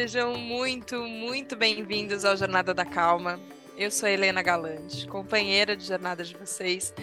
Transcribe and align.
Sejam 0.00 0.38
muito, 0.38 0.94
muito 1.02 1.56
bem-vindos 1.56 2.24
ao 2.24 2.36
Jornada 2.36 2.72
da 2.72 2.84
Calma. 2.84 3.40
Eu 3.76 3.90
sou 3.90 4.08
Helena 4.08 4.40
Galante, 4.42 5.08
companheira 5.08 5.76
de 5.76 5.84
jornada 5.84 6.22
de 6.22 6.36
vocês, 6.36 6.94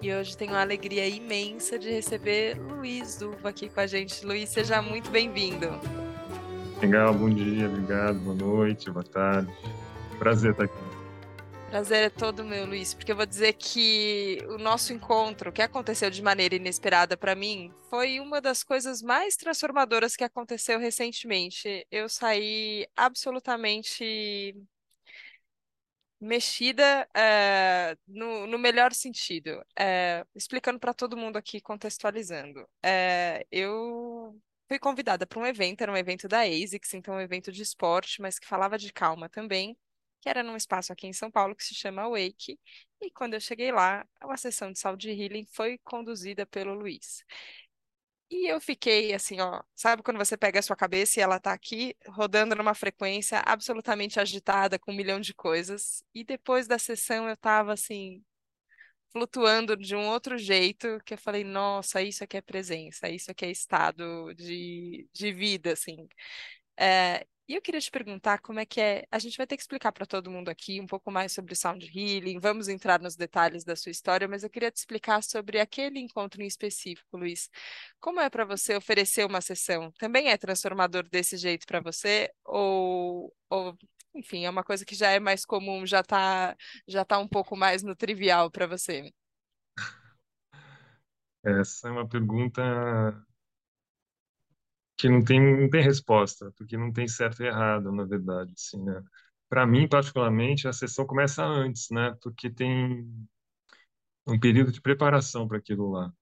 e 0.00 0.14
hoje 0.14 0.36
tenho 0.36 0.54
a 0.54 0.60
alegria 0.60 1.04
imensa 1.08 1.76
de 1.76 1.90
receber 1.90 2.56
Luiz 2.60 3.16
Duva 3.18 3.48
aqui 3.48 3.68
com 3.68 3.80
a 3.80 3.88
gente. 3.88 4.24
Luiz, 4.24 4.50
seja 4.50 4.80
muito 4.80 5.10
bem-vindo. 5.10 5.68
Legal, 6.80 7.12
bom 7.12 7.28
dia, 7.28 7.66
obrigado, 7.66 8.20
boa 8.20 8.36
noite, 8.36 8.88
boa 8.88 9.04
tarde. 9.04 9.52
Prazer 10.20 10.52
estar 10.52 10.66
aqui. 10.66 10.93
Prazer 11.74 12.04
é 12.04 12.08
todo 12.08 12.44
meu, 12.44 12.66
Luiz, 12.66 12.94
porque 12.94 13.10
eu 13.10 13.16
vou 13.16 13.26
dizer 13.26 13.54
que 13.54 14.38
o 14.48 14.58
nosso 14.58 14.92
encontro, 14.92 15.52
que 15.52 15.60
aconteceu 15.60 16.08
de 16.08 16.22
maneira 16.22 16.54
inesperada 16.54 17.16
para 17.16 17.34
mim, 17.34 17.74
foi 17.90 18.20
uma 18.20 18.40
das 18.40 18.62
coisas 18.62 19.02
mais 19.02 19.34
transformadoras 19.34 20.14
que 20.14 20.22
aconteceu 20.22 20.78
recentemente. 20.78 21.84
Eu 21.90 22.08
saí 22.08 22.86
absolutamente 22.94 24.54
mexida 26.20 27.08
é, 27.12 27.96
no, 28.06 28.46
no, 28.46 28.56
melhor 28.56 28.92
sentido. 28.92 29.60
É, 29.76 30.24
explicando 30.32 30.78
para 30.78 30.94
todo 30.94 31.16
mundo 31.16 31.36
aqui, 31.36 31.60
contextualizando. 31.60 32.68
É, 32.84 33.44
eu 33.50 34.40
fui 34.68 34.78
convidada 34.78 35.26
para 35.26 35.40
um 35.40 35.46
evento, 35.46 35.80
era 35.82 35.90
um 35.90 35.96
evento 35.96 36.28
da 36.28 36.42
ASICS, 36.42 36.94
então 36.94 37.16
um 37.16 37.20
evento 37.20 37.50
de 37.50 37.62
esporte, 37.62 38.22
mas 38.22 38.38
que 38.38 38.46
falava 38.46 38.78
de 38.78 38.92
calma 38.92 39.28
também 39.28 39.76
que 40.24 40.28
era 40.30 40.42
num 40.42 40.56
espaço 40.56 40.90
aqui 40.90 41.06
em 41.06 41.12
São 41.12 41.30
Paulo 41.30 41.54
que 41.54 41.62
se 41.62 41.74
chama 41.74 42.08
Wake. 42.08 42.58
E 43.02 43.10
quando 43.10 43.34
eu 43.34 43.40
cheguei 43.40 43.70
lá, 43.70 44.06
a 44.20 44.36
sessão 44.38 44.72
de 44.72 44.78
saúde 44.78 45.10
healing 45.10 45.44
foi 45.52 45.76
conduzida 45.84 46.46
pelo 46.46 46.72
Luiz. 46.72 47.22
E 48.30 48.50
eu 48.50 48.58
fiquei 48.60 49.12
assim, 49.12 49.38
ó, 49.40 49.62
sabe 49.74 50.02
quando 50.02 50.16
você 50.16 50.34
pega 50.36 50.58
a 50.58 50.62
sua 50.62 50.74
cabeça 50.74 51.20
e 51.20 51.22
ela 51.22 51.38
tá 51.38 51.52
aqui 51.52 51.94
rodando 52.08 52.54
numa 52.56 52.74
frequência 52.74 53.38
absolutamente 53.44 54.18
agitada 54.18 54.78
com 54.78 54.92
um 54.92 54.96
milhão 54.96 55.20
de 55.20 55.34
coisas. 55.34 56.02
E 56.14 56.24
depois 56.24 56.66
da 56.66 56.78
sessão 56.78 57.28
eu 57.28 57.36
tava 57.36 57.74
assim, 57.74 58.24
flutuando 59.12 59.76
de 59.76 59.94
um 59.96 60.08
outro 60.08 60.38
jeito, 60.38 61.00
que 61.04 61.14
eu 61.14 61.18
falei, 61.18 61.44
nossa, 61.44 62.02
isso 62.02 62.24
aqui 62.24 62.38
é 62.38 62.42
presença, 62.42 63.10
isso 63.10 63.30
aqui 63.30 63.44
é 63.46 63.50
estado 63.50 64.34
de, 64.34 65.08
de 65.12 65.32
vida, 65.32 65.72
assim. 65.74 66.08
É, 66.78 67.26
e 67.46 67.54
eu 67.54 67.62
queria 67.62 67.80
te 67.80 67.90
perguntar 67.90 68.38
como 68.40 68.58
é 68.58 68.64
que 68.66 68.80
é. 68.80 69.06
A 69.10 69.18
gente 69.18 69.36
vai 69.36 69.46
ter 69.46 69.56
que 69.56 69.62
explicar 69.62 69.92
para 69.92 70.06
todo 70.06 70.30
mundo 70.30 70.48
aqui 70.48 70.80
um 70.80 70.86
pouco 70.86 71.10
mais 71.10 71.32
sobre 71.32 71.54
sound 71.54 71.84
healing, 71.86 72.38
vamos 72.38 72.68
entrar 72.68 73.00
nos 73.00 73.16
detalhes 73.16 73.64
da 73.64 73.76
sua 73.76 73.90
história, 73.90 74.26
mas 74.26 74.42
eu 74.42 74.50
queria 74.50 74.70
te 74.70 74.76
explicar 74.76 75.22
sobre 75.22 75.60
aquele 75.60 75.98
encontro 76.00 76.42
em 76.42 76.46
específico, 76.46 77.16
Luiz. 77.16 77.50
Como 78.00 78.20
é 78.20 78.30
para 78.30 78.44
você 78.44 78.76
oferecer 78.76 79.26
uma 79.26 79.40
sessão? 79.40 79.92
Também 79.98 80.28
é 80.28 80.36
transformador 80.38 81.08
desse 81.08 81.36
jeito 81.36 81.66
para 81.66 81.80
você? 81.80 82.30
Ou, 82.44 83.34
ou, 83.50 83.76
enfim, 84.14 84.44
é 84.46 84.50
uma 84.50 84.64
coisa 84.64 84.84
que 84.84 84.94
já 84.94 85.10
é 85.10 85.20
mais 85.20 85.44
comum, 85.44 85.86
já 85.86 86.00
está 86.00 86.56
já 86.88 87.04
tá 87.04 87.18
um 87.18 87.28
pouco 87.28 87.56
mais 87.56 87.82
no 87.82 87.94
trivial 87.94 88.50
para 88.50 88.66
você? 88.66 89.12
Essa 91.44 91.88
é 91.88 91.90
uma 91.90 92.08
pergunta 92.08 92.62
que 95.04 95.08
não 95.10 95.22
tem, 95.22 95.38
não 95.60 95.68
tem 95.68 95.82
resposta, 95.82 96.50
porque 96.56 96.76
não 96.78 96.90
tem 96.90 97.06
certo 97.06 97.42
e 97.42 97.46
errado, 97.46 97.92
na 97.92 98.04
verdade, 98.04 98.52
assim, 98.56 98.82
né? 98.82 99.02
Para 99.50 99.66
mim, 99.66 99.86
particularmente, 99.86 100.66
a 100.66 100.72
sessão 100.72 101.06
começa 101.06 101.44
antes, 101.44 101.90
né? 101.90 102.16
Porque 102.22 102.48
tem 102.50 103.06
um 104.26 104.38
período 104.38 104.72
de 104.72 104.80
preparação 104.80 105.46
para 105.48 105.58
aquilo 105.58 105.90
lá, 105.90 106.12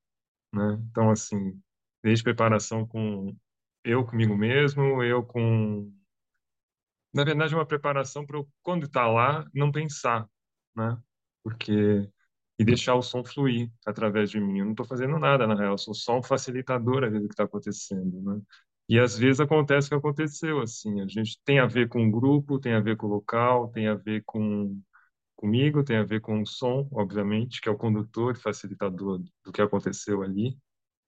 né? 0.54 0.78
Então, 0.90 1.10
assim, 1.10 1.60
desde 2.02 2.24
preparação 2.24 2.86
com 2.86 3.36
eu 3.84 4.04
comigo 4.06 4.36
mesmo, 4.36 5.02
eu 5.04 5.24
com 5.24 5.92
na 7.14 7.24
verdade, 7.24 7.54
uma 7.54 7.66
preparação 7.66 8.24
para 8.26 8.42
quando 8.62 8.86
está 8.86 9.06
lá 9.06 9.44
não 9.54 9.70
pensar, 9.72 10.28
né? 10.76 10.98
Porque 11.42 12.08
e 12.58 12.64
deixar 12.64 12.94
o 12.94 13.02
som 13.02 13.24
fluir 13.24 13.70
através 13.86 14.30
de 14.30 14.38
mim. 14.40 14.58
Eu 14.60 14.64
não 14.66 14.72
estou 14.72 14.86
fazendo 14.86 15.18
nada, 15.18 15.46
na 15.46 15.54
real, 15.56 15.72
eu 15.72 15.78
sou 15.78 15.94
só 15.94 16.18
um 16.18 16.22
facilitador 16.22 17.02
ali 17.04 17.18
do 17.20 17.26
que 17.28 17.34
está 17.34 17.44
acontecendo, 17.44 18.22
né? 18.22 18.40
E 18.88 18.98
às 18.98 19.16
vezes 19.16 19.40
acontece 19.40 19.86
o 19.88 19.90
que 19.90 19.96
aconteceu, 19.96 20.60
assim, 20.60 21.00
a 21.00 21.06
gente 21.08 21.40
tem 21.44 21.58
a 21.60 21.66
ver 21.66 21.88
com 21.88 22.06
o 22.06 22.10
grupo, 22.10 22.58
tem 22.60 22.74
a 22.74 22.80
ver 22.80 22.96
com 22.96 23.06
o 23.06 23.10
local, 23.10 23.68
tem 23.70 23.88
a 23.88 23.94
ver 23.94 24.22
com 24.26 24.80
comigo, 25.36 25.84
tem 25.84 25.98
a 25.98 26.04
ver 26.04 26.20
com 26.20 26.42
o 26.42 26.46
som, 26.46 26.88
obviamente, 26.92 27.60
que 27.60 27.68
é 27.68 27.72
o 27.72 27.78
condutor 27.78 28.34
e 28.36 28.40
facilitador 28.40 29.22
do 29.44 29.52
que 29.52 29.62
aconteceu 29.62 30.22
ali, 30.22 30.58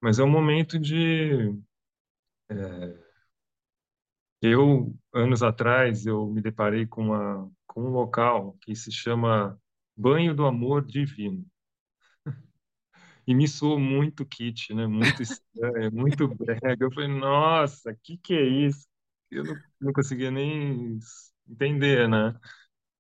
mas 0.00 0.18
é 0.18 0.24
um 0.24 0.30
momento 0.30 0.78
de... 0.78 1.54
É... 2.50 3.04
Eu, 4.42 4.94
anos 5.12 5.42
atrás, 5.42 6.04
eu 6.06 6.26
me 6.26 6.40
deparei 6.42 6.86
com, 6.86 7.04
uma, 7.06 7.50
com 7.66 7.82
um 7.82 7.90
local 7.90 8.56
que 8.62 8.74
se 8.76 8.92
chama 8.92 9.58
Banho 9.96 10.34
do 10.34 10.44
Amor 10.46 10.84
Divino. 10.84 11.44
E 13.26 13.34
me 13.34 13.48
soou 13.48 13.78
muito 13.78 14.26
kit, 14.26 14.74
né? 14.74 14.86
Muito 14.86 15.22
estranho, 15.22 15.92
muito 15.92 16.28
brega. 16.34 16.84
Eu 16.84 16.92
falei, 16.92 17.08
nossa, 17.08 17.90
o 17.90 17.96
que 18.02 18.18
que 18.18 18.34
é 18.34 18.42
isso? 18.42 18.86
Eu 19.30 19.44
não, 19.44 19.56
não 19.80 19.92
conseguia 19.92 20.30
nem 20.30 20.98
entender, 21.48 22.08
né? 22.08 22.38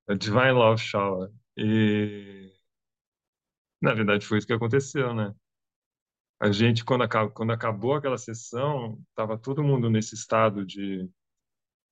A 0.08 0.14
Divine 0.14 0.52
Love 0.52 0.82
Shower. 0.82 1.30
E, 1.56 2.52
na 3.80 3.94
verdade, 3.94 4.26
foi 4.26 4.38
isso 4.38 4.46
que 4.46 4.52
aconteceu, 4.52 5.14
né? 5.14 5.34
A 6.40 6.50
gente, 6.52 6.84
quando, 6.84 7.02
acabou, 7.04 7.30
quando 7.32 7.52
acabou 7.52 7.94
aquela 7.94 8.18
sessão, 8.18 8.98
estava 9.10 9.38
todo 9.38 9.62
mundo 9.64 9.88
nesse 9.88 10.14
estado 10.14 10.64
de 10.66 11.08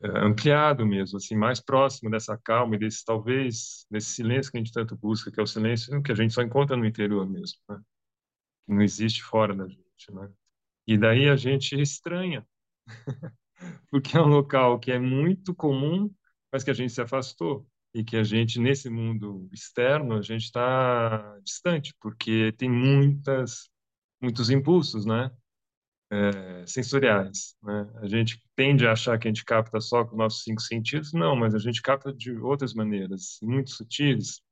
é, 0.03 0.09
ampliado 0.26 0.87
mesmo, 0.87 1.19
assim, 1.19 1.37
mais 1.37 1.60
próximo 1.60 2.10
dessa 2.10 2.37
calma 2.38 2.76
e 2.76 2.78
desse, 2.78 3.04
talvez, 3.04 3.87
desse 3.91 4.10
silêncio 4.10 4.50
que 4.53 4.59
a 4.59 4.60
gente 4.60 4.72
tanto 4.72 4.97
busca, 4.97 5.31
que 5.31 5.41
é 5.41 5.43
o 5.43 5.47
silêncio 5.47 6.03
que 6.03 6.12
a 6.12 6.14
gente 6.14 6.34
só 6.34 6.43
encontra 6.43 6.76
no 6.76 6.87
interior 6.87 7.28
mesmo, 7.28 7.59
né? 7.69 7.81
Que 8.66 8.74
não 8.74 8.82
existe 8.82 9.22
fora 9.22 9.54
da 9.54 9.66
gente, 9.68 10.12
né? 10.12 10.30
E 10.86 10.98
daí 10.98 11.28
a 11.28 11.36
gente 11.36 11.80
estranha, 11.80 12.46
porque 13.90 14.16
é 14.16 14.20
um 14.20 14.28
local 14.28 14.78
que 14.78 14.90
é 14.90 14.98
muito 14.98 15.54
comum, 15.54 16.12
mas 16.52 16.64
que 16.64 16.70
a 16.70 16.74
gente 16.74 16.92
se 16.92 17.00
afastou 17.00 17.66
e 17.94 18.02
que 18.02 18.16
a 18.16 18.24
gente 18.24 18.58
nesse 18.58 18.90
mundo 18.90 19.48
externo 19.52 20.16
a 20.16 20.22
gente 20.22 20.44
está 20.44 21.38
distante, 21.44 21.94
porque 22.00 22.52
tem 22.52 22.70
muitas 22.70 23.70
muitos 24.20 24.50
impulsos, 24.50 25.04
né? 25.04 25.30
é, 26.12 26.66
sensoriais. 26.66 27.56
Né? 27.62 27.88
A 28.02 28.06
gente 28.06 28.40
tende 28.54 28.86
a 28.86 28.92
achar 28.92 29.18
que 29.18 29.26
a 29.26 29.30
gente 29.30 29.44
capta 29.44 29.80
só 29.80 30.04
com 30.04 30.16
nossos 30.16 30.44
cinco 30.44 30.60
sentidos, 30.60 31.12
não, 31.12 31.34
mas 31.34 31.54
a 31.54 31.58
gente 31.58 31.80
capta 31.80 32.12
de 32.12 32.32
outras 32.32 32.74
maneiras, 32.74 33.38
muito 33.42 33.70
sutis. 33.70 34.42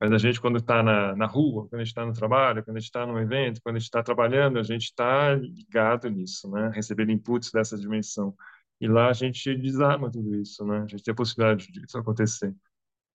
Mas 0.00 0.12
a 0.12 0.18
gente, 0.18 0.40
quando 0.40 0.58
está 0.58 0.82
na, 0.82 1.14
na 1.16 1.26
rua, 1.26 1.68
quando 1.68 1.80
a 1.80 1.84
gente 1.84 1.88
está 1.88 2.04
no 2.04 2.12
trabalho, 2.12 2.64
quando 2.64 2.76
a 2.76 2.80
gente 2.80 2.88
está 2.88 3.06
num 3.06 3.18
evento, 3.18 3.60
quando 3.62 3.76
a 3.76 3.78
gente 3.78 3.86
está 3.86 4.02
trabalhando, 4.02 4.58
a 4.58 4.62
gente 4.62 4.84
está 4.84 5.34
ligado 5.34 6.10
nisso, 6.10 6.50
né? 6.50 6.70
recebendo 6.74 7.12
inputs 7.12 7.50
dessa 7.50 7.78
dimensão. 7.78 8.34
E 8.80 8.88
lá 8.88 9.08
a 9.08 9.12
gente 9.12 9.54
desarma 9.56 10.10
tudo 10.10 10.34
isso, 10.34 10.64
né? 10.66 10.78
a 10.78 10.86
gente 10.86 11.02
tem 11.02 11.12
a 11.12 11.14
possibilidade 11.14 11.70
disso 11.70 11.96
acontecer. 11.96 12.54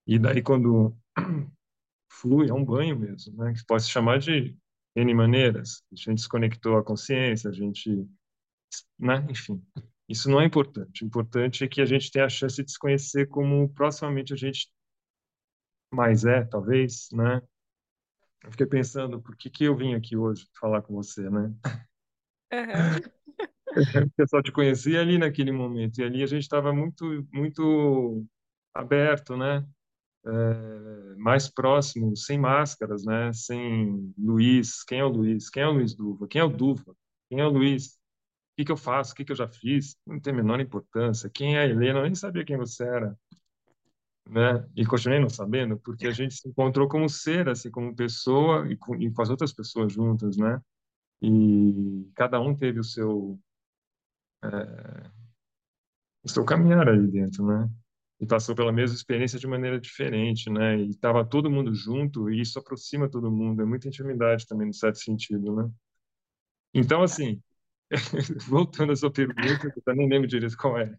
E 0.07 0.19
daí, 0.19 0.41
quando 0.41 0.97
flui, 2.11 2.49
é 2.49 2.55
um 2.55 2.65
banho 2.65 2.99
mesmo, 2.99 3.37
né? 3.37 3.53
que 3.53 3.67
pode 3.67 3.83
se 3.83 3.91
chamar 3.91 4.19
de 4.19 4.57
N 4.97 5.15
maneiras. 5.15 5.83
A 5.93 5.97
gente 5.97 6.15
desconectou 6.15 6.77
a 6.77 6.85
consciência, 6.85 7.51
a 7.51 7.53
gente. 7.53 8.07
Né? 8.99 9.27
Enfim, 9.29 9.63
isso 10.09 10.31
não 10.31 10.41
é 10.41 10.45
importante. 10.45 11.05
O 11.05 11.07
importante 11.07 11.65
é 11.65 11.69
que 11.69 11.81
a 11.81 11.87
gente 11.87 12.11
tenha 12.11 12.25
a 12.25 12.31
chance 12.31 12.63
de 12.63 12.71
se 12.71 12.79
conhecer 12.79 13.29
como 13.29 13.69
proximamente 13.71 14.33
a 14.33 14.37
gente 14.37 14.69
mais 15.91 16.25
é, 16.25 16.45
talvez, 16.45 17.09
né? 17.13 17.43
Eu 18.45 18.51
fiquei 18.53 18.67
pensando, 18.67 19.21
por 19.21 19.37
que, 19.37 19.51
que 19.51 19.65
eu 19.65 19.77
vim 19.77 19.95
aqui 19.95 20.17
hoje 20.17 20.49
falar 20.61 20.83
com 20.83 20.95
você, 20.95 21.29
né? 21.29 21.53
Uhum. 22.53 23.19
Eu 24.19 24.27
só 24.27 24.43
te 24.43 24.51
conhecia 24.51 25.01
ali 25.01 25.19
naquele 25.19 25.53
momento, 25.53 25.99
e 25.99 26.05
ali 26.05 26.23
a 26.23 26.27
gente 26.27 26.43
estava 26.43 26.73
muito, 26.73 27.29
muito 27.31 28.25
aberto, 28.75 29.37
né? 29.37 29.65
é, 30.27 31.15
mais 31.17 31.49
próximo, 31.49 32.17
sem 32.17 32.39
máscaras, 32.39 33.05
né? 33.05 33.33
Sem 33.33 34.13
Luiz, 34.19 34.85
quem 34.85 35.01
é 35.01 35.05
o 35.05 35.09
Luiz? 35.09 35.49
Quem 35.51 35.63
é 35.63 35.67
o 35.69 35.73
Luiz 35.73 35.95
Duva? 35.95 36.29
Quem 36.29 36.41
é 36.41 36.45
o 36.45 36.49
Duva? 36.49 36.95
Quem 37.29 37.41
é 37.41 37.47
o 37.47 37.51
Luiz? 37.51 37.95
O 37.95 38.57
que, 38.59 38.65
que 38.67 38.73
eu 38.73 38.77
faço? 38.77 39.13
O 39.13 39.17
que, 39.17 39.25
que 39.25 39.33
eu 39.33 39.37
já 39.37 39.49
fiz? 39.49 39.97
Não 40.07 40.21
tem 40.21 40.33
a 40.33 40.37
menor 40.37 40.61
importância. 40.61 41.31
Quem 41.31 41.57
é 41.57 41.61
a 41.61 41.67
Helena? 41.67 42.01
Eu 42.01 42.05
nem 42.05 42.15
sabia 42.15 42.45
quem 42.45 42.57
você 42.57 42.85
era. 42.85 43.17
Né? 44.29 44.69
E 44.77 44.85
continuei 44.85 45.21
não 45.21 45.31
sabendo, 45.31 45.79
porque 45.79 46.07
a 46.07 46.13
gente 46.13 46.35
se 46.35 46.49
encontrou 46.49 46.87
como 46.89 47.09
ser, 47.09 47.49
assim, 47.49 47.71
como 47.71 47.97
pessoa 47.97 48.71
e 48.71 48.77
com, 48.77 48.95
e 48.97 49.11
com 49.11 49.23
as 49.23 49.31
outras 49.31 49.53
pessoas 49.53 49.93
juntas, 49.93 50.37
né? 50.37 50.61
E 51.23 52.11
cada 52.15 52.41
um 52.41 52.55
teve 52.55 52.79
o 52.79 52.85
seu 52.85 53.39
é, 54.45 55.11
o 56.23 56.29
seu 56.29 56.45
caminhar 56.45 56.89
ali 56.89 57.07
dentro, 57.09 57.47
né? 57.47 57.71
e 58.21 58.27
passou 58.27 58.55
pela 58.55 58.73
mesma 58.73 58.97
experiência 58.97 59.39
de 59.39 59.47
maneira 59.47 59.81
diferente, 59.81 60.51
né? 60.51 60.77
E 60.77 60.91
estava 60.91 61.25
todo 61.25 61.51
mundo 61.51 61.73
junto 61.73 62.31
e 62.31 62.41
isso 62.41 62.59
aproxima 62.59 63.09
todo 63.09 63.31
mundo, 63.31 63.63
é 63.63 63.65
muita 63.65 63.89
intimidade 63.89 64.47
também, 64.47 64.67
no 64.67 64.75
certo 64.75 64.99
sentido, 64.99 65.55
né? 65.55 65.71
Então, 66.75 67.03
assim, 67.03 67.41
voltando 68.49 68.93
à 68.93 68.97
sua 68.97 69.11
pergunta, 69.13 69.73
eu 69.87 69.95
nem 69.95 70.09
lembro 70.09 70.29
direito 70.29 70.57
qual 70.57 70.79
é. 70.79 70.95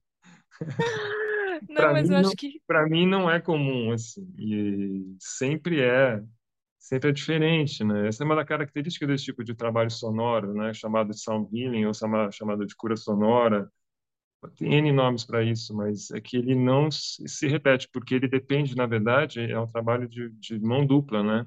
Não, 1.67 1.87
Para 1.87 1.93
mas 1.93 2.09
mim 2.09 2.09
eu 2.09 2.17
não, 2.17 2.33
acho 2.33 2.35
que. 2.35 2.61
para 2.67 2.87
mim 2.87 3.05
não 3.07 3.29
é 3.29 3.39
comum 3.39 3.91
assim. 3.91 4.27
E 4.37 5.15
sempre 5.19 5.81
é, 5.81 6.21
sempre 6.79 7.09
é 7.09 7.13
diferente, 7.13 7.83
né? 7.83 8.07
Essa 8.07 8.23
é 8.23 8.25
uma 8.25 8.35
da 8.35 8.45
característica 8.45 9.07
desse 9.07 9.25
tipo 9.25 9.43
de 9.43 9.55
trabalho 9.55 9.91
sonoro, 9.91 10.53
né? 10.53 10.73
Chamado 10.73 11.11
de 11.11 11.19
sound 11.21 11.49
healing 11.57 11.85
ou 11.85 11.93
chama- 11.93 12.31
chamado 12.31 12.65
de 12.65 12.75
cura 12.75 12.95
sonora. 12.97 13.71
Tem 14.57 14.73
N 14.75 14.91
nomes 14.93 15.25
para 15.25 15.43
isso, 15.43 15.75
mas 15.75 16.11
é 16.11 16.21
que 16.21 16.37
ele 16.37 16.55
não 16.55 16.89
se 16.91 17.27
se 17.27 17.47
repete, 17.47 17.89
porque 17.91 18.15
ele 18.15 18.27
depende, 18.27 18.75
na 18.75 18.85
verdade, 18.85 19.41
é 19.41 19.59
um 19.59 19.67
trabalho 19.67 20.07
de, 20.07 20.29
de 20.31 20.59
mão 20.59 20.85
dupla, 20.85 21.23
né? 21.23 21.45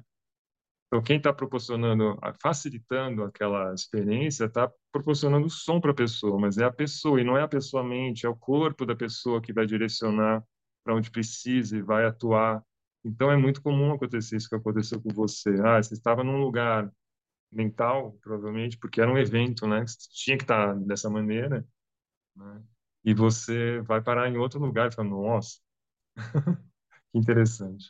Então, 0.93 1.01
quem 1.01 1.17
está 1.17 1.33
proporcionando, 1.33 2.19
facilitando 2.39 3.23
aquela 3.23 3.73
experiência, 3.73 4.45
está 4.45 4.71
proporcionando 4.91 5.49
som 5.49 5.81
para 5.81 5.89
a 5.89 5.95
pessoa, 5.95 6.39
mas 6.39 6.59
é 6.59 6.65
a 6.65 6.71
pessoa, 6.71 7.19
e 7.19 7.23
não 7.23 7.35
é 7.35 7.41
a 7.41 7.47
pessoa 7.47 7.83
mente, 7.83 8.27
é 8.27 8.29
o 8.29 8.35
corpo 8.35 8.85
da 8.85 8.95
pessoa 8.95 9.41
que 9.41 9.51
vai 9.51 9.65
direcionar 9.65 10.45
para 10.83 10.93
onde 10.93 11.09
precisa 11.09 11.75
e 11.75 11.81
vai 11.81 12.05
atuar. 12.05 12.63
Então, 13.03 13.31
é 13.31 13.35
muito 13.35 13.59
comum 13.59 13.91
acontecer 13.91 14.37
isso 14.37 14.47
que 14.47 14.55
aconteceu 14.55 15.01
com 15.01 15.09
você. 15.09 15.55
Ah, 15.65 15.81
você 15.81 15.95
estava 15.95 16.23
num 16.23 16.39
lugar 16.39 16.91
mental, 17.51 18.15
provavelmente, 18.21 18.77
porque 18.77 19.01
era 19.01 19.11
um 19.11 19.17
evento, 19.17 19.65
né? 19.65 19.83
Tinha 20.11 20.37
que 20.37 20.43
estar 20.43 20.75
dessa 20.75 21.09
maneira, 21.09 21.65
né? 22.35 22.63
E 23.03 23.15
você 23.15 23.81
vai 23.81 23.99
parar 23.99 24.29
em 24.29 24.37
outro 24.37 24.59
lugar 24.59 24.91
e 24.91 24.95
fala, 24.95 25.09
nossa, 25.09 25.59
que 27.11 27.17
interessante. 27.17 27.87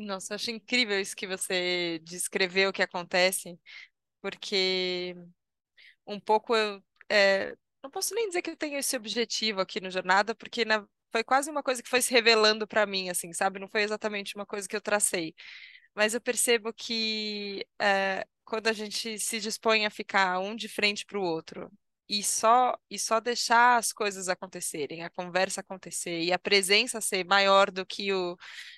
Nossa, 0.00 0.34
acho 0.36 0.50
incrível 0.50 1.00
isso 1.00 1.16
que 1.16 1.26
você 1.26 1.98
descreveu 2.04 2.70
o 2.70 2.72
que 2.72 2.82
acontece, 2.82 3.58
porque 4.22 5.16
um 6.06 6.20
pouco 6.20 6.56
eu 6.56 6.82
é, 7.10 7.56
não 7.82 7.90
posso 7.90 8.14
nem 8.14 8.28
dizer 8.28 8.42
que 8.42 8.50
eu 8.50 8.56
tenho 8.56 8.78
esse 8.78 8.96
objetivo 8.96 9.60
aqui 9.60 9.80
no 9.80 9.90
Jornada, 9.90 10.34
porque 10.34 10.64
na- 10.64 10.86
foi 11.12 11.24
quase 11.24 11.50
uma 11.50 11.62
coisa 11.62 11.82
que 11.82 11.88
foi 11.90 12.02
se 12.02 12.12
revelando 12.12 12.66
para 12.68 12.86
mim, 12.86 13.10
assim, 13.10 13.32
sabe? 13.32 13.58
Não 13.60 13.68
foi 13.68 13.82
exatamente 13.82 14.34
uma 14.36 14.46
coisa 14.46 14.68
que 14.68 14.76
eu 14.76 14.80
tracei. 14.82 15.34
Mas 15.94 16.14
eu 16.14 16.20
percebo 16.20 16.72
que 16.72 17.66
é, 17.80 18.26
quando 18.44 18.68
a 18.68 18.72
gente 18.74 19.18
se 19.20 19.40
dispõe 19.40 19.86
a 19.86 19.90
ficar 19.90 20.38
um 20.40 20.56
de 20.56 20.68
frente 20.68 21.06
para 21.06 21.18
o 21.18 21.22
outro 21.22 21.70
e 22.08 22.22
só 22.22 22.76
e 22.90 22.98
só 22.98 23.20
deixar 23.20 23.76
as 23.78 23.92
coisas 23.92 24.28
acontecerem, 24.28 25.02
a 25.04 25.10
conversa 25.10 25.60
acontecer 25.60 26.20
e 26.22 26.32
a 26.32 26.38
presença 26.38 27.00
ser 27.00 27.24
maior 27.24 27.70
do 27.70 27.84
que 27.86 28.12
o 28.12 28.36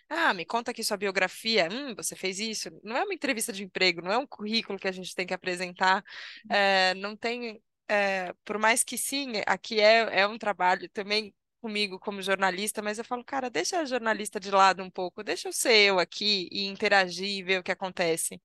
ah, 0.08 0.34
me 0.34 0.44
conta 0.44 0.70
aqui 0.72 0.82
sua 0.84 0.96
biografia, 0.96 1.68
hum, 1.70 1.94
você 1.94 2.16
fez 2.16 2.40
isso. 2.40 2.68
Não 2.82 2.96
é 2.96 3.04
uma 3.04 3.14
entrevista 3.14 3.52
de 3.52 3.64
emprego, 3.64 4.02
não 4.02 4.12
é 4.12 4.18
um 4.18 4.26
currículo 4.26 4.78
que 4.78 4.88
a 4.88 4.92
gente 4.92 5.14
tem 5.14 5.26
que 5.26 5.34
apresentar, 5.34 6.02
é, 6.50 6.94
não 6.94 7.16
tem 7.16 7.62
é, 7.88 8.32
por 8.44 8.58
mais 8.58 8.84
que 8.84 8.96
sim, 8.96 9.32
aqui 9.46 9.80
é, 9.80 10.20
é 10.20 10.26
um 10.26 10.38
trabalho 10.38 10.88
também 10.90 11.34
comigo 11.60 11.98
como 11.98 12.22
jornalista, 12.22 12.80
mas 12.82 12.98
eu 12.98 13.04
falo, 13.04 13.24
cara, 13.24 13.50
deixa 13.50 13.80
a 13.80 13.84
jornalista 13.84 14.40
de 14.40 14.50
lado 14.50 14.82
um 14.82 14.90
pouco, 14.90 15.22
deixa 15.22 15.48
eu 15.48 15.52
ser 15.52 15.74
eu 15.74 15.98
aqui 15.98 16.48
e 16.50 16.66
interagir 16.66 17.28
e 17.28 17.42
ver 17.42 17.60
o 17.60 17.62
que 17.62 17.72
acontece. 17.72 18.40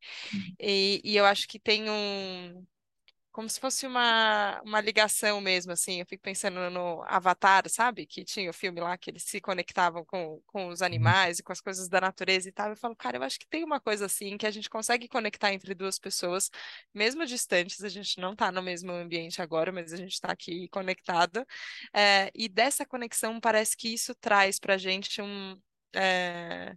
E, 0.60 1.02
e 1.04 1.16
eu 1.18 1.26
acho 1.26 1.48
que 1.48 1.60
tem 1.60 1.90
um. 1.90 2.66
Como 3.36 3.50
se 3.50 3.60
fosse 3.60 3.86
uma, 3.86 4.62
uma 4.64 4.80
ligação 4.80 5.42
mesmo, 5.42 5.74
assim. 5.74 6.00
Eu 6.00 6.06
fico 6.06 6.24
pensando 6.24 6.70
no 6.70 7.04
Avatar, 7.04 7.70
sabe? 7.70 8.06
Que 8.06 8.24
tinha 8.24 8.50
o 8.50 8.54
filme 8.54 8.80
lá 8.80 8.98
que 8.98 9.10
eles 9.12 9.24
se 9.24 9.42
conectavam 9.42 10.06
com, 10.06 10.42
com 10.48 10.70
os 10.70 10.82
animais 10.82 11.40
e 11.40 11.44
com 11.44 11.52
as 11.52 11.60
coisas 11.60 11.90
da 11.90 12.00
natureza 12.00 12.48
e 12.48 12.52
tal. 12.54 12.70
Eu 12.70 12.78
falo, 12.78 12.96
cara, 12.96 13.18
eu 13.18 13.24
acho 13.24 13.38
que 13.38 13.46
tem 13.48 13.66
uma 13.66 13.78
coisa 13.82 14.06
assim 14.06 14.38
que 14.38 14.48
a 14.48 14.52
gente 14.52 14.70
consegue 14.70 15.10
conectar 15.10 15.52
entre 15.52 15.76
duas 15.76 16.00
pessoas, 16.00 16.50
mesmo 16.94 17.26
distantes. 17.26 17.84
A 17.84 17.90
gente 17.90 18.22
não 18.22 18.32
está 18.32 18.54
no 18.54 18.64
mesmo 18.64 18.94
ambiente 18.94 19.42
agora, 19.42 19.70
mas 19.70 19.92
a 19.92 19.98
gente 19.98 20.14
está 20.14 20.32
aqui 20.32 20.70
conectado. 20.70 21.46
É, 21.94 22.32
e 22.34 22.48
dessa 22.48 22.86
conexão 22.86 23.38
parece 23.42 23.76
que 23.76 23.94
isso 23.94 24.16
traz 24.16 24.60
pra 24.60 24.78
gente 24.78 25.22
um. 25.22 25.60
é, 25.94 26.74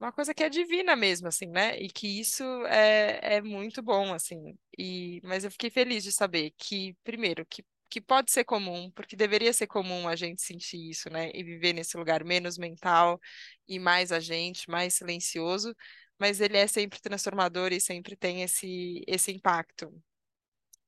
uma 0.00 0.12
coisa 0.12 0.34
que 0.34 0.42
é 0.44 0.48
divina 0.50 0.94
mesmo, 0.96 1.28
assim, 1.28 1.46
né? 1.46 1.78
E 1.78 1.88
que 1.88 2.20
isso 2.20 2.42
é, 2.66 3.36
é 3.36 3.42
muito 3.42 3.82
bom, 3.82 4.12
assim. 4.12 4.58
E, 4.78 5.20
mas 5.24 5.44
eu 5.44 5.50
fiquei 5.50 5.70
feliz 5.70 6.04
de 6.04 6.12
saber 6.12 6.52
que, 6.58 6.94
primeiro, 7.04 7.46
que, 7.46 7.64
que 7.88 8.00
pode 8.00 8.30
ser 8.30 8.44
comum, 8.44 8.90
porque 8.92 9.16
deveria 9.16 9.52
ser 9.52 9.66
comum 9.66 10.08
a 10.08 10.16
gente 10.16 10.42
sentir 10.42 10.90
isso, 10.90 11.08
né? 11.10 11.30
E 11.34 11.42
viver 11.42 11.72
nesse 11.72 11.96
lugar 11.96 12.24
menos 12.24 12.58
mental 12.58 13.20
e 13.68 13.78
mais 13.78 14.12
a 14.12 14.20
gente, 14.20 14.68
mais 14.70 14.94
silencioso, 14.94 15.74
mas 16.18 16.40
ele 16.40 16.56
é 16.56 16.66
sempre 16.66 17.00
transformador 17.00 17.72
e 17.72 17.80
sempre 17.80 18.16
tem 18.16 18.42
esse, 18.42 19.02
esse 19.06 19.32
impacto. 19.32 19.92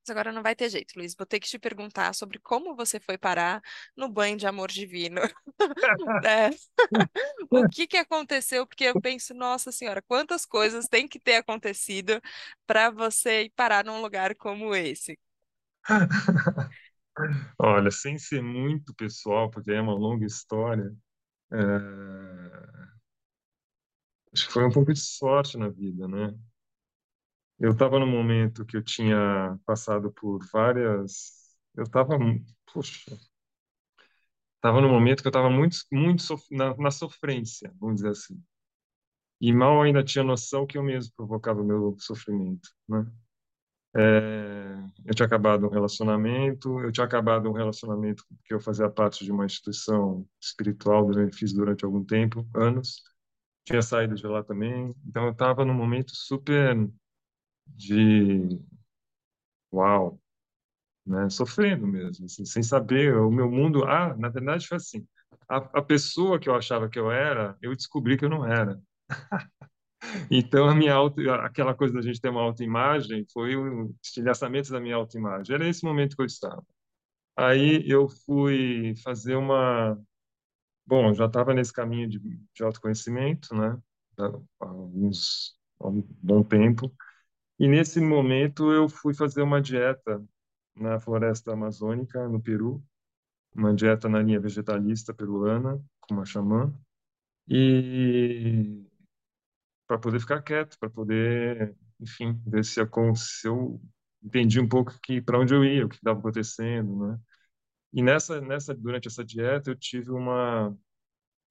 Mas 0.06 0.11
agora 0.11 0.31
não 0.32 0.43
vai 0.43 0.55
ter 0.55 0.70
jeito, 0.70 0.94
Luiz. 0.97 1.14
Vou 1.17 1.26
ter 1.26 1.41
que 1.41 1.49
te 1.49 1.58
perguntar 1.58 2.14
sobre 2.14 2.38
como 2.38 2.76
você 2.76 3.00
foi 3.00 3.19
parar 3.19 3.61
no 3.97 4.08
banho 4.08 4.37
de 4.37 4.47
amor 4.47 4.70
divino. 4.70 5.20
É. 6.25 6.50
O 7.50 7.67
que 7.67 7.87
que 7.87 7.97
aconteceu? 7.97 8.67
Porque 8.67 8.85
eu 8.85 8.97
penso, 8.97 9.35
nossa 9.35 9.73
senhora, 9.73 10.03
quantas 10.03 10.44
coisas 10.47 10.88
tem 10.88 11.08
que 11.08 11.19
ter 11.20 11.37
acontecido 11.37 12.20
para 12.67 12.91
você 12.91 13.44
ir 13.44 13.50
parar 13.50 13.85
num 13.85 14.00
lugar 14.00 14.35
como 14.37 14.75
esse? 14.75 15.19
Olha, 17.59 17.91
sem 17.91 18.19
ser 18.19 18.43
muito 18.43 18.94
pessoal, 18.94 19.50
porque 19.50 19.73
é 19.73 19.81
uma 19.81 19.94
longa 19.94 20.26
história, 20.26 20.93
é, 21.52 21.59
acho 24.32 24.47
que 24.47 24.52
foi 24.52 24.64
um 24.64 24.70
pouco 24.70 24.93
de 24.93 25.00
sorte 25.00 25.56
na 25.59 25.69
vida, 25.69 26.06
né? 26.09 26.32
Eu 27.58 27.73
estava 27.73 27.99
num 27.99 28.06
momento 28.11 28.64
que 28.67 28.76
eu 28.76 28.82
tinha 28.85 29.58
passado 29.67 30.12
por 30.12 30.41
várias. 30.53 31.56
Eu 31.75 31.85
estava, 31.85 32.19
poxa, 32.73 33.17
estava 34.56 34.81
num 34.81 34.91
momento 34.91 35.23
que 35.23 35.29
eu 35.29 35.31
estava 35.31 35.49
muito, 35.50 35.79
muito 35.93 36.23
sof- 36.23 36.47
na, 36.50 36.76
na 36.76 36.91
sofrência, 36.91 37.73
vamos 37.81 37.97
dizer 37.97 38.11
assim. 38.11 38.43
E 39.41 39.53
mal 39.53 39.82
ainda 39.82 40.03
tinha 40.05 40.25
noção 40.25 40.67
que 40.67 40.79
eu 40.79 40.82
mesmo 40.82 41.12
provocava 41.17 41.61
o 41.62 41.64
meu 41.64 41.97
sofrimento, 41.99 42.70
né? 42.88 43.06
É, 43.97 44.76
eu 45.06 45.14
tinha 45.14 45.26
acabado 45.26 45.67
um 45.67 45.70
relacionamento, 45.70 46.81
eu 46.81 46.93
tinha 46.93 47.05
acabado 47.06 47.49
um 47.49 47.52
relacionamento 47.52 48.25
que 48.44 48.55
eu 48.55 48.61
fazia 48.61 48.91
parte 48.91 49.25
de 49.25 49.32
uma 49.32 49.47
instituição 49.47 50.26
espiritual, 50.41 51.06
durante, 51.06 51.37
fiz 51.37 51.52
durante 51.52 51.85
algum 51.85 52.05
tempo, 52.05 52.47
anos. 52.55 53.02
Tinha 53.64 53.82
saído 53.82 54.14
de 54.17 54.26
lá 54.26 54.44
também, 54.44 54.94
então 55.06 55.26
eu 55.26 55.32
estava 55.32 55.64
num 55.64 55.75
momento 55.75 56.12
super 56.14 56.76
de 57.67 58.59
uau, 59.73 60.21
né? 61.07 61.31
Sofrendo 61.31 61.87
mesmo, 61.87 62.26
assim, 62.26 62.45
sem 62.47 62.62
saber 62.64 63.17
o 63.17 63.31
meu 63.31 63.50
mundo. 63.50 63.85
Ah, 63.87 64.17
na 64.17 64.29
verdade 64.29 64.67
foi 64.67 64.79
assim. 64.79 65.07
A, 65.49 65.59
a 65.59 65.83
pessoa 65.83 66.40
que 66.40 66.49
eu 66.50 66.55
achava 66.57 66.88
que 66.90 66.99
eu 67.00 67.11
era, 67.12 67.57
eu 67.62 67.76
descobri 67.76 68.19
que 68.19 68.25
eu 68.26 68.31
não 68.31 68.47
era. 68.47 68.81
Então 70.31 70.69
a 70.69 70.75
minha 70.75 70.95
auto, 70.95 71.21
aquela 71.31 71.75
coisa 71.75 71.95
da 71.95 72.02
gente 72.02 72.21
ter 72.21 72.29
uma 72.29 72.43
autoimagem 72.43 73.25
foi 73.33 73.57
o 73.57 73.95
estilhaçamento 74.02 74.71
da 74.71 74.81
minha 74.81 74.97
autoimagem. 74.97 75.55
Era 75.55 75.69
esse 75.69 75.85
momento 75.85 76.17
que 76.17 76.23
eu 76.23 76.26
estava. 76.26 76.64
Aí 77.37 77.85
eu 77.88 78.09
fui 78.09 78.95
fazer 79.05 79.37
uma. 79.37 79.99
Bom, 80.87 81.14
já 81.14 81.26
estava 81.26 81.55
nesse 81.55 81.73
caminho 81.73 82.09
de, 82.09 82.19
de 82.21 82.64
autoconhecimento, 82.64 83.55
né? 83.55 83.79
Há 84.19 84.67
alguns, 84.67 85.57
há 85.81 85.88
um 85.88 86.02
bom 86.23 86.43
tempo. 86.45 86.93
E 87.59 87.69
nesse 87.69 88.01
momento 88.01 88.73
eu 88.73 88.89
fui 88.89 89.15
fazer 89.15 89.43
uma 89.43 89.61
dieta 89.61 90.23
na 90.75 91.01
floresta 91.01 91.53
amazônica, 91.53 92.29
no 92.29 92.41
Peru, 92.41 92.83
uma 93.55 93.75
dieta 93.75 94.09
na 94.09 94.23
linha 94.23 94.41
vegetalista 94.41 95.15
peruana, 95.15 95.83
com 96.01 96.15
uma 96.15 96.27
xamã, 96.27 96.73
e 97.49 98.85
para 99.87 99.99
poder 99.99 100.21
ficar 100.21 100.43
quieto, 100.43 100.79
para 100.79 100.91
poder, 100.91 101.77
enfim, 102.01 102.41
ver 102.47 102.65
se 102.65 102.81
eu, 102.81 102.89
se 103.15 103.49
eu 103.49 103.81
entendi 104.23 104.61
um 104.61 104.69
pouco 104.69 104.99
que 105.03 105.21
para 105.21 105.39
onde 105.39 105.55
eu 105.55 105.65
ia, 105.65 105.87
o 105.87 105.89
que 105.89 105.97
estava 105.97 106.19
acontecendo, 106.19 107.07
né? 107.07 107.21
E 107.93 108.03
nessa, 108.03 108.41
nessa, 108.41 108.75
durante 108.75 109.09
essa 109.09 109.25
dieta, 109.25 109.71
eu 109.71 109.77
tive 109.77 110.11
uma, 110.13 110.77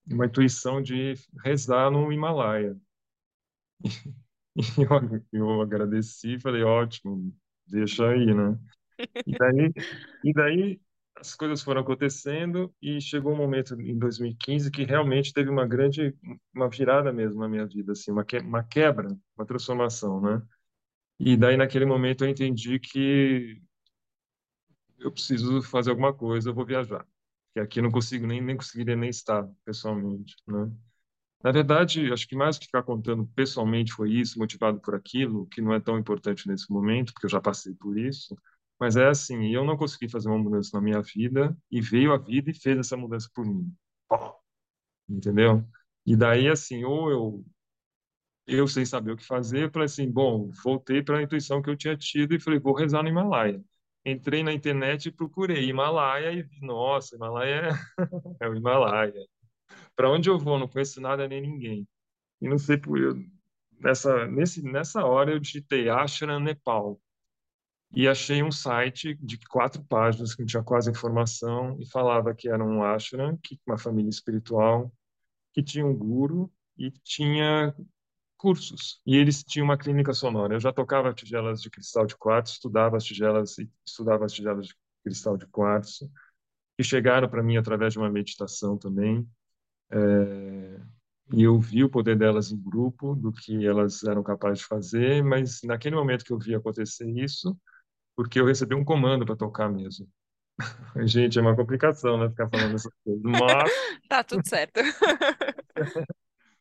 uma 0.10 0.26
intuição 0.28 0.82
de 0.82 1.16
rezar 1.44 1.92
no 1.92 2.12
Himalaia. 2.12 2.78
E 5.34 5.38
eu, 5.38 5.62
agradeci, 5.62 6.40
falei, 6.40 6.64
ótimo, 6.64 7.34
deixa 7.68 8.08
aí, 8.10 8.34
né? 8.34 8.58
E 9.26 9.34
daí, 9.34 9.74
e 10.24 10.34
daí 10.34 10.82
as 11.16 11.36
coisas 11.36 11.62
foram 11.64 11.82
acontecendo 11.82 12.74
e 12.82 13.02
chegou 13.02 13.34
um 13.34 13.38
momento 13.38 13.80
em 13.80 13.98
2015 13.98 14.72
que 14.72 14.84
realmente 14.84 15.34
teve 15.34 15.50
uma 15.50 15.68
grande, 15.68 16.16
uma 16.54 16.70
virada 16.70 17.12
mesmo 17.14 17.40
na 17.42 17.50
minha 17.50 17.66
vida, 17.66 17.94
assim, 17.94 18.12
uma, 18.12 18.26
que, 18.26 18.38
uma 18.40 18.64
quebra, 18.64 19.10
uma 19.38 19.46
transformação, 19.46 20.22
né? 20.22 20.42
E 21.20 21.38
daí 21.38 21.58
naquele 21.58 21.86
momento 21.86 22.26
eu 22.26 22.30
entendi 22.30 22.80
que 22.80 23.62
eu 25.00 25.12
preciso 25.12 25.62
fazer 25.62 25.92
alguma 25.92 26.14
coisa, 26.14 26.50
eu 26.50 26.54
vou 26.54 26.66
viajar. 26.66 27.06
Que 27.54 27.60
aqui 27.60 27.80
eu 27.80 27.84
não 27.84 27.92
consigo 27.92 28.28
nem 28.28 28.42
nem 28.42 28.58
conseguiria 28.58 28.96
nem 28.96 29.10
estar 29.10 29.48
pessoalmente, 29.66 30.36
né? 30.48 30.72
Na 31.44 31.52
verdade, 31.52 32.12
acho 32.12 32.28
que 32.28 32.36
mais 32.36 32.58
que 32.58 32.66
ficar 32.66 32.84
contando 32.84 33.26
pessoalmente 33.36 33.94
foi 33.94 34.12
isso, 34.12 34.40
motivado 34.40 34.80
por 34.82 34.96
aquilo, 34.96 35.46
que 35.48 35.62
não 35.62 35.74
é 35.74 35.80
tão 35.80 35.98
importante 35.98 36.48
nesse 36.48 36.72
momento, 36.72 37.14
porque 37.14 37.28
eu 37.28 37.30
já 37.30 37.40
passei 37.42 37.74
por 37.76 37.98
isso. 37.98 38.36
Mas 38.80 38.98
é 38.98 39.08
assim, 39.08 39.48
eu 39.54 39.64
não 39.64 39.78
consegui 39.78 40.10
fazer 40.10 40.28
uma 40.30 40.38
mudança 40.40 40.72
na 40.74 40.82
minha 40.82 41.02
vida 41.02 41.56
e 41.72 41.80
veio 41.82 42.14
a 42.14 42.18
vida 42.18 42.50
e 42.52 42.54
fez 42.54 42.78
essa 42.80 42.98
mudança 42.98 43.30
por 43.34 43.46
mim. 43.46 43.72
Entendeu? 45.10 45.64
E 46.06 46.16
daí, 46.16 46.48
assim, 46.48 46.84
ou 46.84 47.10
eu, 47.12 47.46
eu 48.48 48.68
sem 48.68 48.86
saber 48.86 49.12
o 49.12 49.18
que 49.18 49.26
fazer, 49.26 49.72
falei 49.72 49.86
assim, 49.86 50.10
bom, 50.12 50.50
voltei 50.64 51.02
para 51.04 51.18
a 51.20 51.24
intuição 51.24 51.62
que 51.62 51.70
eu 51.70 51.78
tinha 51.78 51.98
tido 51.98 52.36
e 52.36 52.40
falei, 52.40 52.60
vou 52.60 52.74
rezar 52.76 53.02
no 53.04 53.10
Himalaia. 53.10 53.64
Entrei 54.06 54.44
na 54.44 54.54
internet 54.54 55.08
e 55.08 55.12
procurei 55.12 55.68
Himalaia 55.70 56.32
e 56.32 56.44
vi, 56.44 56.62
nossa, 56.62 57.16
Himalaia 57.16 57.70
é, 58.40 58.46
é 58.46 58.50
o 58.50 58.56
Himalaia. 58.56 59.14
Para 59.96 60.12
onde 60.12 60.30
eu 60.30 60.38
vou? 60.38 60.60
Não 60.60 60.68
conheço 60.68 61.02
nada 61.02 61.28
nem 61.28 61.42
ninguém. 61.42 61.88
E 62.42 62.50
não 62.50 62.58
sei 62.58 62.78
por 62.78 63.00
eu, 63.00 63.16
nessa 63.80 64.28
nesse 64.28 64.62
nessa 64.62 65.06
hora 65.06 65.32
eu 65.32 65.40
digitei 65.40 65.90
Ashram 65.90 66.40
Nepal 66.40 67.00
e 67.94 68.08
achei 68.08 68.44
um 68.44 68.52
site 68.52 69.16
de 69.22 69.38
quatro 69.48 69.84
páginas 69.86 70.36
que 70.36 70.46
tinha 70.46 70.62
quase 70.64 70.92
informação 70.92 71.78
e 71.80 71.90
falava 71.90 72.36
que 72.36 72.50
era 72.50 72.64
um 72.64 72.84
ashram, 72.84 73.38
que 73.42 73.58
uma 73.66 73.78
família 73.78 74.10
espiritual, 74.10 74.92
que 75.54 75.64
tinha 75.64 75.86
um 75.86 75.96
guru 75.96 76.52
e 76.78 76.92
tinha 76.92 77.74
cursos. 78.38 79.02
E 79.06 79.16
eles 79.16 79.44
tinham 79.44 79.66
uma 79.66 79.78
clínica 79.78 80.14
sonora. 80.14 80.56
Eu 80.56 80.60
já 80.60 80.74
tocava 80.74 81.14
tigelas 81.14 81.62
de 81.62 81.70
cristal 81.70 82.06
de 82.06 82.18
quartzo, 82.18 82.54
estudava 82.54 82.98
as 82.98 83.04
tigelas 83.06 83.56
estudava 83.86 84.26
as 84.26 84.34
tigelas 84.34 84.68
de 84.68 84.76
cristal 85.04 85.38
de 85.38 85.48
quartzo, 85.48 86.12
que 86.78 86.84
chegaram 86.84 87.30
para 87.30 87.42
mim 87.44 87.56
através 87.56 87.94
de 87.94 88.00
uma 88.00 88.10
meditação 88.10 88.78
também. 88.78 89.26
É, 89.92 90.82
e 91.34 91.44
eu 91.44 91.60
vi 91.60 91.84
o 91.84 91.90
poder 91.90 92.18
delas 92.18 92.52
em 92.52 92.62
grupo, 92.62 93.16
do 93.16 93.32
que 93.32 93.66
elas 93.66 94.04
eram 94.04 94.24
capazes 94.24 94.60
de 94.60 94.66
fazer, 94.66 95.24
mas 95.24 95.62
naquele 95.64 95.96
momento 95.96 96.24
que 96.24 96.32
eu 96.32 96.40
vi 96.40 96.54
acontecer 96.54 97.10
isso, 97.10 97.58
porque 98.16 98.40
eu 98.40 98.46
recebi 98.46 98.76
um 98.76 98.86
comando 98.86 99.26
para 99.26 99.36
tocar 99.36 99.70
mesmo. 99.70 100.08
Gente, 101.06 101.38
é 101.38 101.42
uma 101.42 101.56
complicação, 101.56 102.18
né, 102.18 102.30
ficar 102.30 102.50
falando 102.50 102.76
essas 102.76 102.94
coisas, 103.04 103.24
mas... 103.24 103.72
tá 104.08 104.24
tudo 104.24 104.48
certo. 104.48 104.80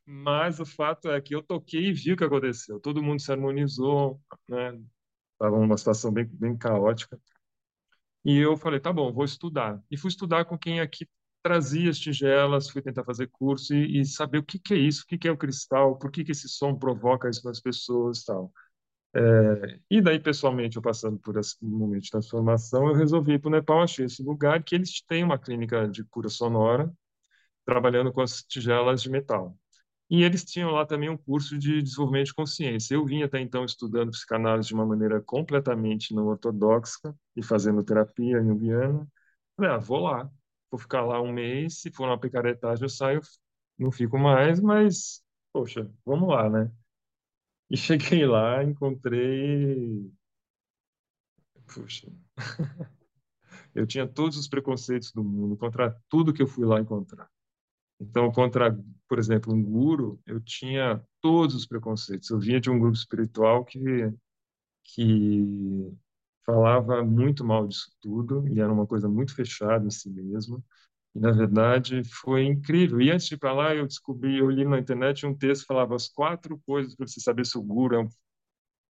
mas 0.07 0.61
o 0.61 0.64
fato 0.64 1.11
é 1.11 1.21
que 1.21 1.35
eu 1.35 1.43
toquei 1.43 1.88
e 1.88 1.93
vi 1.93 2.12
o 2.12 2.16
que 2.16 2.25
aconteceu. 2.25 2.81
Todo 2.81 3.02
mundo 3.02 3.21
se 3.21 3.31
harmonizou, 3.31 4.21
né? 4.49 4.81
Estava 5.33 5.57
uma 5.57 5.76
situação 5.76 6.12
bem, 6.12 6.25
bem 6.26 6.57
caótica. 6.57 7.21
E 8.25 8.38
eu 8.38 8.57
falei, 8.57 8.81
tá 8.81 8.93
bom, 8.93 9.12
vou 9.12 9.25
estudar. 9.25 9.83
E 9.90 9.97
fui 9.99 10.09
estudar 10.09 10.47
com 10.47 10.59
quem 10.59 10.81
aqui 10.81 11.07
trazia 11.45 11.91
as 11.91 11.99
tigelas, 11.99 12.71
fui 12.71 12.81
tentar 12.81 13.05
fazer 13.05 13.29
curso 13.29 13.75
e, 13.75 14.01
e 14.01 14.07
saber 14.07 14.39
o 14.39 14.43
que, 14.43 14.59
que 14.59 14.73
é 14.75 14.79
isso, 14.79 15.03
o 15.03 15.07
que, 15.07 15.19
que 15.19 15.29
é 15.29 15.31
o 15.31 15.37
cristal, 15.37 15.99
por 15.99 16.11
que, 16.11 16.25
que 16.25 16.33
esse 16.33 16.49
som 16.49 16.75
provoca 16.75 17.29
isso 17.29 17.47
nas 17.47 17.61
pessoas 17.61 18.25
tal. 18.25 18.51
É, 19.15 19.79
e 19.91 20.01
daí, 20.03 20.19
pessoalmente, 20.19 20.77
eu 20.77 20.83
passando 20.83 21.19
por 21.19 21.37
esse 21.39 21.57
momento 21.63 22.05
de 22.05 22.11
transformação, 22.11 22.89
eu 22.89 22.95
resolvi 22.95 23.35
ir 23.35 23.39
para 23.41 23.49
o 23.49 23.53
Nepal, 23.53 23.83
achei 23.83 24.07
esse 24.07 24.23
lugar 24.23 24.63
que 24.65 24.75
eles 24.75 25.03
têm 25.07 25.23
uma 25.23 25.39
clínica 25.39 25.87
de 25.87 26.03
cura 26.05 26.29
sonora, 26.31 26.91
trabalhando 27.67 28.13
com 28.13 28.23
as 28.23 28.43
tigelas 28.43 29.03
de 29.03 29.11
metal. 29.11 29.57
E 30.11 30.23
eles 30.23 30.45
tinham 30.45 30.71
lá 30.71 30.87
também 30.87 31.11
um 31.11 31.17
curso 31.17 31.59
de 31.59 31.83
desenvolvimento 31.83 32.27
de 32.29 32.35
consciência. 32.35 32.95
Eu 32.95 33.05
vim 33.07 33.23
até 33.23 33.41
então 33.41 33.65
estudando 33.65 34.11
psicanálise 34.11 34.69
de 34.69 34.75
uma 34.75 34.87
maneira 34.87 35.21
completamente 35.21 36.15
não 36.15 36.27
ortodoxa 36.27 37.15
e 37.37 37.43
fazendo 37.43 37.85
terapia 37.85 38.39
em. 38.39 39.07
Falei, 39.57 39.71
ah, 39.73 39.79
vou 39.79 40.01
lá, 40.01 40.31
vou 40.75 40.78
ficar 40.78 41.02
lá 41.02 41.21
um 41.23 41.33
mês, 41.33 41.78
se 41.81 41.90
for 41.90 42.09
uma 42.09 42.19
picaretagem 42.19 42.83
eu 42.85 42.88
saio, 42.88 43.21
não 43.78 43.93
fico 43.93 44.19
mais, 44.19 44.61
mas, 44.61 45.25
poxa, 45.52 45.88
vamos 46.04 46.28
lá, 46.28 46.50
né? 46.50 46.71
E 47.71 47.76
cheguei 47.78 48.26
lá, 48.26 48.62
encontrei. 48.62 50.11
Puxa. 51.66 52.09
Eu 53.75 53.88
tinha 53.88 54.07
todos 54.07 54.38
os 54.38 54.47
preconceitos 54.47 55.11
do 55.11 55.25
mundo 55.25 55.57
contra 55.57 56.00
tudo 56.09 56.33
que 56.33 56.40
eu 56.40 56.47
fui 56.47 56.64
lá 56.64 56.81
encontrar. 56.81 57.28
Então, 57.99 58.31
contra, 58.31 58.78
por 59.09 59.19
exemplo, 59.19 59.52
um 59.52 59.61
guru, 59.61 60.21
eu 60.25 60.40
tinha 60.40 61.04
todos 61.21 61.57
os 61.57 61.66
preconceitos. 61.66 62.31
Eu 62.31 62.38
vinha 62.38 62.61
de 62.61 62.71
um 62.71 62.78
grupo 62.78 62.97
espiritual 62.97 63.64
que 63.64 63.81
que 64.85 65.93
falava 66.45 67.05
muito 67.05 67.45
mal 67.45 67.67
disso 67.67 67.91
tudo 68.01 68.47
e 68.49 68.61
era 68.61 68.73
uma 68.73 68.87
coisa 68.87 69.09
muito 69.09 69.35
fechada 69.35 69.87
em 69.87 69.91
si 69.91 70.11
mesmo. 70.11 70.65
E, 71.15 71.21
na 71.21 71.31
verdade, 71.33 72.03
foi 72.05 72.45
incrível. 72.45 73.01
E 73.01 73.11
antes 73.11 73.27
de 73.29 73.35
ir 73.37 73.39
para 73.39 73.53
lá, 73.53 73.75
eu 73.75 73.87
descobri, 73.87 74.39
eu 74.39 74.51
li 74.51 74.65
na 74.65 74.79
internet 74.79 75.27
um 75.27 75.35
texto 75.37 75.63
que 75.63 75.69
falava 75.69 75.95
as 75.97 76.09
quatro 76.09 76.61
coisas 76.67 76.95
para 76.97 77.07
você 77.07 77.21
saber 77.21 77.47
se 77.47 77.59
o 77.59 77.63
guru 77.63 77.97
é, 77.97 78.01
um, 78.01 78.09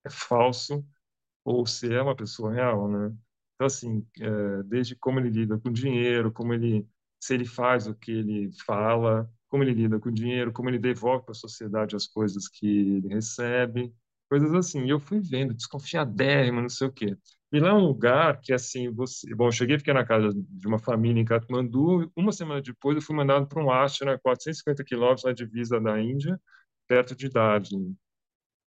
é 0.05 0.09
falso 0.09 0.85
ou 1.45 1.65
se 1.67 1.93
é 1.93 2.01
uma 2.01 2.15
pessoa 2.15 2.53
real, 2.53 2.89
né? 2.89 3.15
Então, 3.55 3.67
assim, 3.67 4.05
é, 4.19 4.63
desde 4.63 4.95
como 4.95 5.19
ele 5.19 5.29
lida 5.29 5.59
com 5.59 5.71
dinheiro, 5.71 6.31
como 6.31 6.53
ele, 6.53 6.87
se 7.19 7.33
ele 7.35 7.45
faz 7.45 7.87
o 7.87 7.95
que 7.95 8.11
ele 8.11 8.51
fala, 8.65 9.31
como 9.49 9.63
ele 9.63 9.73
lida 9.73 9.99
com 9.99 10.11
dinheiro, 10.11 10.51
como 10.53 10.69
ele 10.69 10.79
devolve 10.79 11.25
para 11.25 11.33
a 11.33 11.35
sociedade 11.35 11.95
as 11.95 12.07
coisas 12.07 12.47
que 12.47 12.67
ele 12.67 13.09
recebe, 13.09 13.93
coisas 14.29 14.53
assim. 14.53 14.85
E 14.85 14.89
eu 14.91 14.99
fui 14.99 15.19
vendo, 15.21 15.53
desconfiadérrimo, 15.53 16.61
não 16.61 16.69
sei 16.69 16.87
o 16.87 16.93
quê. 16.93 17.17
E 17.51 17.59
lá 17.59 17.69
é 17.69 17.73
um 17.73 17.85
lugar 17.85 18.39
que, 18.39 18.53
assim, 18.53 18.89
você... 18.89 19.33
Bom, 19.35 19.47
eu 19.47 19.51
cheguei, 19.51 19.77
fiquei 19.77 19.93
na 19.93 20.05
casa 20.05 20.29
de 20.33 20.67
uma 20.67 20.79
família 20.79 21.21
em 21.21 21.25
Katmandu. 21.25 22.11
Uma 22.15 22.31
semana 22.31 22.61
depois, 22.61 22.95
eu 22.95 23.01
fui 23.01 23.15
mandado 23.15 23.47
para 23.47 23.63
um 23.63 23.69
ashram, 23.69 24.17
450 24.19 24.83
quilômetros 24.85 25.25
na 25.25 25.33
divisa 25.33 25.79
da 25.79 25.99
Índia, 26.01 26.39
perto 26.87 27.15
de 27.15 27.29
Darjeeling. 27.29 27.95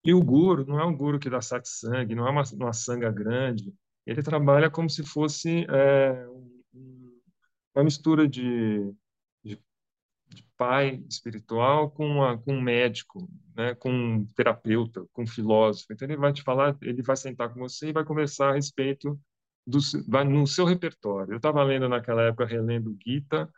E 0.06 0.14
o 0.14 0.22
guru 0.22 0.66
não 0.66 0.80
é 0.80 0.86
um 0.86 0.96
guru 0.96 1.18
que 1.20 1.30
dá 1.30 1.42
satsang, 1.42 2.14
não 2.14 2.28
é 2.28 2.32
uma, 2.32 2.44
uma 2.54 2.74
sanga 2.74 3.10
grande. 3.12 3.74
Ele 4.06 4.22
trabalha 4.22 4.70
como 4.70 4.90
se 4.90 5.04
fosse 5.04 5.66
é, 5.70 6.28
uma 7.74 7.86
mistura 7.86 8.28
de 8.28 8.94
pai 10.64 11.04
espiritual 11.10 11.92
com, 11.92 12.08
uma, 12.08 12.38
com 12.38 12.54
um 12.54 12.62
médico, 12.62 13.30
né, 13.54 13.76
com 13.76 13.92
um 13.92 14.26
terapeuta, 14.28 15.06
com 15.12 15.24
um 15.24 15.28
filósofo. 15.28 15.92
Então 15.92 16.08
ele 16.08 16.16
vai 16.16 16.32
te 16.32 16.42
falar, 16.42 16.78
ele 16.82 17.02
vai 17.02 17.18
sentar 17.18 17.54
com 17.54 17.60
você 17.60 17.90
e 17.90 17.94
vai 17.94 18.06
conversar 18.06 18.52
a 18.52 18.54
respeito 18.54 19.20
do 19.68 19.80
vai 20.08 20.24
no 20.24 20.48
seu 20.48 20.64
repertório. 20.64 21.34
Eu 21.34 21.38
estava 21.38 21.62
lendo 21.64 21.90
naquela 21.90 22.24
época, 22.24 22.46
relendo 22.46 22.98
Gita 23.06 23.50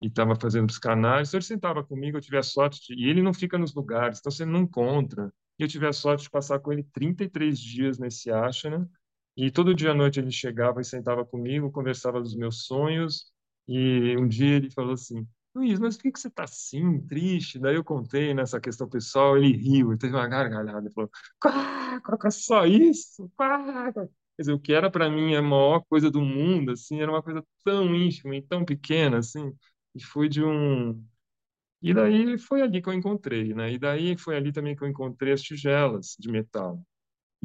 e 0.00 0.06
estava 0.06 0.34
fazendo 0.36 0.68
psicanálise. 0.68 1.28
Então 1.30 1.38
ele 1.38 1.44
sentava 1.44 1.84
comigo, 1.84 2.16
eu 2.16 2.22
tive 2.22 2.38
a 2.38 2.42
sorte 2.42 2.80
de, 2.80 2.94
e 2.98 3.10
ele 3.10 3.20
não 3.20 3.34
fica 3.34 3.58
nos 3.58 3.74
lugares, 3.74 4.20
então 4.20 4.32
você 4.32 4.46
não 4.46 4.60
encontra. 4.60 5.30
E 5.58 5.64
eu 5.64 5.68
tive 5.68 5.86
a 5.86 5.92
sorte 5.92 6.22
de 6.24 6.30
passar 6.30 6.60
com 6.60 6.72
ele 6.72 6.82
33 6.94 7.58
dias 7.58 7.98
nesse 7.98 8.30
ashram. 8.30 8.88
E 9.36 9.50
todo 9.50 9.74
dia 9.74 9.90
à 9.90 9.94
noite 9.94 10.18
ele 10.18 10.30
chegava 10.30 10.80
e 10.80 10.84
sentava 10.84 11.26
comigo, 11.26 11.70
conversava 11.70 12.22
dos 12.22 12.34
meus 12.34 12.64
sonhos. 12.64 13.26
E 13.68 14.16
um 14.16 14.26
dia 14.26 14.56
ele 14.56 14.70
falou 14.70 14.94
assim: 14.94 15.26
Luiz, 15.54 15.78
mas 15.78 15.96
por 15.96 16.02
que, 16.02 16.12
que 16.12 16.18
você 16.20 16.28
está 16.28 16.44
assim, 16.44 17.00
triste? 17.06 17.58
Daí 17.60 17.76
eu 17.76 17.84
contei 17.84 18.34
nessa 18.34 18.60
questão 18.60 18.88
pessoal, 18.88 19.36
ele 19.36 19.56
riu, 19.56 19.90
ele 19.92 19.98
teve 19.98 20.14
uma 20.14 20.26
gargalhada, 20.26 20.90
falou, 20.90 21.10
é 22.26 22.30
só 22.30 22.66
isso? 22.66 23.30
Quer 24.36 24.42
dizer, 24.42 24.52
o 24.52 24.58
que 24.58 24.72
era 24.72 24.90
para 24.90 25.08
mim 25.08 25.34
a 25.34 25.42
maior 25.42 25.80
coisa 25.88 26.10
do 26.10 26.20
mundo, 26.20 26.72
assim, 26.72 27.00
era 27.00 27.10
uma 27.10 27.22
coisa 27.22 27.44
tão 27.64 27.94
ínfima 27.94 28.36
e 28.36 28.42
tão 28.42 28.64
pequena, 28.64 29.18
assim, 29.18 29.52
e 29.94 30.02
foi 30.02 30.28
de 30.28 30.42
um... 30.42 31.04
E 31.82 31.94
daí 31.94 32.38
foi 32.38 32.62
ali 32.62 32.82
que 32.82 32.88
eu 32.88 32.94
encontrei, 32.94 33.54
né? 33.54 33.72
E 33.72 33.78
daí 33.78 34.16
foi 34.18 34.36
ali 34.36 34.52
também 34.52 34.76
que 34.76 34.82
eu 34.84 34.88
encontrei 34.88 35.32
as 35.34 35.42
tigelas 35.42 36.16
de 36.18 36.30
metal. 36.30 36.82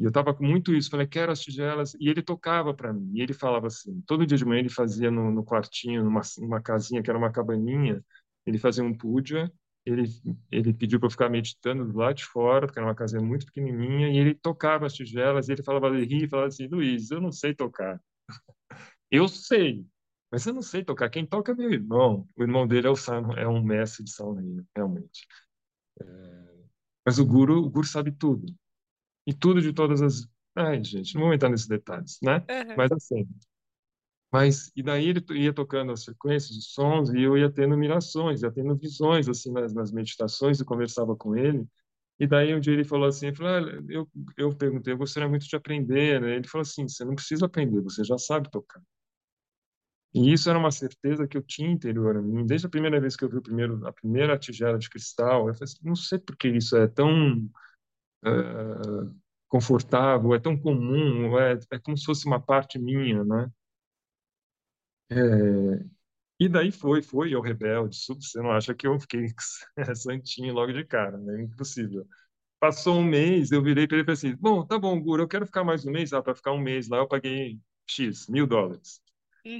E 0.00 0.04
eu 0.04 0.08
estava 0.08 0.32
com 0.32 0.42
muito 0.44 0.74
isso, 0.74 0.88
falei, 0.90 1.06
quero 1.06 1.30
as 1.30 1.40
tigelas. 1.42 1.94
E 2.00 2.08
ele 2.08 2.22
tocava 2.22 2.72
para 2.72 2.90
mim, 2.90 3.12
e 3.14 3.20
ele 3.20 3.34
falava 3.34 3.66
assim, 3.66 4.00
todo 4.06 4.26
dia 4.26 4.38
de 4.38 4.44
manhã 4.46 4.60
ele 4.60 4.70
fazia 4.70 5.10
no, 5.10 5.30
no 5.30 5.44
quartinho, 5.44 6.02
numa, 6.02 6.22
numa 6.38 6.62
casinha 6.62 7.02
que 7.02 7.10
era 7.10 7.18
uma 7.18 7.30
cabaninha, 7.30 8.02
ele 8.46 8.58
fazia 8.58 8.82
um 8.82 8.96
puja, 8.96 9.52
ele, 9.84 10.04
ele 10.50 10.72
pediu 10.72 10.98
para 10.98 11.06
eu 11.08 11.10
ficar 11.10 11.28
meditando 11.28 11.84
do 11.86 11.98
lado 11.98 12.16
de 12.16 12.24
fora, 12.24 12.66
porque 12.66 12.78
era 12.78 12.88
uma 12.88 12.94
casinha 12.94 13.20
muito 13.22 13.44
pequenininha, 13.44 14.08
e 14.08 14.16
ele 14.16 14.34
tocava 14.34 14.86
as 14.86 14.94
tigelas, 14.94 15.48
e 15.48 15.52
ele 15.52 15.62
falava, 15.62 15.88
ele 15.88 16.28
falava 16.28 16.48
assim, 16.48 16.66
Luiz, 16.66 17.10
eu 17.10 17.20
não 17.20 17.30
sei 17.30 17.54
tocar. 17.54 18.00
eu 19.10 19.28
sei, 19.28 19.84
mas 20.32 20.46
eu 20.46 20.54
não 20.54 20.62
sei 20.62 20.82
tocar. 20.84 21.10
Quem 21.10 21.26
toca 21.26 21.52
é 21.52 21.54
meu 21.54 21.70
irmão. 21.72 22.26
O 22.36 22.42
irmão 22.42 22.66
dele 22.66 22.86
é, 22.86 22.90
o, 22.90 22.94
é 23.36 23.48
um 23.48 23.62
mestre 23.62 24.04
de 24.04 24.10
sauna, 24.12 24.42
realmente. 24.74 25.26
É... 26.00 26.04
Mas 27.04 27.18
o 27.18 27.26
guru, 27.26 27.58
o 27.64 27.70
guru 27.70 27.86
sabe 27.86 28.12
tudo 28.12 28.46
e 29.26 29.34
tudo 29.34 29.60
de 29.60 29.72
todas 29.72 30.02
as. 30.02 30.28
Ai, 30.54 30.82
gente, 30.82 31.14
não 31.14 31.22
vou 31.22 31.34
entrar 31.34 31.48
nesses 31.48 31.68
detalhes, 31.68 32.18
né? 32.22 32.38
Uhum. 32.38 32.74
Mas 32.76 32.92
assim. 32.92 33.28
Mas, 34.32 34.70
e 34.76 34.82
daí 34.82 35.08
ele 35.08 35.24
ia 35.30 35.52
tocando 35.52 35.90
as 35.90 36.04
frequências, 36.04 36.56
os 36.56 36.72
sons, 36.72 37.12
e 37.12 37.20
eu 37.20 37.36
ia 37.36 37.50
tendo 37.50 37.76
mirações, 37.76 38.42
ia 38.42 38.50
tendo 38.50 38.76
visões, 38.76 39.28
assim, 39.28 39.50
nas, 39.52 39.74
nas 39.74 39.90
meditações, 39.90 40.60
e 40.60 40.64
conversava 40.64 41.16
com 41.16 41.36
ele. 41.36 41.66
E 42.18 42.26
daí 42.26 42.54
um 42.54 42.60
dia 42.60 42.74
ele 42.74 42.84
falou 42.84 43.08
assim, 43.08 43.28
eu, 43.28 43.34
falei, 43.34 43.72
ah, 43.72 43.82
eu, 43.88 44.08
eu 44.36 44.54
perguntei, 44.54 44.92
eu 44.92 44.98
gostaria 44.98 45.28
muito 45.28 45.48
de 45.48 45.56
aprender, 45.56 46.20
né? 46.20 46.36
Ele 46.36 46.46
falou 46.46 46.62
assim, 46.62 46.86
você 46.86 47.04
não 47.04 47.14
precisa 47.14 47.46
aprender, 47.46 47.80
você 47.80 48.04
já 48.04 48.18
sabe 48.18 48.50
tocar. 48.50 48.80
E 50.12 50.32
isso 50.32 50.50
era 50.50 50.58
uma 50.58 50.70
certeza 50.70 51.26
que 51.26 51.36
eu 51.36 51.42
tinha 51.42 51.70
interior 51.70 52.16
a 52.16 52.22
mim. 52.22 52.44
Desde 52.44 52.66
a 52.66 52.70
primeira 52.70 53.00
vez 53.00 53.16
que 53.16 53.24
eu 53.24 53.28
vi 53.28 53.36
o 53.36 53.42
primeiro, 53.42 53.86
a 53.86 53.92
primeira 53.92 54.38
tigela 54.38 54.78
de 54.78 54.90
cristal, 54.90 55.48
eu 55.48 55.54
falei 55.54 55.64
assim, 55.64 55.78
não 55.82 55.94
sei 55.96 56.18
por 56.18 56.36
que 56.36 56.48
isso 56.48 56.76
é 56.76 56.86
tão 56.88 57.48
uh, 58.24 59.14
confortável, 59.48 60.34
é 60.34 60.40
tão 60.40 60.56
comum, 60.58 61.38
é, 61.38 61.58
é 61.72 61.78
como 61.78 61.96
se 61.96 62.04
fosse 62.04 62.26
uma 62.26 62.40
parte 62.40 62.78
minha, 62.78 63.24
né? 63.24 63.50
É, 65.10 65.84
e 66.40 66.48
daí 66.48 66.72
foi, 66.72 67.02
foi 67.02 67.34
eu 67.34 67.40
rebelde, 67.40 67.96
você 67.98 68.40
não 68.42 68.52
acha 68.52 68.74
que 68.74 68.86
eu 68.86 68.98
fiquei 69.00 69.26
santinho 69.96 70.54
logo 70.54 70.72
de 70.72 70.84
cara, 70.84 71.18
né? 71.18 71.42
Impossível. 71.42 72.06
Passou 72.60 72.96
um 72.98 73.04
mês, 73.04 73.52
eu 73.52 73.62
virei 73.62 73.86
para 73.88 73.98
ele 73.98 74.04
e 74.04 74.06
falei 74.16 74.32
assim, 74.32 74.36
bom, 74.40 74.66
tá 74.66 74.78
bom, 74.78 75.00
Guru, 75.00 75.24
eu 75.24 75.28
quero 75.28 75.46
ficar 75.46 75.64
mais 75.64 75.86
um 75.86 75.92
mês, 75.92 76.12
ah, 76.14 76.22
para 76.22 76.34
ficar 76.34 76.52
um 76.52 76.60
mês 76.60 76.88
lá 76.88 76.98
eu 76.98 77.08
paguei 77.08 77.60
X, 77.86 78.28
mil 78.28 78.46
dólares. 78.46 79.00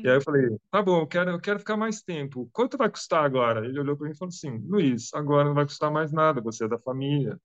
E 0.05 0.09
aí 0.09 0.17
eu 0.17 0.21
Uhum. 0.21 0.25
falei, 0.25 0.59
tá 0.71 0.83
bom, 0.83 1.01
eu 1.03 1.07
quero, 1.09 1.31
eu 1.33 1.41
quero 1.41 1.59
ficar 1.61 1.77
mais 1.77 2.03
tempo. 2.03 2.49
Quanto 2.53 2.79
vai 2.79 2.91
custar 2.91 3.25
agora? 3.25 3.67
Ele 3.67 3.81
olhou 3.81 3.97
para 3.97 4.07
mim 4.09 4.13
e 4.15 4.19
falou 4.19 4.31
assim, 4.31 4.59
Luiz, 4.69 5.13
agora 5.15 5.47
não 5.49 5.55
vai 5.55 5.65
custar 5.67 5.91
mais 5.93 6.13
nada, 6.13 6.41
você 6.43 6.65
é 6.67 6.69
da 6.69 6.79
família. 6.79 7.39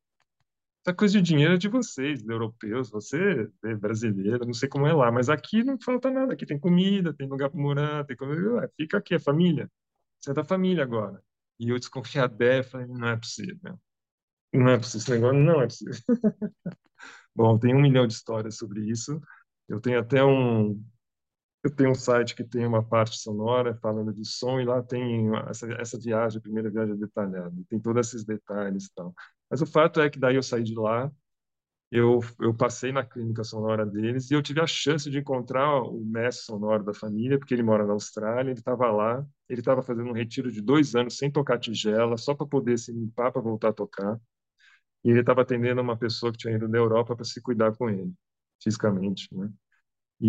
Essa 0.86 0.94
coisa 0.94 1.16
de 1.16 1.22
dinheiro 1.24 1.56
é 1.56 1.58
de 1.58 1.68
vocês, 1.68 2.24
europeus, 2.28 2.92
você 2.92 3.50
é 3.64 3.74
brasileiro, 3.74 4.46
não 4.46 4.54
sei 4.54 4.70
como 4.70 4.86
é 4.86 4.94
lá, 4.94 5.12
mas 5.12 5.30
aqui 5.30 5.64
não 5.64 5.80
falta 5.80 6.12
nada, 6.12 6.34
aqui 6.34 6.46
tem 6.46 6.60
comida, 6.60 7.12
tem 7.12 7.28
lugar 7.28 7.50
para 7.50 7.60
morar, 7.60 8.06
tem 8.06 8.16
comida, 8.16 8.54
Ué, 8.54 8.70
fica 8.78 9.00
aqui, 9.00 9.16
é 9.16 9.20
família. 9.20 9.68
Você 10.20 10.30
é 10.30 10.34
da 10.36 10.44
família 10.44 10.84
agora. 10.84 11.24
E 11.60 11.70
eu 11.70 11.80
desconfiadé, 11.80 12.62
falei, 12.62 12.86
não 12.86 13.08
é 13.08 13.18
possível. 13.18 13.80
Não 14.54 14.70
é 14.70 14.78
possível, 14.78 15.00
esse 15.00 15.12
negócio 15.12 15.40
não 15.40 15.62
é 15.62 15.66
possível. 15.66 16.04
Bom, 17.36 17.58
tem 17.58 17.74
um 17.74 17.82
milhão 17.82 18.06
de 18.06 18.14
histórias 18.14 18.56
sobre 18.56 18.82
isso. 18.88 19.20
Eu 19.68 19.82
tenho 19.82 20.00
até 20.00 20.24
um, 20.24 20.80
eu 21.64 21.76
tenho 21.76 21.90
um 21.90 21.96
site 21.96 22.36
que 22.36 22.44
tem 22.44 22.64
uma 22.64 22.84
parte 22.84 23.18
sonora 23.18 23.74
falando 23.82 24.14
de 24.14 24.24
som 24.24 24.60
e 24.60 24.66
lá 24.66 24.84
tem 24.84 25.36
essa, 25.50 25.66
essa 25.82 26.00
viagem, 26.00 26.38
a 26.38 26.42
primeira 26.42 26.70
viagem 26.70 26.96
detalhada. 26.96 27.56
Tem 27.68 27.80
todos 27.80 28.08
esses 28.08 28.24
detalhes 28.24 28.86
e 28.86 28.94
tal. 28.94 29.16
Mas 29.50 29.62
o 29.62 29.66
fato 29.66 30.02
é 30.02 30.10
que 30.10 30.20
daí 30.20 30.36
eu 30.36 30.44
saí 30.44 30.64
de 30.64 30.76
lá, 30.76 31.12
eu, 31.92 32.20
eu 32.42 32.54
passei 32.56 32.92
na 32.92 33.06
clínica 33.06 33.44
sonora 33.44 33.86
deles 33.86 34.30
e 34.32 34.34
eu 34.34 34.42
tive 34.42 34.62
a 34.62 34.68
chance 34.68 35.10
de 35.10 35.20
encontrar 35.20 35.82
o 35.84 36.04
mestre 36.06 36.46
sonoro 36.46 36.84
da 36.84 36.94
família, 36.94 37.40
porque 37.40 37.54
ele 37.54 37.64
mora 37.64 37.86
na 37.86 37.94
Austrália, 37.94 38.52
ele 38.52 38.60
estava 38.60 38.92
lá, 38.92 39.26
ele 39.50 39.62
estava 39.62 39.82
fazendo 39.84 40.10
um 40.10 40.14
retiro 40.14 40.52
de 40.52 40.62
dois 40.62 40.96
anos 40.96 41.18
sem 41.18 41.32
tocar 41.32 41.60
tigela, 41.60 42.18
só 42.18 42.36
para 42.36 42.48
poder 42.48 42.78
se 42.80 42.92
limpar 42.92 43.32
para 43.32 43.42
voltar 43.42 43.70
a 43.70 43.74
tocar. 43.74 44.20
E 45.04 45.10
ele 45.12 45.20
estava 45.22 45.42
atendendo 45.42 45.82
uma 45.82 45.98
pessoa 45.98 46.32
que 46.32 46.38
tinha 46.40 46.56
ido 46.56 46.68
da 46.68 46.78
Europa 46.78 47.16
para 47.16 47.26
se 47.26 47.42
cuidar 47.42 47.76
com 47.76 47.90
ele, 47.90 48.14
fisicamente, 48.62 49.28
né? 49.36 49.52
E 50.22 50.28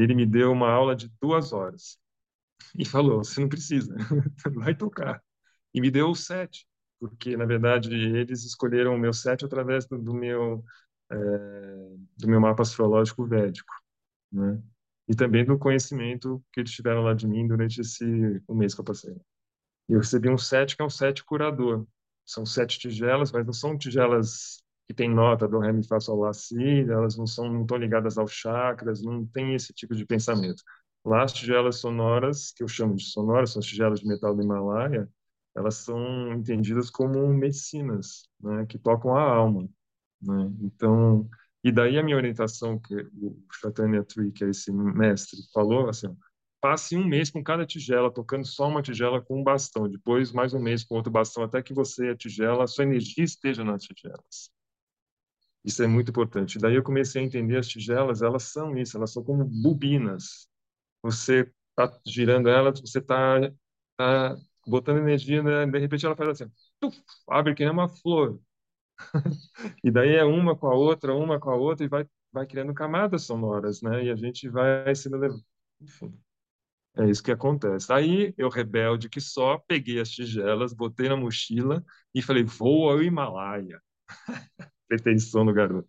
ele 0.00 0.14
me 0.14 0.26
deu 0.26 0.52
uma 0.52 0.70
aula 0.70 0.96
de 0.96 1.10
duas 1.20 1.52
horas 1.52 1.98
e 2.78 2.84
falou: 2.86 3.24
você 3.24 3.40
não 3.40 3.48
precisa, 3.48 3.94
vai 4.56 4.74
tocar. 4.76 5.22
E 5.74 5.80
me 5.80 5.90
deu 5.90 6.10
o 6.10 6.14
set, 6.16 6.66
porque 7.00 7.36
na 7.36 7.44
verdade 7.44 7.94
eles 7.94 8.44
escolheram 8.44 8.94
o 8.94 8.98
meu 8.98 9.12
set 9.12 9.44
através 9.44 9.86
do, 9.86 9.98
do 9.98 10.14
meu 10.14 10.64
é, 11.10 11.16
do 12.16 12.28
meu 12.28 12.40
mapa 12.40 12.62
astrológico 12.62 13.26
védico, 13.26 13.72
né? 14.32 14.62
E 15.08 15.14
também 15.14 15.44
do 15.44 15.58
conhecimento 15.58 16.42
que 16.52 16.60
eles 16.60 16.72
tiveram 16.72 17.02
lá 17.02 17.14
de 17.14 17.26
mim 17.28 17.46
durante 17.46 17.80
esse 17.80 18.04
o 18.46 18.54
mês 18.54 18.74
que 18.74 18.80
eu 18.80 18.84
passei. 18.84 19.14
E 19.88 19.92
eu 19.92 20.00
recebi 20.00 20.28
um 20.30 20.38
set 20.38 20.76
que 20.76 20.82
é 20.82 20.84
um 20.84 20.90
set 20.90 21.24
curador. 21.24 21.86
São 22.24 22.44
sete 22.44 22.78
tigelas, 22.78 23.30
mas 23.32 23.46
não 23.46 23.52
são 23.52 23.78
tigelas 23.78 24.62
que 24.86 24.94
tem 24.94 25.08
nota 25.08 25.48
do 25.48 25.58
ré, 25.58 25.72
mi, 25.72 25.86
fá, 25.86 25.98
sol, 26.00 26.32
si, 26.32 26.80
elas 26.90 27.16
não 27.16 27.26
são 27.26 27.52
não 27.52 27.62
estão 27.62 27.76
ligadas 27.76 28.18
aos 28.18 28.32
chakras, 28.32 29.02
não 29.02 29.26
tem 29.26 29.54
esse 29.54 29.72
tipo 29.72 29.94
de 29.94 30.04
pensamento. 30.06 30.62
Lá 31.04 31.22
as 31.24 31.32
tigelas 31.32 31.76
sonoras, 31.76 32.52
que 32.52 32.62
eu 32.62 32.68
chamo 32.68 32.96
de 32.96 33.04
sonoras, 33.04 33.50
são 33.52 33.60
as 33.60 33.66
tigelas 33.66 34.00
de 34.00 34.06
metal 34.06 34.34
do 34.34 34.42
Himalaia, 34.42 35.08
elas 35.56 35.76
são 35.76 36.34
entendidas 36.34 36.90
como 36.90 37.26
medicinas, 37.28 38.28
né, 38.40 38.66
que 38.66 38.78
tocam 38.78 39.16
a 39.16 39.22
alma, 39.22 39.68
né? 40.20 40.52
Então, 40.62 41.28
e 41.64 41.72
daí 41.72 41.98
a 41.98 42.02
minha 42.02 42.16
orientação 42.16 42.78
que 42.78 42.94
o 42.94 43.42
Chaitanya 43.60 44.04
Tree, 44.04 44.32
que 44.32 44.44
é 44.44 44.50
esse 44.50 44.70
mestre, 44.72 45.38
falou 45.52 45.88
assim, 45.88 46.14
passe 46.60 46.96
um 46.96 47.04
mês 47.06 47.30
com 47.30 47.42
cada 47.42 47.66
tigela, 47.66 48.12
tocando 48.12 48.46
só 48.46 48.68
uma 48.68 48.82
tigela 48.82 49.20
com 49.22 49.40
um 49.40 49.44
bastão, 49.44 49.88
depois 49.88 50.32
mais 50.32 50.54
um 50.54 50.60
mês 50.60 50.84
com 50.84 50.96
outro 50.96 51.10
bastão, 51.12 51.42
até 51.44 51.62
que 51.62 51.74
você, 51.74 52.10
a 52.10 52.16
tigela, 52.16 52.64
a 52.64 52.66
sua 52.66 52.84
energia 52.84 53.24
esteja 53.24 53.64
nas 53.64 53.82
tigelas. 53.82 54.50
Isso 55.64 55.82
é 55.82 55.86
muito 55.86 56.10
importante. 56.10 56.58
Daí 56.58 56.76
eu 56.76 56.82
comecei 56.82 57.20
a 57.22 57.24
entender 57.24 57.56
as 57.58 57.66
tigelas, 57.66 58.22
elas 58.22 58.44
são 58.44 58.76
isso, 58.78 58.96
elas 58.96 59.12
são 59.12 59.24
como 59.24 59.44
bobinas. 59.44 60.48
Você 61.02 61.52
está 61.70 61.98
girando 62.06 62.48
elas, 62.48 62.80
você 62.80 63.00
está 63.00 63.40
tá 63.96 64.36
botando 64.66 64.98
energia, 64.98 65.42
né? 65.42 65.66
de 65.66 65.78
repente 65.78 66.06
ela 66.06 66.16
faz 66.16 66.30
assim, 66.30 66.52
tuf, 66.80 67.00
abre 67.28 67.54
que 67.54 67.64
nem 67.64 67.72
uma 67.72 67.88
flor. 67.88 68.40
E 69.84 69.90
daí 69.90 70.14
é 70.16 70.24
uma 70.24 70.56
com 70.56 70.66
a 70.68 70.74
outra, 70.74 71.14
uma 71.14 71.38
com 71.40 71.50
a 71.50 71.56
outra, 71.56 71.84
e 71.84 71.88
vai, 71.88 72.06
vai 72.32 72.46
criando 72.46 72.74
camadas 72.74 73.22
sonoras, 73.24 73.82
né? 73.82 74.04
E 74.04 74.10
a 74.10 74.16
gente 74.16 74.48
vai 74.48 74.94
se 74.94 75.08
levando. 75.08 75.42
Enfim, 75.80 76.18
é 76.96 77.08
isso 77.08 77.22
que 77.22 77.30
acontece. 77.32 77.92
Aí 77.92 78.34
eu, 78.38 78.48
rebelde 78.48 79.08
que 79.08 79.20
só, 79.20 79.58
peguei 79.58 80.00
as 80.00 80.10
tigelas, 80.10 80.72
botei 80.72 81.08
na 81.08 81.16
mochila 81.16 81.84
e 82.14 82.22
falei, 82.22 82.44
vou 82.44 82.90
ao 82.90 83.02
Himalaia. 83.02 83.80
Pretensão 84.88 85.44
no 85.44 85.52
garoto. 85.52 85.88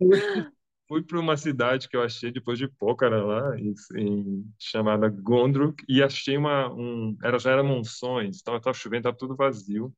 Fui 0.88 1.02
para 1.02 1.18
uma 1.18 1.36
cidade 1.36 1.88
que 1.88 1.96
eu 1.96 2.02
achei 2.02 2.30
depois 2.30 2.58
de 2.58 2.68
Pokhara 2.68 3.24
lá, 3.24 3.58
em, 3.58 3.74
em, 3.96 4.54
chamada 4.58 5.08
Gondruk, 5.08 5.84
e 5.88 6.02
achei 6.02 6.36
uma 6.36 6.72
um, 6.72 7.16
era 7.22 7.38
já 7.38 7.50
era 7.52 7.62
monções, 7.62 8.36
estava 8.36 8.60
tava 8.60 8.74
chovendo, 8.74 9.00
estava 9.00 9.16
tudo 9.16 9.34
vazio. 9.34 9.92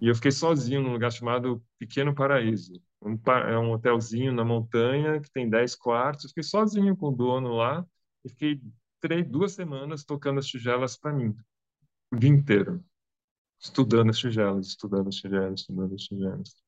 E 0.00 0.08
eu 0.08 0.14
fiquei 0.14 0.30
sozinho 0.30 0.82
num 0.82 0.92
lugar 0.92 1.12
chamado 1.12 1.62
Pequeno 1.78 2.14
Paraíso. 2.14 2.80
Um, 3.02 3.16
é 3.32 3.58
um 3.58 3.72
hotelzinho 3.72 4.32
na 4.32 4.44
montanha 4.44 5.20
que 5.20 5.30
tem 5.30 5.48
10 5.48 5.74
quartos. 5.76 6.30
Fiquei 6.30 6.42
sozinho 6.42 6.96
com 6.96 7.08
o 7.08 7.16
dono 7.16 7.54
lá 7.54 7.84
e 8.24 8.28
fiquei 8.28 8.60
três, 9.00 9.26
duas 9.28 9.52
semanas 9.52 10.04
tocando 10.04 10.38
as 10.38 10.46
tigelas 10.46 10.96
para 10.96 11.12
mim, 11.12 11.36
o 12.12 12.16
dia 12.16 12.30
inteiro. 12.30 12.84
Estudando 13.60 14.10
as 14.10 14.18
tigelas, 14.18 14.68
estudando 14.68 15.08
as 15.08 15.16
tigelas, 15.16 15.60
estudando 15.60 15.94
as 15.94 16.02
tigelas. 16.02 16.67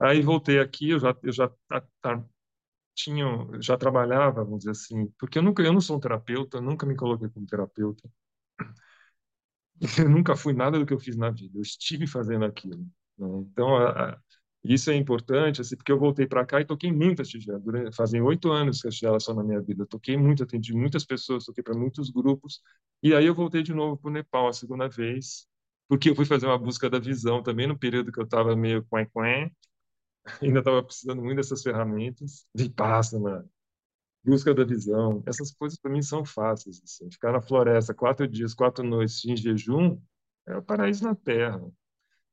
Aí 0.00 0.22
voltei 0.22 0.60
aqui, 0.60 0.90
eu 0.90 0.98
já, 1.00 1.16
eu 1.22 1.32
já 1.32 1.48
tá, 1.68 1.82
tá, 2.00 2.24
tinha, 2.94 3.26
já 3.60 3.76
trabalhava, 3.78 4.44
vamos 4.44 4.60
dizer 4.60 4.72
assim, 4.72 5.08
porque 5.18 5.38
eu 5.38 5.42
nunca, 5.42 5.62
eu 5.62 5.72
não 5.72 5.80
sou 5.82 5.96
um 5.98 6.00
terapeuta, 6.00 6.60
nunca 6.60 6.86
me 6.86 6.96
coloquei 6.96 7.28
como 7.30 7.46
terapeuta. 7.46 8.08
Eu 9.98 10.08
nunca 10.08 10.36
fui 10.36 10.52
nada 10.52 10.78
do 10.78 10.86
que 10.86 10.92
eu 10.92 10.98
fiz 10.98 11.16
na 11.16 11.30
vida. 11.30 11.58
Eu 11.58 11.62
estive 11.62 12.06
fazendo 12.06 12.44
aquilo. 12.44 12.78
Né? 13.18 13.28
Então, 13.52 13.76
a, 13.76 14.10
a, 14.14 14.18
isso 14.64 14.90
é 14.90 14.96
importante, 14.96 15.60
assim, 15.60 15.76
porque 15.76 15.92
eu 15.92 15.98
voltei 15.98 16.26
para 16.26 16.44
cá 16.44 16.60
e 16.60 16.64
toquei 16.64 16.92
muitas 16.92 17.28
tigelas. 17.28 17.62
Fazem 17.96 18.20
oito 18.20 18.50
anos 18.50 18.80
que 18.82 18.88
as 18.88 18.94
tigelas 18.94 19.24
são 19.24 19.34
na 19.34 19.44
minha 19.44 19.60
vida. 19.60 19.82
Eu 19.82 19.86
toquei 19.86 20.16
muito, 20.16 20.42
atendi 20.42 20.72
muitas 20.74 21.04
pessoas, 21.04 21.44
toquei 21.44 21.62
para 21.62 21.78
muitos 21.78 22.10
grupos. 22.10 22.60
E 23.02 23.14
aí 23.14 23.26
eu 23.26 23.34
voltei 23.34 23.62
de 23.62 23.72
novo 23.74 23.96
para 23.96 24.08
o 24.10 24.12
Nepal 24.12 24.48
a 24.48 24.52
segunda 24.52 24.88
vez, 24.88 25.46
porque 25.88 26.10
eu 26.10 26.16
fui 26.16 26.24
fazer 26.24 26.46
uma 26.46 26.58
busca 26.58 26.90
da 26.90 26.98
visão 26.98 27.42
também 27.42 27.66
no 27.66 27.78
período 27.78 28.10
que 28.12 28.18
eu 28.20 28.24
estava 28.24 28.56
meio 28.56 28.84
quen 28.84 29.06
ainda 30.42 30.58
estava 30.60 30.82
precisando 30.82 31.22
muito 31.22 31.36
dessas 31.36 31.62
ferramentas. 31.62 32.46
Vipassana, 32.54 33.48
busca 34.24 34.54
da 34.54 34.64
visão. 34.64 35.22
Essas 35.26 35.50
coisas 35.52 35.78
para 35.78 35.90
mim 35.90 36.02
são 36.02 36.24
fáceis. 36.24 36.80
Assim. 36.82 37.10
Ficar 37.10 37.32
na 37.32 37.40
floresta 37.40 37.94
quatro 37.94 38.26
dias, 38.26 38.54
quatro 38.54 38.84
noites 38.84 39.24
em 39.24 39.36
jejum 39.36 40.00
é 40.46 40.56
o 40.56 40.62
paraíso 40.62 41.04
na 41.04 41.14
Terra. 41.14 41.60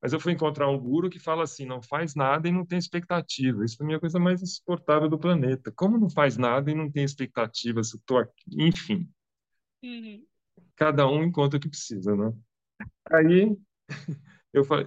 Mas 0.02 0.14
eu 0.14 0.20
fui 0.20 0.34
encontrar 0.34 0.70
um 0.70 0.80
guru 0.80 1.10
que 1.10 1.20
fala 1.20 1.44
assim: 1.44 1.66
não 1.66 1.82
faz 1.82 2.16
nada 2.16 2.48
e 2.48 2.52
não 2.52 2.66
tem 2.66 2.78
expectativa. 2.78 3.66
Isso 3.66 3.78
para 3.78 3.88
mim 3.88 3.94
é 3.94 3.96
a 3.96 4.00
coisa 4.00 4.20
mais 4.20 4.42
insuportável 4.42 5.10
do 5.10 5.18
planeta. 5.18 5.72
Como 5.72 5.98
não 5.98 6.10
faz 6.10 6.38
nada 6.38 6.70
e 6.70 6.76
não 6.76 6.92
tem 6.92 7.04
expectativa? 7.04 7.84
Se 7.84 7.98
estou 7.98 8.20
aqui, 8.20 8.44
enfim. 8.50 9.10
Uhum. 9.84 10.26
Cada 10.76 11.08
um 11.08 11.24
encontra 11.24 11.58
o 11.58 11.60
que 11.60 11.70
precisa, 11.70 12.16
né? 12.16 12.34
Aí 13.12 13.58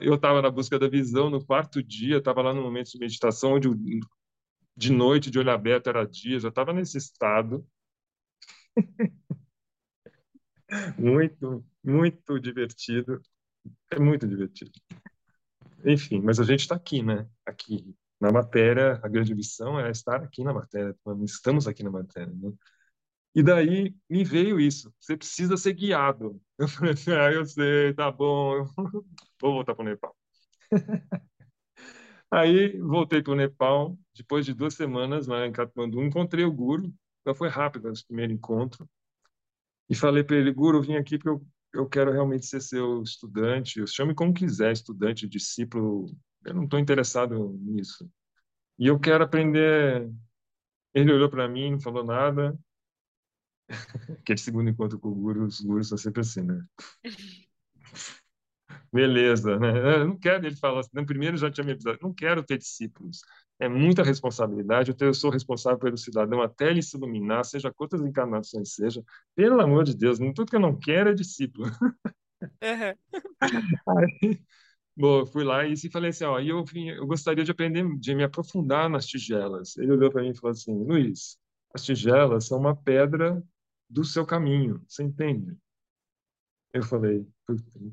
eu 0.01 0.15
estava 0.15 0.41
na 0.41 0.51
busca 0.51 0.79
da 0.79 0.89
visão 0.89 1.29
no 1.29 1.45
quarto 1.45 1.83
dia, 1.83 2.19
estava 2.19 2.41
lá 2.41 2.55
no 2.55 2.63
momento 2.63 2.91
de 2.91 2.99
meditação 2.99 3.55
onde 3.55 3.69
de 4.77 4.93
noite, 4.93 5.31
de 5.31 5.39
olho 5.39 5.51
aberto, 5.51 5.89
era 5.89 6.07
dia, 6.07 6.39
já 6.39 6.49
estava 6.49 6.73
nesse 6.73 6.97
estado. 6.97 7.67
muito, 10.97 11.65
muito 11.85 12.39
divertido. 12.39 13.21
É 13.91 13.99
muito 13.99 14.27
divertido. 14.27 14.71
Enfim, 15.85 16.21
mas 16.21 16.41
a 16.41 16.45
gente 16.45 16.61
está 16.61 16.77
aqui, 16.77 17.03
né? 17.03 17.29
Aqui 17.45 17.95
na 18.21 18.33
matéria, 18.33 19.01
a 19.03 19.09
grande 19.09 19.35
missão 19.35 19.79
é 19.79 19.91
estar 19.91 20.23
aqui 20.23 20.43
na 20.43 20.53
matéria. 20.53 20.97
Estamos 21.25 21.67
aqui 21.67 21.83
na 21.83 21.91
matéria, 21.91 22.33
né? 22.33 22.53
E 23.35 23.43
daí 23.43 23.95
me 24.11 24.25
veio 24.25 24.59
isso. 24.61 24.93
Você 25.01 25.17
precisa 25.17 25.57
ser 25.57 25.75
guiado. 25.75 26.41
Eu 26.59 26.69
falei 26.69 26.93
assim, 26.95 27.13
ah, 27.13 27.31
eu 27.33 27.47
sei, 27.47 27.95
tá 27.95 28.11
bom. 28.11 28.65
Vou 29.41 29.53
voltar 29.55 29.75
para 29.77 29.83
o 29.85 29.89
Nepal. 29.89 30.17
Aí 32.31 32.79
voltei 32.81 33.23
para 33.23 33.33
o 33.33 33.37
Nepal, 33.37 33.99
depois 34.15 34.45
de 34.45 34.53
duas 34.55 34.75
semanas 34.75 35.27
lá 35.27 35.47
em 35.47 35.53
Katmandu, 35.53 36.03
encontrei 36.03 36.45
o 36.45 36.53
Guru, 36.53 36.93
então 37.21 37.35
foi 37.35 37.49
rápido 37.49 37.91
esse 37.91 38.07
primeiro 38.07 38.33
encontro, 38.33 38.89
e 39.89 39.95
falei 39.95 40.23
para 40.25 40.37
ele, 40.37 40.53
Guru, 40.53 40.79
eu 40.79 40.83
vim 40.83 40.97
aqui 40.97 41.19
porque 41.19 41.29
eu, 41.31 41.47
eu 41.83 41.89
quero 41.89 42.13
realmente 42.13 42.47
ser 42.47 42.61
seu 42.61 43.03
estudante, 43.03 43.87
chame 43.87 44.15
como 44.15 44.35
quiser, 44.35 44.73
estudante, 44.73 45.27
discípulo, 45.29 46.07
eu 46.45 46.55
não 46.55 46.65
estou 46.65 46.79
interessado 46.79 47.53
nisso. 47.61 48.09
E 48.79 48.87
eu 48.89 48.99
quero 49.01 49.25
aprender. 49.25 50.11
Ele 50.95 51.13
olhou 51.13 51.31
para 51.31 51.49
mim, 51.49 51.73
não 51.73 51.81
falou 51.81 52.05
nada. 52.05 52.59
Aquele 54.21 54.39
segundo 54.39 54.71
encontro 54.71 54.99
com 54.99 55.09
o 55.09 55.15
guru, 55.15 55.45
os 55.45 55.61
gurus 55.61 55.89
são 55.89 55.99
sempre 55.99 56.21
assim, 56.21 56.43
né? 56.43 56.65
Beleza, 58.93 59.59
né? 59.59 60.01
Eu 60.01 60.09
não 60.09 60.19
quero, 60.19 60.47
ele 60.47 60.57
falou 60.57 60.81
assim, 60.81 60.91
no 60.95 61.05
primeiro 61.05 61.37
já 61.37 61.51
tinha 61.51 61.65
me 61.65 61.73
avisado, 61.73 61.99
não 62.03 62.13
quero 62.13 62.43
ter 62.43 62.59
discípulos. 62.59 63.21
É 63.61 63.69
muita 63.69 64.03
responsabilidade, 64.03 64.95
eu 64.99 65.15
sou 65.15 65.31
responsável 65.31 65.79
pelo 65.79 65.99
cidadão 65.99 66.41
até 66.41 66.71
ele 66.71 66.83
se 66.83 66.97
iluminar, 66.97 67.45
seja 67.45 67.73
quantas 67.73 68.01
encarnações 68.01 68.75
seja. 68.75 69.03
Pelo 69.35 69.61
amor 69.61 69.85
de 69.85 69.97
Deus, 69.97 70.19
tudo 70.19 70.47
que 70.47 70.57
eu 70.57 70.61
não 70.61 70.79
quero 70.79 71.11
é 71.11 71.15
discípulo. 71.15 71.67
Uhum. 72.41 72.95
Aí, 73.99 74.41
bom, 74.97 75.27
fui 75.27 75.45
lá 75.45 75.67
e 75.67 75.77
falei 75.91 76.11
assim, 76.11 76.25
ó, 76.25 76.39
eu, 76.39 76.65
vim, 76.65 76.89
eu 76.89 77.07
gostaria 77.07 77.45
de 77.45 77.51
aprender, 77.51 77.85
de 77.99 78.15
me 78.15 78.25
aprofundar 78.25 78.89
nas 78.89 79.07
tigelas. 79.07 79.77
Ele 79.77 79.93
olhou 79.93 80.11
para 80.11 80.23
mim 80.23 80.31
e 80.31 80.37
falou 80.37 80.53
assim, 80.53 80.73
Luiz, 80.85 81.39
as 81.75 81.85
tigelas 81.85 82.47
são 82.47 82.59
uma 82.59 82.77
pedra 82.77 83.43
do 83.89 84.05
seu 84.05 84.27
caminho, 84.27 84.83
você 84.87 85.03
entende? 85.03 85.57
Eu 86.73 86.83
falei, 86.83 87.27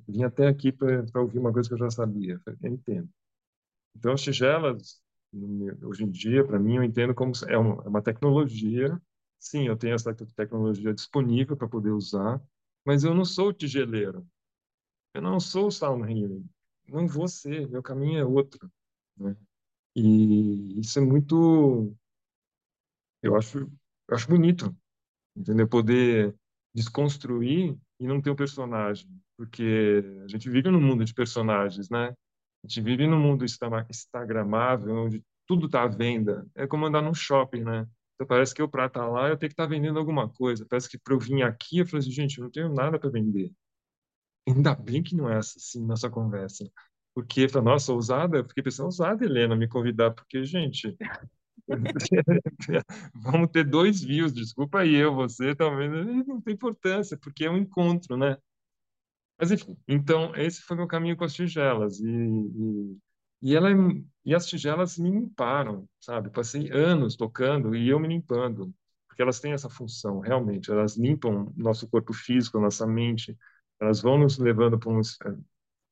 vim 0.08 0.24
até 0.24 0.48
aqui 0.48 0.72
para 0.72 1.22
ouvir 1.22 1.40
uma 1.40 1.54
coisa 1.54 1.68
que 1.70 1.74
eu 1.74 1.80
já 1.80 1.90
sabia. 1.90 2.42
Eu, 2.62 2.74
entendo. 2.74 3.10
Então, 3.96 4.14
as 4.14 4.22
tigelas, 4.22 5.02
hoje 5.84 6.04
em 6.04 6.12
dia, 6.12 6.46
para 6.46 6.60
mim, 6.60 6.76
eu 6.76 6.84
entendo 6.84 7.14
como 7.16 7.32
é 7.48 7.58
uma, 7.58 7.84
é 7.84 7.88
uma 7.88 8.02
tecnologia. 8.02 9.02
Sim, 9.40 9.68
eu 9.68 9.78
tenho 9.78 9.96
essa 9.96 10.14
tecnologia 10.14 10.94
disponível 10.94 11.56
para 11.56 11.68
poder 11.68 11.92
usar, 11.92 12.42
mas 12.86 13.04
eu 13.04 13.14
não 13.14 13.26
sou 13.26 13.54
tigeleiro. 13.54 14.28
Eu 15.14 15.22
não 15.22 15.40
sou 15.40 15.72
sound 15.72 16.04
healing. 16.12 16.46
Não 16.88 17.08
vou 17.08 17.28
ser. 17.28 17.70
Meu 17.70 17.82
caminho 17.82 18.20
é 18.20 18.26
outro. 18.26 18.70
Né? 19.18 19.36
E 19.96 20.80
isso 20.80 21.00
é 21.00 21.02
muito. 21.02 21.96
Eu 23.22 23.36
acho, 23.36 23.60
eu 23.60 24.16
acho 24.16 24.28
bonito, 24.28 24.76
entendeu? 25.36 25.68
Poder 25.68 26.36
desconstruir 26.74 27.78
e 28.00 28.08
não 28.08 28.22
ter 28.22 28.30
o 28.30 28.36
personagem, 28.36 29.10
porque 29.38 30.04
a 30.24 30.28
gente 30.28 30.50
vive 30.50 30.70
num 30.70 30.82
mundo 30.82 31.06
de 31.06 31.14
personagens, 31.14 31.90
né? 31.90 32.10
A 32.64 32.68
gente 32.68 32.82
vive 32.82 33.08
num 33.08 33.20
mundo 33.20 33.46
instagramável, 33.46 34.96
onde 34.96 35.24
tudo 35.48 35.68
está 35.68 35.84
à 35.84 35.88
venda. 35.88 36.46
É 36.56 36.68
como 36.68 36.86
andar 36.86 37.02
num 37.02 37.14
shopping, 37.14 37.64
né? 37.64 37.88
Então 38.16 38.28
parece 38.28 38.54
que 38.54 38.62
eu 38.62 38.70
para 38.70 38.88
estar 38.88 39.08
lá 39.08 39.30
eu 39.30 39.38
tenho 39.38 39.50
que 39.50 39.54
estar 39.54 39.64
tá 39.64 39.70
vendendo 39.70 40.00
alguma 40.00 40.30
coisa. 40.30 40.66
Parece 40.66 40.90
que 40.90 40.98
para 40.98 41.14
eu 41.14 41.20
vir 41.20 41.44
aqui 41.44 41.80
eu 41.80 41.86
falei 41.86 42.00
assim, 42.00 42.12
gente, 42.12 42.38
eu 42.38 42.46
não 42.46 42.52
tenho 42.52 42.74
nada 42.74 43.00
para 43.00 43.10
vender. 43.10 43.52
Ainda 44.48 44.76
bem 44.76 45.04
que 45.04 45.16
não 45.16 45.30
é 45.30 45.38
assim 45.38 45.86
nossa 45.86 46.10
conversa. 46.10 46.70
Porque, 47.16 47.48
nossa, 47.64 47.94
ousada, 47.94 48.38
eu 48.38 48.46
fiquei 48.48 48.62
pensando, 48.64 48.88
ousada, 48.88 49.24
Helena, 49.26 49.56
me 49.56 49.68
convidar, 49.70 50.12
porque, 50.12 50.44
gente, 50.44 50.96
Vamos 53.14 53.50
ter 53.52 53.64
dois 53.66 54.02
views, 54.02 54.34
desculpa 54.34 54.80
aí, 54.80 54.96
eu, 54.96 55.14
você, 55.16 55.56
talvez 55.56 55.92
não 56.28 56.42
tem 56.42 56.54
importância, 56.54 57.18
porque 57.18 57.46
é 57.46 57.50
um 57.50 57.58
encontro, 57.58 58.18
né? 58.18 58.38
Mas 59.40 59.52
enfim, 59.52 59.78
então 59.88 60.34
esse 60.36 60.62
foi 60.62 60.78
meu 60.78 60.88
caminho 60.88 61.18
com 61.18 61.26
as 61.26 61.34
tigelas 61.34 62.00
e, 62.00 62.06
e, 62.08 62.98
e 63.42 63.56
ela 63.56 63.70
e 64.24 64.34
as 64.34 64.48
tigelas 64.48 64.98
me 64.98 65.10
limparam, 65.12 65.88
sabe? 66.00 66.30
Passei 66.30 66.72
anos 66.72 67.16
tocando 67.16 67.76
e 67.76 67.90
eu 67.90 68.00
me 68.00 68.08
limpando, 68.08 68.74
porque 69.08 69.22
elas 69.22 69.40
têm 69.40 69.52
essa 69.54 69.70
função, 69.70 70.20
realmente, 70.20 70.72
elas 70.72 70.96
limpam 70.98 71.52
nosso 71.56 71.88
corpo 71.90 72.14
físico, 72.14 72.60
nossa 72.60 72.88
mente, 72.88 73.38
elas 73.80 74.02
vão 74.02 74.18
nos 74.18 74.38
levando 74.38 74.80
para 74.80 74.90
um 74.90 75.02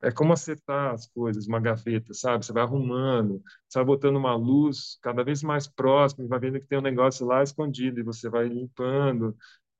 é 0.03 0.11
como 0.11 0.33
acertar 0.33 0.93
as 0.93 1.07
coisas, 1.07 1.47
uma 1.47 1.59
gaveta, 1.59 2.13
sabe? 2.13 2.45
Você 2.45 2.53
vai 2.53 2.63
arrumando, 2.63 3.41
você 3.69 3.79
vai 3.79 3.85
botando 3.85 4.17
uma 4.17 4.35
luz 4.35 4.97
cada 5.01 5.23
vez 5.23 5.41
mais 5.41 5.67
próxima, 5.67 6.27
vai 6.27 6.39
vendo 6.39 6.59
que 6.59 6.67
tem 6.67 6.77
um 6.77 6.81
negócio 6.81 7.25
lá 7.25 7.41
escondido 7.41 7.99
e 7.99 8.03
você 8.03 8.29
vai 8.29 8.47
limpando. 8.47 9.35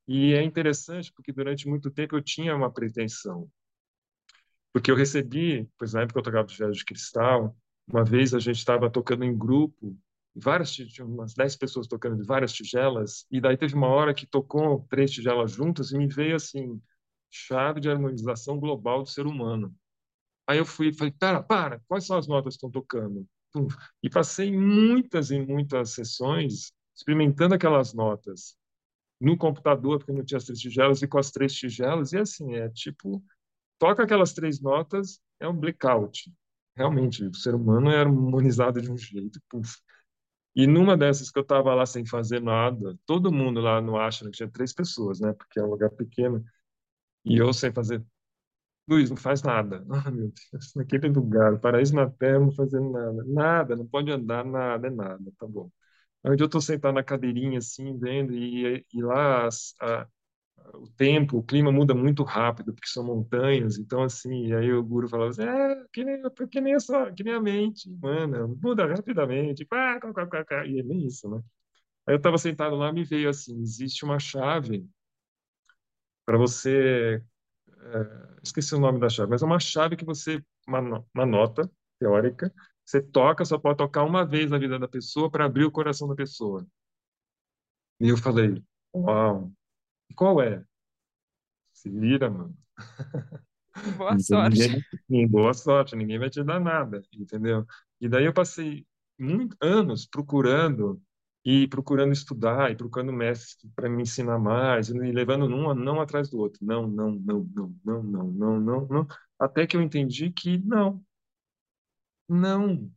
E 0.08 0.34
é 0.34 0.44
interessante 0.44 1.12
porque 1.14 1.32
durante 1.34 1.68
muito 1.68 1.92
tempo 1.92 2.16
eu 2.16 2.22
tinha 2.24 2.56
uma 2.56 2.72
pretensão. 2.72 3.50
Porque 4.72 4.90
eu 4.92 4.96
recebi, 4.96 5.70
pois 5.78 5.94
na 5.94 6.02
época 6.02 6.20
eu 6.20 6.24
tocava 6.24 6.48
de 6.48 6.72
de 6.72 6.86
cristal, 6.86 7.56
uma 7.88 8.04
vez 8.04 8.34
a 8.34 8.40
gente 8.40 8.58
estava 8.58 8.90
tocando 8.90 9.24
em 9.24 9.38
grupo, 9.38 9.96
várias 10.36 10.72
tinha 10.74 11.06
umas 11.06 11.34
10 11.34 11.56
pessoas 11.56 11.88
tocando 11.88 12.18
de 12.18 12.26
várias 12.26 12.54
tigelas, 12.54 13.26
e 13.30 13.40
daí 13.42 13.58
teve 13.58 13.76
uma 13.76 13.88
hora 13.88 14.14
que 14.14 14.26
tocou 14.26 14.86
três 14.90 15.12
tigelas 15.12 15.52
juntas 15.52 15.92
e 15.92 15.98
me 15.98 16.08
veio 16.08 16.36
assim, 16.36 16.82
chave 17.30 17.80
de 17.80 17.90
harmonização 17.90 18.60
global 18.60 19.04
do 19.04 19.10
ser 19.10 19.28
humano. 19.28 19.74
Aí 20.48 20.58
eu 20.58 20.66
fui 20.66 20.90
e 20.90 20.94
falei, 20.94 21.14
para, 21.18 21.42
para, 21.42 21.80
quais 21.88 22.06
são 22.06 22.18
as 22.18 22.28
notas 22.28 22.56
que 22.56 22.58
estão 22.58 22.72
tocando? 22.72 23.26
E 24.02 24.10
passei 24.10 24.52
muitas 24.52 25.32
e 25.32 25.40
muitas 25.40 25.92
sessões 25.92 26.72
experimentando 26.96 27.56
aquelas 27.56 27.94
notas 27.94 28.56
no 29.20 29.38
computador, 29.38 30.00
porque 30.00 30.12
não 30.12 30.24
tinha 30.24 30.38
as 30.38 30.44
três 30.44 30.60
tigelas, 30.60 31.02
e 31.02 31.08
com 31.08 31.18
as 31.18 31.32
três 31.32 31.54
tigelas, 31.54 32.12
e 32.12 32.18
assim, 32.18 32.56
é 32.56 32.70
tipo, 32.70 33.24
toca 33.80 34.04
aquelas 34.04 34.34
três 34.34 34.60
notas, 34.60 35.22
é 35.40 35.48
um 35.48 35.56
blackout. 35.56 36.32
Realmente, 36.76 37.24
o 37.24 37.34
ser 37.34 37.56
humano 37.56 37.90
é 37.90 38.00
harmonizado 38.00 38.82
de 38.82 38.92
um 38.92 38.98
jeito, 38.98 39.40
puf. 39.50 39.78
E 40.56 40.68
numa 40.68 40.98
dessas 40.98 41.32
que 41.32 41.40
eu 41.40 41.44
estava 41.44 41.74
lá 41.74 41.86
sem 41.86 42.06
fazer 42.06 42.42
nada, 42.42 42.98
todo 43.06 43.32
mundo 43.32 43.60
lá 43.60 43.82
no 43.82 43.98
Ashram, 43.98 44.30
que 44.30 44.38
tinha 44.38 44.50
três 44.50 44.74
pessoas, 44.74 45.20
né, 45.20 45.34
porque 45.34 45.60
é 45.60 45.64
um 45.64 45.70
lugar 45.70 45.90
pequeno, 45.92 46.44
e 47.26 47.38
eu 47.38 47.54
sem 47.54 47.72
fazer 47.72 48.04
Luiz, 48.88 49.10
não 49.10 49.18
faz 49.18 49.42
nada. 49.42 49.86
Ah, 50.08 50.12
meu 50.12 50.32
Deus, 50.52 50.74
naquele 50.76 51.08
lugar, 51.10 51.60
paraíso 51.60 51.96
na 51.96 52.10
terra, 52.10 52.40
não 52.40 52.52
fazendo 52.52 52.92
nada. 52.92 53.24
Nada, 53.26 53.76
não 53.76 53.88
pode 53.88 54.12
andar, 54.12 54.44
nada, 54.46 54.88
é 54.88 54.90
nada, 54.92 55.24
tá 55.40 55.48
bom. 55.48 55.70
Onde 56.26 56.44
eu 56.44 56.48
estou 56.48 56.62
sentado 56.62 56.96
na 56.96 57.04
cadeirinha, 57.04 57.60
assim, 57.60 57.98
vendo, 58.00 58.34
e, 58.36 58.86
e 58.94 59.04
lá 59.04 59.48
as, 59.48 59.76
a, 59.82 60.08
o 60.76 60.90
tempo, 60.98 61.38
o 61.40 61.44
clima 61.44 61.72
muda 61.72 61.94
muito 61.96 62.24
rápido, 62.24 62.74
porque 62.74 62.88
são 62.90 63.06
montanhas, 63.06 63.78
então, 63.80 64.04
assim, 64.04 64.54
aí 64.54 64.74
o 64.74 64.84
guru 64.84 65.10
falava 65.10 65.32
assim, 65.32 65.44
é, 65.44 65.86
que 65.94 66.04
nem, 66.06 66.22
que 66.52 66.62
nem, 66.62 66.80
só, 66.80 67.12
que 67.12 67.24
nem 67.24 67.34
a 67.36 67.42
mente, 67.42 67.90
mano, 68.02 68.58
muda 68.64 68.86
rapidamente, 68.88 69.66
pá, 69.66 70.00
pá, 70.02 70.14
pá, 70.14 70.28
pá, 70.28 70.46
pá, 70.46 70.66
e 70.68 70.80
é 70.80 70.84
bem 70.84 71.06
isso, 71.08 71.30
né? 71.30 71.42
Aí 72.08 72.16
eu 72.16 72.18
estava 72.18 72.38
sentado 72.40 72.76
lá, 72.78 72.92
me 72.94 73.04
veio 73.06 73.30
assim, 73.30 73.62
existe 73.62 74.06
uma 74.06 74.20
chave 74.20 74.88
para 76.26 76.38
você 76.38 77.22
é, 77.84 78.40
esqueci 78.44 78.76
o 78.76 78.80
nome 78.80 79.00
da 79.00 79.10
chave, 79.10 79.30
mas 79.30 79.42
é 79.42 79.46
uma 79.46 79.60
chave 79.60 79.96
que 79.96 80.06
você, 80.06 80.44
uma, 80.68 81.06
uma 81.14 81.26
nota 81.26 81.70
teórica, 82.00 82.54
você 82.86 83.02
toca, 83.02 83.46
só 83.46 83.58
pode 83.58 83.78
tocar 83.78 84.04
uma 84.04 84.26
vez 84.26 84.50
na 84.52 84.58
vida 84.58 84.78
da 84.78 84.88
pessoa 84.88 85.30
para 85.30 85.46
abrir 85.46 85.66
o 85.66 85.72
coração 85.72 86.08
da 86.08 86.16
pessoa. 86.16 86.66
E 88.00 88.10
eu 88.10 88.18
falei, 88.18 88.62
uau, 88.94 89.52
qual 90.16 90.42
é? 90.42 90.64
Se 91.72 91.90
vira, 91.90 92.30
mano. 92.30 92.56
Boa 93.98 94.20
sorte. 94.20 94.84
Ninguém, 95.10 95.28
boa 95.28 95.54
sorte, 95.54 95.96
ninguém 95.96 96.20
vai 96.20 96.30
te 96.30 96.44
dar 96.44 96.60
nada, 96.60 97.02
entendeu? 97.12 97.66
E 98.00 98.08
daí 98.08 98.26
eu 98.26 98.34
passei 98.34 98.86
muitos 99.18 99.58
anos 99.60 100.06
procurando 100.06 101.02
e 101.46 101.68
procurando 101.68 102.14
estudar 102.14 102.72
e 102.72 102.76
procurando 102.76 103.12
mestre 103.12 103.70
para 103.76 103.90
me 103.90 104.04
ensinar 104.04 104.40
mais 104.40 104.90
e 104.90 104.94
levando 104.94 105.46
um 105.46 105.74
não 105.74 106.00
atrás 106.00 106.30
do 106.30 106.40
outro 106.40 106.66
não 106.66 106.88
não 106.88 107.12
não 107.12 107.50
não 107.54 107.76
não 107.84 108.04
não 108.04 108.24
não 108.32 108.60
não 108.60 108.88
não 108.88 109.08
até 109.40 109.68
que 109.68 109.76
eu 109.76 109.82
entendi 109.82 110.32
que 110.32 110.58
não. 110.60 111.04
Não. 112.28 112.90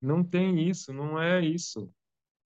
Não 0.00 0.24
tem 0.24 0.68
isso 0.68 0.92
não 0.92 1.20
é 1.20 1.44
isso. 1.44 1.92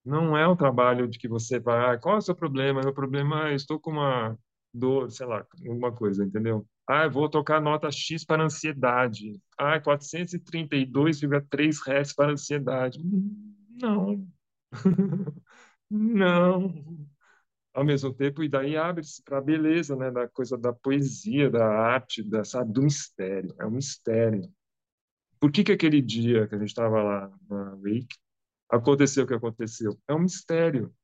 Não 0.05 0.37
é 0.37 0.47
um 0.49 0.57
trabalho 0.57 1.09
de 1.09 1.19
que 1.19 1.29
você 1.29 1.59
vai 1.61 1.95
ah, 1.95 1.99
qual 1.99 2.17
é 2.17 2.19
o 2.19 2.23
seu 2.23 2.35
problema? 2.35 2.81
Meu 2.83 2.95
problema 2.95 3.51
é 3.51 3.55
estou 3.55 3.81
com 3.81 3.91
uma 3.93 4.39
dor 4.73 5.11
sei 5.11 5.27
lá 5.27 5.47
alguma 5.67 5.93
coisa 5.93 6.25
entendeu? 6.25 6.67
Ah, 6.89 7.09
vou 7.09 7.29
tocar 7.29 7.61
nota 7.61 7.91
X 7.91 8.25
para 8.25 8.45
ansiedade. 8.45 9.41
Ah, 9.59 9.81
432,3 9.81 11.81
Hz 11.81 12.15
para 12.15 12.33
ansiedade. 12.33 13.01
Não, 13.81 14.27
Não. 15.91 16.75
Ao 17.75 17.85
mesmo 17.85 18.13
tempo, 18.15 18.43
e 18.43 18.49
daí 18.49 18.77
abre-se 18.77 19.23
para 19.23 19.39
a 19.39 19.43
beleza, 19.43 19.95
né, 19.97 20.11
da 20.11 20.27
coisa 20.29 20.57
da 20.57 20.73
poesia, 20.73 21.51
da 21.51 21.67
arte, 21.67 22.23
da, 22.23 22.43
sabe, 22.43 22.73
do 22.73 22.83
mistério. 22.83 23.55
É 23.61 23.67
um 23.67 23.71
mistério. 23.71 24.51
Por 25.39 25.53
que 25.53 25.63
que 25.63 25.73
aquele 25.73 26.01
dia 26.01 26.47
que 26.49 26.55
a 26.55 26.59
gente 26.59 26.69
estava 26.69 27.03
lá 27.03 27.31
na 27.49 27.75
Wake 27.77 28.17
aconteceu 28.71 29.25
o 29.25 29.27
que 29.27 29.35
aconteceu? 29.35 29.99
É 30.09 30.15
um 30.15 30.21
mistério. 30.21 30.95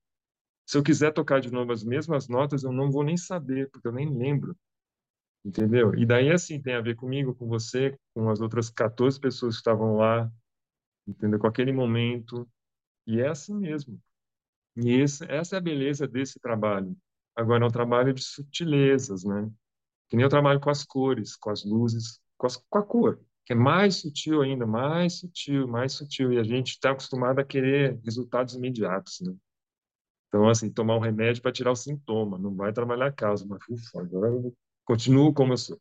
Se 0.66 0.78
eu 0.78 0.82
quiser 0.82 1.12
tocar 1.12 1.40
de 1.40 1.52
novo 1.52 1.72
as 1.72 1.84
mesmas 1.84 2.28
notas, 2.28 2.62
eu 2.64 2.72
não 2.72 2.90
vou 2.90 3.04
nem 3.04 3.16
saber, 3.16 3.70
porque 3.70 3.88
eu 3.88 3.92
nem 3.92 4.08
lembro. 4.08 4.56
Entendeu? 5.44 5.94
E 5.94 6.06
daí, 6.06 6.30
assim, 6.30 6.60
tem 6.62 6.74
a 6.74 6.80
ver 6.80 6.94
comigo, 6.94 7.34
com 7.34 7.46
você, 7.48 7.98
com 8.14 8.30
as 8.30 8.40
outras 8.40 8.70
14 8.70 9.18
pessoas 9.18 9.56
que 9.56 9.60
estavam 9.60 9.96
lá, 9.96 10.30
entendeu? 11.06 11.38
Com 11.38 11.48
aquele 11.48 11.72
momento, 11.72 12.48
e 13.06 13.20
é 13.20 13.28
assim 13.28 13.54
mesmo. 13.54 14.00
E 14.76 14.90
esse, 14.92 15.24
essa 15.30 15.56
é 15.56 15.58
a 15.58 15.62
beleza 15.62 16.06
desse 16.06 16.40
trabalho. 16.40 16.96
Agora, 17.36 17.64
é 17.64 17.66
um 17.66 17.70
trabalho 17.70 18.12
de 18.12 18.22
sutilezas, 18.22 19.24
né? 19.24 19.50
Que 20.08 20.16
nem 20.16 20.24
eu 20.24 20.30
trabalho 20.30 20.60
com 20.60 20.70
as 20.70 20.84
cores, 20.84 21.36
com 21.36 21.50
as 21.50 21.64
luzes, 21.64 22.20
com, 22.36 22.46
as, 22.46 22.56
com 22.56 22.78
a 22.78 22.82
cor. 22.82 23.20
que 23.44 23.52
é 23.52 23.56
mais 23.56 23.96
sutil 23.96 24.42
ainda, 24.42 24.66
mais 24.66 25.18
sutil, 25.18 25.66
mais 25.66 25.92
sutil. 25.92 26.32
E 26.32 26.38
a 26.38 26.44
gente 26.44 26.70
está 26.72 26.92
acostumado 26.92 27.38
a 27.38 27.44
querer 27.44 27.98
resultados 28.04 28.54
imediatos, 28.54 29.20
né? 29.20 29.34
Então, 30.28 30.48
assim, 30.48 30.70
tomar 30.70 30.96
um 30.96 31.00
remédio 31.00 31.42
para 31.42 31.52
tirar 31.52 31.72
o 31.72 31.76
sintoma, 31.76 32.38
não 32.38 32.54
vai 32.54 32.72
trabalhar 32.72 33.06
a 33.06 33.12
causa, 33.12 33.46
mas 33.46 33.60
ufa, 33.68 34.00
agora 34.00 34.28
eu 34.28 34.54
continuo 34.84 35.32
como 35.34 35.52
eu 35.52 35.58
sou. 35.58 35.78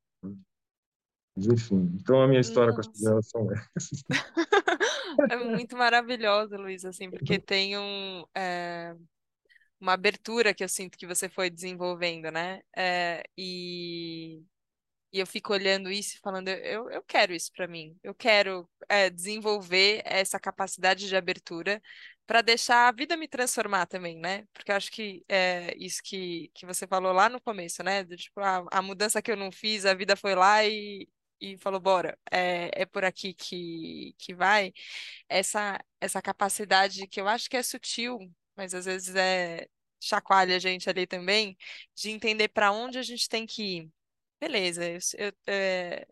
Mas, 1.36 1.48
enfim, 1.48 1.90
então 1.96 2.22
a 2.22 2.28
minha 2.28 2.42
história 2.42 2.74
com 2.74 2.82
as 2.82 2.88
tigelas 2.88 3.30
são 3.30 3.48
essas. 3.76 4.04
É 5.30 5.36
muito 5.38 5.78
maravilhosa, 5.78 6.58
Luiz, 6.58 6.86
assim, 6.86 7.10
porque 7.10 7.40
tem 7.40 7.78
um, 7.78 8.24
é, 8.36 8.96
uma 9.80 9.94
abertura 9.94 10.54
que 10.54 10.64
eu 10.64 10.70
sinto 10.70 10.98
que 10.98 11.08
você 11.08 11.30
foi 11.30 11.50
desenvolvendo, 11.50 12.32
né? 12.32 12.62
É, 12.76 13.24
e, 13.38 14.44
e 15.14 15.20
eu 15.20 15.28
fico 15.28 15.54
olhando 15.54 15.92
isso 15.92 16.16
e 16.18 16.20
falando, 16.20 16.50
eu, 16.50 16.90
eu 16.92 17.04
quero 17.04 17.34
isso 17.34 17.52
para 17.56 17.68
mim. 17.68 17.98
Eu 18.04 18.16
quero 18.16 18.70
é, 18.90 19.10
desenvolver 19.10 20.02
essa 20.06 20.40
capacidade 20.40 21.08
de 21.08 21.16
abertura 21.16 21.82
para 22.28 22.42
deixar 22.42 22.88
a 22.88 22.92
vida 22.92 23.18
me 23.18 23.28
transformar 23.28 23.88
também, 23.88 24.18
né? 24.20 24.46
Porque 24.54 24.72
eu 24.72 24.76
acho 24.76 24.92
que 24.92 25.24
é 25.28 25.76
isso 25.78 26.02
que, 26.04 26.50
que 26.54 26.66
você 26.66 26.88
falou 26.88 27.12
lá 27.14 27.28
no 27.30 27.42
começo, 27.42 27.84
né? 27.84 28.04
Do, 28.04 28.16
tipo, 28.16 28.40
a, 28.40 28.66
a 28.72 28.82
mudança 28.82 29.22
que 29.22 29.32
eu 29.32 29.38
não 29.38 29.52
fiz, 29.52 29.86
a 29.86 29.94
vida 29.94 30.16
foi 30.16 30.36
lá 30.36 30.66
e, 30.66 31.10
e 31.42 31.58
falou, 31.58 31.80
bora, 31.80 32.18
é, 32.32 32.72
é 32.84 32.86
por 32.86 33.04
aqui 33.06 33.34
que, 33.34 34.16
que 34.18 34.34
vai. 34.34 34.74
Essa, 35.30 35.80
essa 36.02 36.22
capacidade 36.22 37.08
que 37.08 37.22
eu 37.22 37.28
acho 37.28 37.50
que 37.50 37.58
é 37.58 37.64
sutil, 37.64 38.20
mas 38.56 38.74
às 38.74 38.86
vezes 38.86 39.16
é 39.16 39.68
chacoalha 40.02 40.56
a 40.56 40.60
gente 40.60 40.90
ali 40.90 41.08
também, 41.08 41.58
de 41.96 42.10
entender 42.12 42.50
para 42.50 42.72
onde 42.72 42.98
a 43.00 43.04
gente 43.04 43.30
tem 43.30 43.46
que 43.46 43.64
ir. 43.80 43.92
Beleza, 44.40 44.84
eu, 44.86 45.00
eu, 45.18 45.34
é, 45.48 46.08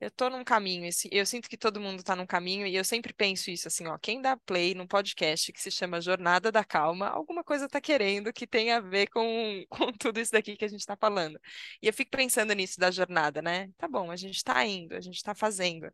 eu 0.00 0.10
tô 0.10 0.28
num 0.28 0.44
caminho, 0.44 0.88
eu 1.10 1.24
sinto 1.24 1.48
que 1.48 1.56
todo 1.56 1.80
mundo 1.80 2.02
tá 2.02 2.14
num 2.14 2.26
caminho, 2.26 2.66
e 2.66 2.76
eu 2.76 2.84
sempre 2.84 3.12
penso 3.12 3.50
isso 3.50 3.68
assim, 3.68 3.86
ó, 3.86 3.96
quem 3.98 4.20
dá 4.20 4.36
play 4.36 4.74
num 4.74 4.86
podcast 4.86 5.52
que 5.52 5.60
se 5.60 5.70
chama 5.70 6.00
Jornada 6.00 6.52
da 6.52 6.64
Calma, 6.64 7.08
alguma 7.08 7.42
coisa 7.44 7.68
tá 7.68 7.80
querendo 7.80 8.32
que 8.32 8.46
tenha 8.46 8.76
a 8.78 8.80
ver 8.80 9.08
com, 9.08 9.64
com 9.70 9.92
tudo 9.92 10.20
isso 10.20 10.32
daqui 10.32 10.56
que 10.56 10.64
a 10.64 10.68
gente 10.68 10.84
tá 10.84 10.96
falando. 10.96 11.38
E 11.82 11.86
eu 11.86 11.92
fico 11.92 12.10
pensando 12.10 12.52
nisso 12.54 12.78
da 12.78 12.90
jornada, 12.90 13.40
né? 13.40 13.70
Tá 13.78 13.88
bom, 13.88 14.10
a 14.10 14.16
gente 14.16 14.42
tá 14.44 14.64
indo, 14.66 14.94
a 14.94 15.00
gente 15.00 15.22
tá 15.22 15.34
fazendo, 15.34 15.90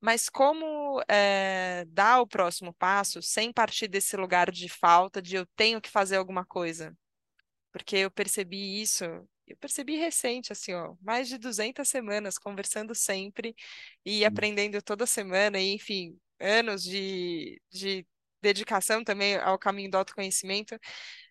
mas 0.00 0.28
como 0.28 1.02
é, 1.08 1.84
dar 1.88 2.20
o 2.20 2.26
próximo 2.26 2.74
passo 2.74 3.22
sem 3.22 3.52
partir 3.52 3.88
desse 3.88 4.16
lugar 4.16 4.50
de 4.50 4.68
falta, 4.68 5.22
de 5.22 5.36
eu 5.36 5.46
tenho 5.56 5.80
que 5.80 5.88
fazer 5.90 6.16
alguma 6.16 6.44
coisa? 6.44 6.94
porque 7.76 7.96
eu 7.98 8.10
percebi 8.10 8.80
isso, 8.80 9.04
eu 9.46 9.56
percebi 9.56 9.96
recente, 9.96 10.52
assim, 10.52 10.74
ó, 10.74 10.94
mais 11.00 11.28
de 11.28 11.38
200 11.38 11.88
semanas 11.88 12.38
conversando 12.38 12.94
sempre 12.94 13.54
e 14.04 14.24
aprendendo 14.24 14.80
toda 14.82 15.06
semana, 15.06 15.58
e 15.60 15.74
enfim, 15.74 16.18
anos 16.40 16.82
de, 16.82 17.60
de 17.70 18.06
dedicação 18.42 19.04
também 19.04 19.36
ao 19.36 19.58
caminho 19.58 19.90
do 19.90 19.96
autoconhecimento, 19.98 20.78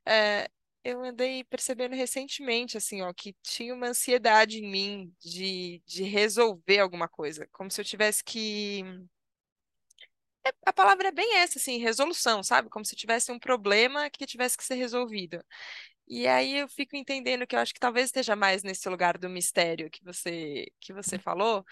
é, 0.06 0.50
eu 0.84 1.04
andei 1.04 1.44
percebendo 1.46 1.96
recentemente, 1.96 2.78
assim, 2.78 3.02
ó, 3.02 3.14
que 3.14 3.36
tinha 3.44 3.74
uma 3.74 3.88
ansiedade 3.88 4.60
em 4.60 4.70
mim 4.72 5.14
de, 5.20 5.82
de 5.88 6.04
resolver 6.04 6.80
alguma 6.80 7.08
coisa, 7.08 7.48
como 7.52 7.72
se 7.72 7.82
eu 7.82 7.86
tivesse 7.86 8.24
que. 8.24 8.84
é, 10.46 10.52
A 10.66 10.74
palavra 10.74 11.08
é 11.10 11.12
bem 11.12 11.38
essa, 11.38 11.58
assim, 11.60 11.78
resolução, 11.78 12.44
sabe? 12.44 12.70
Como 12.70 12.86
se 12.86 12.96
tivesse 12.96 13.32
um 13.32 13.40
problema 13.40 14.10
que 14.10 14.26
tivesse 14.26 14.58
que 14.58 14.64
ser 14.64 14.76
resolvido. 14.76 15.44
E 16.08 16.28
aí 16.28 16.58
eu 16.60 16.68
fico 16.68 16.96
entendendo 16.96 17.48
que 17.48 17.56
eu 17.56 17.60
acho 17.60 17.74
que 17.74 17.80
talvez 17.80 18.06
esteja 18.08 18.36
mais 18.36 18.64
nesse 18.64 18.88
lugar 18.90 19.18
do 19.18 19.30
mistério 19.30 19.90
que 19.90 20.04
você 20.04 20.68
que 20.80 20.94
você 20.94 21.18
falou, 21.20 21.66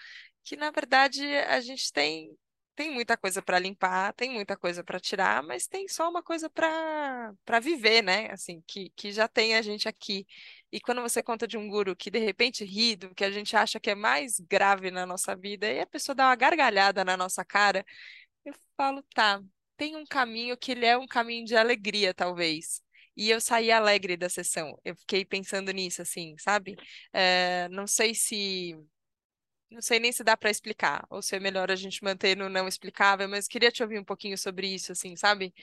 que 0.43 0.55
na 0.55 0.71
verdade 0.71 1.23
a 1.47 1.59
gente 1.61 1.91
tem 1.93 2.35
tem 2.75 2.91
muita 2.91 3.15
coisa 3.15 3.39
para 3.41 3.59
limpar, 3.59 4.13
tem 4.13 4.31
muita 4.31 4.57
coisa 4.57 4.83
para 4.83 4.99
tirar, 4.99 5.43
mas 5.43 5.67
tem 5.67 5.87
só 5.87 6.09
uma 6.09 6.23
coisa 6.23 6.49
para 6.49 7.31
para 7.45 7.59
viver, 7.59 8.01
né? 8.01 8.31
Assim, 8.31 8.63
que, 8.67 8.89
que 8.95 9.11
já 9.11 9.27
tem 9.27 9.55
a 9.55 9.61
gente 9.61 9.87
aqui. 9.87 10.25
E 10.71 10.79
quando 10.81 11.01
você 11.01 11.21
conta 11.21 11.47
de 11.47 11.55
um 11.57 11.67
guru 11.69 11.95
que 11.95 12.09
de 12.09 12.17
repente 12.19 12.65
ri 12.65 12.95
do 12.95 13.13
que 13.13 13.23
a 13.23 13.29
gente 13.31 13.55
acha 13.55 13.79
que 13.79 13.91
é 13.91 13.95
mais 13.95 14.39
grave 14.39 14.89
na 14.91 15.05
nossa 15.05 15.35
vida, 15.35 15.71
e 15.71 15.79
a 15.79 15.85
pessoa 15.87 16.15
dá 16.15 16.25
uma 16.27 16.35
gargalhada 16.35 17.05
na 17.05 17.15
nossa 17.15 17.45
cara, 17.45 17.85
eu 18.45 18.53
falo, 18.77 19.03
tá, 19.15 19.41
tem 19.77 19.95
um 19.95 20.05
caminho 20.05 20.57
que 20.57 20.71
ele 20.71 20.85
é 20.85 20.97
um 20.97 21.07
caminho 21.07 21.45
de 21.45 21.55
alegria, 21.55 22.13
talvez. 22.13 22.81
E 23.15 23.29
eu 23.29 23.39
saí 23.41 23.71
alegre 23.71 24.17
da 24.17 24.29
sessão. 24.29 24.79
Eu 24.83 24.95
fiquei 24.95 25.25
pensando 25.25 25.71
nisso, 25.71 26.01
assim, 26.01 26.35
sabe? 26.39 26.75
Eh, 27.13 27.67
não 27.69 27.87
sei 27.87 28.13
se. 28.15 28.75
Não 29.71 29.81
sei 29.81 29.99
nem 29.99 30.11
se 30.11 30.23
dá 30.23 30.37
para 30.37 30.51
explicar, 30.51 31.05
ou 31.09 31.21
se 31.21 31.35
é 31.35 31.39
melhor 31.39 31.71
a 31.71 31.75
gente 31.75 32.03
manter 32.03 32.37
no 32.37 32.47
não 32.49 32.67
explicável, 32.67 33.27
mas 33.27 33.47
queria 33.47 33.71
te 33.71 33.81
ouvir 33.81 33.99
um 33.99 34.03
pouquinho 34.03 34.37
sobre 34.37 34.67
isso, 34.67 34.91
assim, 34.91 35.15
sabe? 35.15 35.53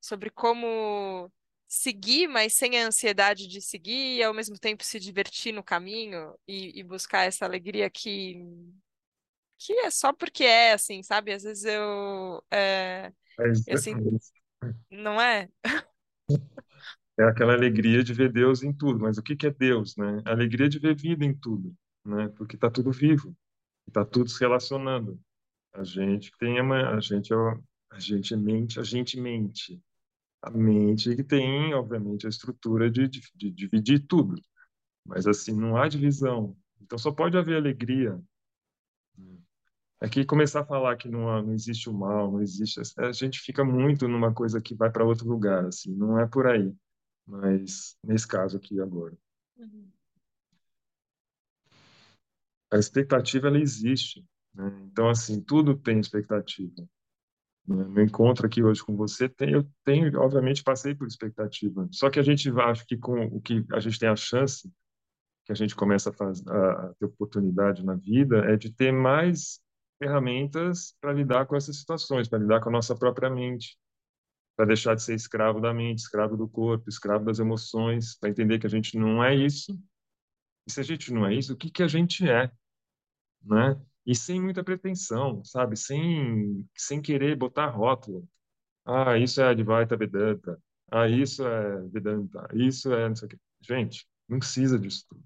Sobre 0.00 0.30
como 0.30 1.32
seguir, 1.68 2.28
mas 2.28 2.54
sem 2.54 2.78
a 2.82 2.86
ansiedade 2.88 3.48
de 3.48 3.60
seguir, 3.62 4.18
e 4.18 4.22
ao 4.24 4.34
mesmo 4.34 4.58
tempo 4.58 4.84
se 4.84 5.00
divertir 5.00 5.52
no 5.52 5.62
caminho 5.64 6.34
e, 6.48 6.78
e 6.80 6.82
buscar 6.84 7.24
essa 7.26 7.44
alegria 7.46 7.90
que, 7.90 8.36
que 9.58 9.72
é 9.80 9.90
só 9.90 10.12
porque 10.12 10.44
é, 10.44 10.72
assim, 10.72 11.02
sabe? 11.02 11.32
Às 11.32 11.42
vezes 11.44 11.64
eu. 11.64 12.44
eh, 12.50 13.12
Mas 13.38 13.66
eu 13.66 13.78
sinto. 13.78 14.02
Não 14.90 15.20
é? 15.20 15.48
é 17.18 17.24
aquela 17.24 17.54
alegria 17.54 18.02
de 18.02 18.12
ver 18.12 18.32
Deus 18.32 18.62
em 18.62 18.72
tudo. 18.72 19.00
Mas 19.00 19.18
o 19.18 19.22
que 19.22 19.36
que 19.36 19.46
é 19.46 19.50
Deus, 19.50 19.96
né? 19.96 20.22
A 20.24 20.30
alegria 20.32 20.68
de 20.68 20.78
ver 20.78 20.96
vida 20.96 21.24
em 21.24 21.34
tudo, 21.34 21.74
né? 22.04 22.28
Porque 22.36 22.56
está 22.56 22.70
tudo 22.70 22.90
vivo, 22.92 23.34
está 23.88 24.04
tudo 24.04 24.30
se 24.30 24.40
relacionando. 24.40 25.20
A 25.72 25.84
gente 25.84 26.32
tem 26.38 26.60
uma, 26.60 26.90
a 26.96 27.00
gente 27.00 27.32
é, 27.32 27.36
a 27.90 27.98
gente 27.98 28.36
mente, 28.36 28.80
a 28.80 28.82
gente 28.82 29.18
mente. 29.20 29.80
A 30.42 30.50
mente 30.50 31.16
que 31.16 31.24
tem, 31.24 31.74
obviamente, 31.74 32.26
a 32.26 32.28
estrutura 32.28 32.90
de, 32.90 33.08
de, 33.08 33.20
de 33.34 33.50
dividir 33.50 34.06
tudo. 34.06 34.40
Mas 35.04 35.26
assim, 35.26 35.52
não 35.54 35.76
há 35.76 35.88
divisão. 35.88 36.56
Então 36.80 36.98
só 36.98 37.12
pode 37.12 37.36
haver 37.36 37.56
alegria. 37.56 38.20
Aqui 40.00 40.24
começar 40.24 40.60
a 40.60 40.66
falar 40.66 40.96
que 40.96 41.08
não, 41.08 41.42
não 41.42 41.54
existe 41.54 41.88
o 41.88 41.94
mal, 41.94 42.30
não 42.30 42.42
existe, 42.42 42.80
a 42.98 43.12
gente 43.12 43.40
fica 43.40 43.64
muito 43.64 44.06
numa 44.06 44.34
coisa 44.34 44.60
que 44.60 44.74
vai 44.74 44.90
para 44.90 45.04
outro 45.04 45.26
lugar, 45.26 45.64
assim, 45.64 45.94
não 45.94 46.18
é 46.20 46.26
por 46.26 46.46
aí. 46.46 46.74
Mas 47.26 47.96
nesse 48.02 48.26
caso 48.26 48.56
aqui 48.56 48.80
agora, 48.80 49.16
Uhum. 49.56 49.92
a 52.70 52.78
expectativa 52.78 53.48
ela 53.48 53.58
existe, 53.58 54.24
né? 54.54 54.70
Então 54.90 55.08
assim, 55.08 55.40
tudo 55.40 55.76
tem 55.76 56.00
expectativa. 56.00 56.72
né? 57.66 57.84
No 57.84 58.02
encontro 58.02 58.46
aqui 58.46 58.62
hoje 58.62 58.84
com 58.84 58.96
você, 58.96 59.28
tem, 59.28 59.52
eu 59.52 59.68
tenho, 59.84 60.18
obviamente, 60.20 60.62
passei 60.62 60.94
por 60.94 61.06
expectativa. 61.06 61.88
Só 61.92 62.10
que 62.10 62.18
a 62.20 62.22
gente 62.22 62.50
acha 62.60 62.84
que 62.86 62.96
com 62.96 63.26
o 63.26 63.40
que 63.40 63.64
a 63.72 63.80
gente 63.80 63.98
tem 63.98 64.08
a 64.08 64.16
chance 64.16 64.70
que 65.44 65.52
a 65.52 65.54
gente 65.56 65.74
começa 65.76 66.10
a, 66.10 66.12
faz, 66.12 66.46
a, 66.46 66.88
a 66.88 66.94
ter 66.94 67.06
oportunidade 67.06 67.84
na 67.84 67.94
vida 67.96 68.38
é 68.46 68.56
de 68.56 68.72
ter 68.72 68.92
mais 68.92 69.60
ferramentas 69.98 70.94
para 71.00 71.12
lidar 71.12 71.46
com 71.46 71.56
essas 71.56 71.78
situações, 71.78 72.28
para 72.28 72.38
lidar 72.40 72.60
com 72.60 72.68
a 72.70 72.72
nossa 72.72 72.96
própria 72.96 73.30
mente, 73.30 73.78
para 74.56 74.66
deixar 74.66 74.94
de 74.94 75.02
ser 75.02 75.14
escravo 75.14 75.60
da 75.60 75.72
mente, 75.74 75.98
escravo 76.00 76.36
do 76.36 76.48
corpo, 76.48 76.88
escravo 76.88 77.24
das 77.24 77.38
emoções, 77.38 78.16
para 78.18 78.30
entender 78.30 78.58
que 78.58 78.66
a 78.66 78.70
gente 78.70 78.98
não 78.98 79.22
é 79.22 79.34
isso. 79.34 79.78
E 80.66 80.72
se 80.72 80.80
a 80.80 80.82
gente 80.84 81.12
não 81.12 81.26
é 81.26 81.34
isso, 81.34 81.54
o 81.54 81.56
que 81.56 81.70
que 81.70 81.82
a 81.82 81.88
gente 81.88 82.28
é, 82.28 82.50
né? 83.42 83.80
E 84.06 84.14
sem 84.14 84.40
muita 84.40 84.64
pretensão, 84.64 85.44
sabe? 85.44 85.76
Sem 85.76 86.66
sem 86.76 87.00
querer 87.02 87.36
botar 87.36 87.68
rótulo. 87.68 88.28
Ah, 88.84 89.18
isso 89.18 89.40
é 89.40 89.48
Advaita 89.50 89.96
Vedanta. 89.96 90.60
Ah, 90.90 91.08
isso 91.08 91.46
é 91.46 91.82
Vedanta. 91.88 92.48
Isso 92.54 92.92
é 92.94 93.08
não 93.08 93.16
sei 93.16 93.26
o 93.26 93.30
quê. 93.30 93.38
Gente, 93.62 94.06
não 94.28 94.38
precisa 94.38 94.78
disso 94.78 95.06
tudo. 95.08 95.24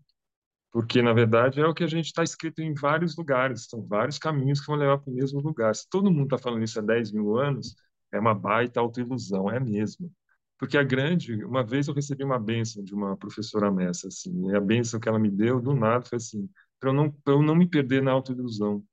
Porque, 0.71 1.03
na 1.03 1.13
verdade, 1.13 1.61
é 1.61 1.67
o 1.67 1.75
que 1.75 1.85
a 1.85 1.87
gente 1.87 2.07
está 2.07 2.23
escrito 2.23 2.61
em 2.63 2.75
vários 2.75 3.17
lugares, 3.17 3.67
são 3.69 3.87
vários 3.87 4.19
caminhos 4.19 4.61
que 4.61 4.67
vão 4.67 4.77
levar 4.77 4.99
para 4.99 5.11
o 5.11 5.15
mesmo 5.15 5.41
lugar. 5.41 5.75
Se 5.75 5.89
todo 5.89 6.11
mundo 6.11 6.25
está 6.25 6.39
falando 6.39 6.63
isso 6.63 6.79
há 6.79 6.83
10 6.83 7.11
mil 7.13 7.37
anos, 7.39 7.75
é 8.13 8.19
uma 8.19 8.35
baita 8.35 8.81
autoilusão, 8.81 9.51
é 9.51 9.61
mesmo. 9.61 10.13
Porque 10.59 10.77
a 10.79 10.83
grande, 10.83 11.45
uma 11.45 11.65
vez 11.65 11.89
eu 11.89 11.95
recebi 11.95 12.25
uma 12.25 12.39
bênção 12.39 12.83
de 12.85 12.95
uma 12.95 13.17
professora 13.17 13.71
Messa, 13.71 14.09
assim, 14.09 14.51
e 14.51 14.57
a 14.57 14.61
bênção 14.61 14.99
que 15.01 15.09
ela 15.09 15.19
me 15.19 15.31
deu, 15.31 15.61
do 15.61 15.75
nada, 15.75 16.05
foi 16.07 16.17
assim, 16.17 16.49
para 16.81 16.91
eu 16.91 16.95
não, 16.95 17.15
eu 17.27 17.43
não 17.43 17.55
me 17.55 17.67
perder 17.69 18.03
na 18.03 18.13
autoilusão. 18.13 18.85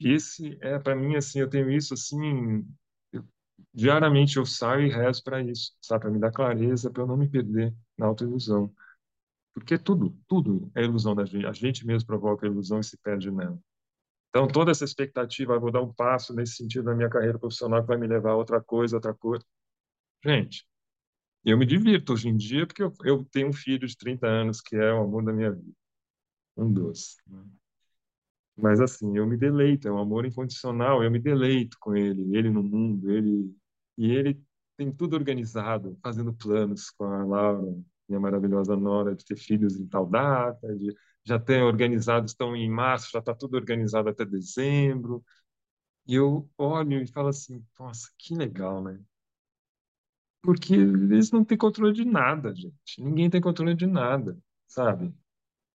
Esse 0.00 0.56
é, 0.60 0.78
para 0.78 0.94
mim, 0.96 1.16
assim, 1.16 1.40
eu 1.40 1.48
tenho 1.50 1.70
isso, 1.70 1.94
assim, 1.94 2.64
eu- 3.12 3.24
diariamente 3.74 4.36
eu 4.36 4.46
saio 4.46 4.86
e 4.86 4.90
rezo 4.90 5.22
para 5.24 5.42
isso, 5.42 5.72
sabe, 5.82 6.02
para 6.02 6.10
me 6.10 6.18
dar 6.20 6.30
clareza, 6.32 6.90
para 6.90 7.02
eu 7.02 7.06
não 7.06 7.16
me 7.16 7.28
perder 7.28 7.74
na 7.96 8.06
autoilusão. 8.06 8.72
Porque 9.54 9.78
tudo, 9.78 10.16
tudo 10.28 10.70
é 10.76 10.84
ilusão 10.84 11.14
da 11.16 11.24
gente. 11.26 11.46
A 11.46 11.52
gente 11.52 11.86
mesmo 11.86 12.06
provoca 12.08 12.46
a 12.46 12.50
ilusão 12.50 12.80
e 12.80 12.84
se 12.84 12.96
perde 12.98 13.30
nela. 13.30 13.58
Então, 14.28 14.46
toda 14.46 14.70
essa 14.70 14.84
expectativa, 14.84 15.56
ah, 15.56 15.58
vou 15.58 15.72
dar 15.72 15.82
um 15.82 15.92
passo 15.92 16.34
nesse 16.34 16.56
sentido 16.56 16.84
na 16.84 16.94
minha 16.94 17.08
carreira 17.08 17.38
profissional 17.38 17.80
que 17.80 17.88
vai 17.88 17.96
me 17.96 18.06
levar 18.06 18.32
a 18.32 18.36
outra 18.36 18.60
coisa, 18.60 18.96
outra 18.96 19.14
coisa. 19.14 19.44
Gente, 20.24 20.66
eu 21.44 21.56
me 21.56 21.64
divirto 21.64 22.12
hoje 22.12 22.28
em 22.28 22.36
dia 22.36 22.66
porque 22.66 22.82
eu, 22.82 22.92
eu 23.04 23.24
tenho 23.30 23.48
um 23.48 23.52
filho 23.52 23.86
de 23.86 23.96
30 23.96 24.26
anos 24.26 24.60
que 24.60 24.76
é 24.76 24.92
o 24.92 25.02
amor 25.02 25.24
da 25.24 25.32
minha 25.32 25.52
vida. 25.52 25.72
Um 26.56 26.72
doce. 26.72 27.16
né? 27.26 27.42
Mas 28.56 28.80
assim, 28.80 29.16
eu 29.16 29.26
me 29.26 29.36
deleito, 29.36 29.86
é 29.86 29.92
um 29.92 29.98
amor 29.98 30.26
incondicional, 30.26 31.02
eu 31.02 31.10
me 31.10 31.20
deleito 31.20 31.76
com 31.80 31.96
ele, 31.96 32.36
ele 32.36 32.50
no 32.50 32.62
mundo, 32.62 33.10
ele 33.10 33.54
e 33.96 34.10
ele 34.10 34.40
tem 34.76 34.92
tudo 34.92 35.14
organizado, 35.14 35.98
fazendo 36.02 36.32
planos 36.32 36.90
com 36.90 37.04
a 37.04 37.24
Laura, 37.24 37.76
minha 38.08 38.20
maravilhosa 38.20 38.76
nora, 38.76 39.14
de 39.14 39.24
ter 39.24 39.36
filhos 39.36 39.78
em 39.78 39.86
tal 39.86 40.06
data, 40.06 40.74
de 40.76 40.94
já 41.28 41.38
ter 41.38 41.62
organizado, 41.62 42.26
estão 42.26 42.56
em 42.56 42.70
março, 42.70 43.10
já 43.12 43.18
está 43.20 43.34
tudo 43.34 43.56
organizado 43.56 44.08
até 44.08 44.24
dezembro. 44.24 45.24
E 46.06 46.14
eu 46.16 46.50
olho 46.58 47.02
e 47.02 47.06
falo 47.08 47.28
assim, 47.28 47.64
nossa, 47.78 48.10
que 48.18 48.34
legal, 48.34 48.82
né? 48.82 49.00
Porque 50.42 50.74
eles 50.74 51.30
não 51.30 51.44
têm 51.44 51.58
controle 51.58 51.92
de 51.92 52.04
nada, 52.04 52.54
gente. 52.54 53.00
Ninguém 53.02 53.28
tem 53.28 53.40
controle 53.40 53.74
de 53.74 53.86
nada, 53.86 54.38
sabe? 54.66 55.12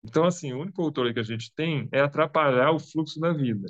Então, 0.04 0.26
assim, 0.26 0.54
o 0.54 0.62
único 0.62 0.78
controle 0.84 1.14
que 1.14 1.20
a 1.20 1.24
gente 1.24 1.54
tem 1.56 1.90
é 1.92 2.02
atrapalhar 2.02 2.72
o 2.72 2.80
fluxo 2.80 3.20
da 3.20 3.34
vida. 3.34 3.70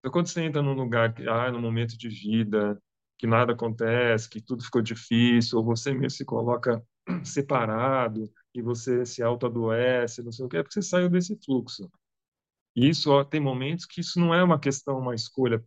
Então, 0.00 0.12
quando 0.12 0.28
você 0.28 0.42
entra 0.42 0.62
num 0.62 0.74
lugar, 0.74 1.14
que, 1.14 1.28
ah, 1.28 1.50
num 1.52 1.60
momento 1.60 1.98
de 1.98 2.08
vida, 2.08 2.80
que 3.18 3.26
nada 3.26 3.52
acontece, 3.52 4.28
que 4.30 4.40
tudo 4.40 4.64
ficou 4.64 4.82
difícil, 4.82 5.58
ou 5.58 5.64
você 5.64 5.92
mesmo 5.92 6.10
se 6.10 6.24
coloca 6.24 6.82
separado 7.24 8.30
e 8.60 8.62
você 8.62 9.04
se 9.06 9.22
autoadoece, 9.22 10.22
não 10.22 10.32
sei 10.32 10.46
o 10.46 10.48
que, 10.48 10.56
é 10.58 10.62
porque 10.62 10.74
você 10.74 10.82
saiu 10.82 11.08
desse 11.08 11.36
fluxo. 11.44 11.90
E 12.76 12.88
isso, 12.88 13.10
ó, 13.10 13.24
tem 13.24 13.40
momentos 13.40 13.86
que 13.86 14.00
isso 14.00 14.20
não 14.20 14.34
é 14.34 14.42
uma 14.42 14.60
questão, 14.60 14.98
uma 14.98 15.14
escolha 15.14 15.64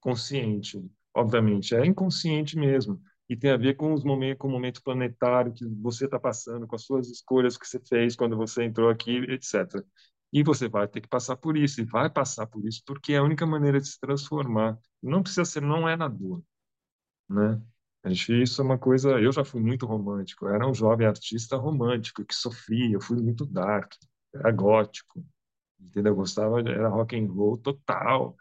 consciente, 0.00 0.82
obviamente, 1.14 1.74
é 1.74 1.86
inconsciente 1.86 2.56
mesmo. 2.58 3.00
E 3.28 3.36
tem 3.36 3.50
a 3.50 3.56
ver 3.56 3.74
com 3.76 3.92
os 3.92 4.04
momentos, 4.04 4.38
com 4.40 4.48
o 4.48 4.50
momento 4.50 4.82
planetário 4.82 5.52
que 5.52 5.64
você 5.66 6.06
está 6.06 6.18
passando, 6.18 6.66
com 6.66 6.74
as 6.76 6.84
suas 6.84 7.08
escolhas 7.10 7.58
que 7.58 7.66
você 7.66 7.78
fez 7.80 8.16
quando 8.16 8.36
você 8.36 8.64
entrou 8.64 8.88
aqui, 8.90 9.18
etc. 9.30 9.84
E 10.32 10.42
você 10.42 10.68
vai 10.68 10.88
ter 10.88 11.00
que 11.00 11.08
passar 11.08 11.36
por 11.36 11.56
isso, 11.56 11.80
e 11.80 11.84
vai 11.84 12.10
passar 12.10 12.46
por 12.46 12.66
isso, 12.66 12.82
porque 12.86 13.12
é 13.14 13.18
a 13.18 13.22
única 13.22 13.46
maneira 13.46 13.80
de 13.80 13.88
se 13.88 14.00
transformar. 14.00 14.78
Não 15.02 15.22
precisa 15.22 15.44
ser, 15.44 15.62
não 15.62 15.88
é 15.88 15.96
na 15.96 16.08
dor, 16.08 16.42
né? 17.28 17.60
A 18.02 18.08
gente, 18.10 18.42
isso 18.42 18.60
é 18.62 18.64
uma 18.64 18.78
coisa. 18.78 19.10
Eu 19.20 19.32
já 19.32 19.44
fui 19.44 19.60
muito 19.60 19.86
romântico, 19.86 20.46
eu 20.46 20.54
era 20.54 20.66
um 20.68 20.74
jovem 20.74 21.06
artista 21.06 21.56
romântico 21.56 22.24
que 22.24 22.34
sofria, 22.34 22.92
eu 22.94 23.00
fui 23.00 23.20
muito 23.20 23.44
dark, 23.46 23.92
era 24.34 24.50
gótico, 24.52 25.24
entendeu? 25.80 26.12
Eu 26.12 26.16
gostava, 26.16 26.60
era 26.60 26.88
rock 26.88 27.16
and 27.18 27.26
roll 27.32 27.58
total. 27.58 28.36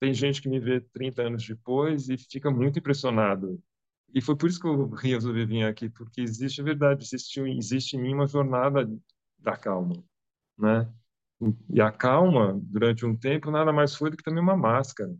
Tem 0.00 0.14
gente 0.14 0.42
que 0.42 0.48
me 0.48 0.60
vê 0.60 0.80
30 0.80 1.22
anos 1.24 1.46
depois 1.46 2.08
e 2.08 2.18
fica 2.18 2.50
muito 2.50 2.78
impressionado. 2.78 3.62
E 4.14 4.20
foi 4.22 4.36
por 4.36 4.48
isso 4.50 4.60
que 4.60 4.66
eu 4.68 4.88
resolvi 4.90 5.46
vir 5.46 5.64
aqui, 5.64 5.90
porque 5.90 6.20
existe 6.22 6.60
a 6.60 6.64
verdade, 6.64 7.04
existe, 7.04 7.40
existe 7.42 7.96
em 7.96 8.02
mim 8.02 8.14
uma 8.14 8.26
jornada 8.26 8.88
da 9.38 9.56
calma, 9.56 10.02
né? 10.58 10.92
E 11.70 11.80
a 11.80 11.92
calma, 11.92 12.58
durante 12.62 13.06
um 13.06 13.16
tempo, 13.16 13.50
nada 13.50 13.72
mais 13.72 13.94
foi 13.94 14.10
do 14.10 14.16
que 14.16 14.22
também 14.24 14.42
uma 14.42 14.56
máscara. 14.56 15.14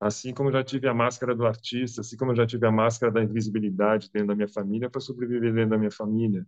Assim 0.00 0.34
como 0.34 0.48
eu 0.50 0.52
já 0.54 0.64
tive 0.64 0.88
a 0.88 0.94
máscara 0.94 1.34
do 1.34 1.46
artista, 1.46 2.00
assim 2.02 2.16
como 2.16 2.32
eu 2.32 2.36
já 2.36 2.46
tive 2.46 2.66
a 2.66 2.72
máscara 2.72 3.12
da 3.12 3.22
invisibilidade 3.22 4.10
dentro 4.12 4.28
da 4.28 4.34
minha 4.34 4.48
família 4.48 4.90
para 4.90 5.00
sobreviver 5.00 5.54
dentro 5.54 5.70
da 5.70 5.78
minha 5.78 5.90
família, 5.90 6.46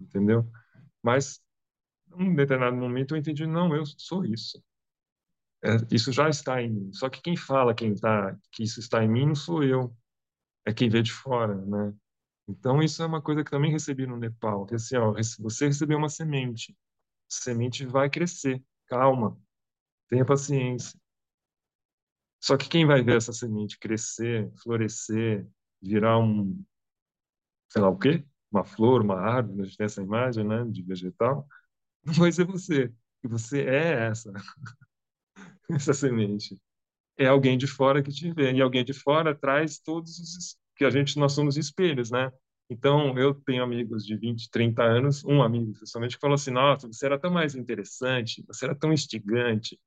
entendeu? 0.00 0.48
Mas, 1.02 1.40
em 2.18 2.30
um 2.30 2.34
determinado 2.36 2.76
momento, 2.76 3.14
eu 3.14 3.18
entendi, 3.18 3.46
não, 3.46 3.74
eu 3.76 3.84
sou 3.86 4.24
isso. 4.26 4.62
É, 5.62 5.70
isso 5.94 6.12
já 6.12 6.28
está 6.28 6.62
em 6.62 6.70
mim. 6.70 6.92
Só 6.92 7.08
que 7.10 7.20
quem 7.20 7.36
fala 7.36 7.74
quem 7.74 7.94
tá, 7.94 8.36
que 8.52 8.62
isso 8.62 8.80
está 8.80 9.02
em 9.04 9.08
mim 9.08 9.26
não 9.26 9.34
sou 9.34 9.62
eu, 9.62 9.94
é 10.66 10.74
quem 10.74 10.90
vê 10.90 11.02
de 11.02 11.12
fora, 11.12 11.54
né? 11.66 11.94
Então, 12.48 12.82
isso 12.82 13.02
é 13.02 13.06
uma 13.06 13.22
coisa 13.22 13.44
que 13.44 13.50
também 13.50 13.72
recebi 13.72 14.06
no 14.06 14.16
Nepal, 14.18 14.66
que 14.66 14.74
assim, 14.76 14.96
ó, 14.96 15.14
você 15.40 15.66
recebeu 15.68 15.98
uma 15.98 16.08
semente, 16.10 16.72
a 17.30 17.34
semente 17.34 17.86
vai 17.86 18.10
crescer, 18.10 18.62
calma, 18.88 19.38
tenha 20.10 20.26
paciência. 20.26 20.99
Só 22.40 22.56
que 22.56 22.68
quem 22.68 22.86
vai 22.86 23.02
ver 23.02 23.16
essa 23.16 23.32
semente 23.32 23.78
crescer, 23.78 24.50
florescer, 24.62 25.46
virar 25.82 26.18
um, 26.18 26.62
sei 27.68 27.82
lá 27.82 27.88
o 27.88 27.98
quê? 27.98 28.24
Uma 28.50 28.64
flor, 28.64 29.02
uma 29.02 29.20
árvore, 29.20 29.62
a 29.62 29.64
gente 29.64 29.76
tem 29.76 29.84
essa 29.86 30.02
imagem, 30.02 30.44
né, 30.46 30.64
de 30.64 30.82
vegetal, 30.82 31.46
não 32.04 32.14
vai 32.14 32.32
ser 32.32 32.44
você. 32.44 32.92
E 33.22 33.28
você 33.28 33.62
é 33.62 34.08
essa, 34.08 34.32
essa 35.70 35.92
semente. 35.94 36.58
É 37.18 37.26
alguém 37.26 37.58
de 37.58 37.66
fora 37.66 38.02
que 38.02 38.12
te 38.12 38.32
vê. 38.32 38.52
E 38.52 38.62
alguém 38.62 38.84
de 38.84 38.92
fora 38.94 39.34
traz 39.34 39.78
todos 39.78 40.18
os 40.18 40.58
que 40.76 40.84
a 40.84 40.90
gente, 40.90 41.18
nós 41.18 41.32
somos 41.34 41.56
espelhos, 41.56 42.10
né? 42.10 42.32
Então, 42.70 43.18
eu 43.18 43.34
tenho 43.34 43.62
amigos 43.64 44.06
de 44.06 44.16
20, 44.16 44.50
30 44.50 44.82
anos, 44.84 45.24
um 45.24 45.42
amigo, 45.42 45.72
principalmente, 45.74 46.16
que 46.16 46.20
falou 46.20 46.36
assim: 46.36 46.52
Nossa, 46.52 46.88
você 46.88 47.06
era 47.06 47.18
tão 47.18 47.30
mais 47.32 47.54
interessante, 47.54 48.44
você 48.48 48.66
era 48.66 48.74
tão 48.74 48.92
instigante, 48.92 49.78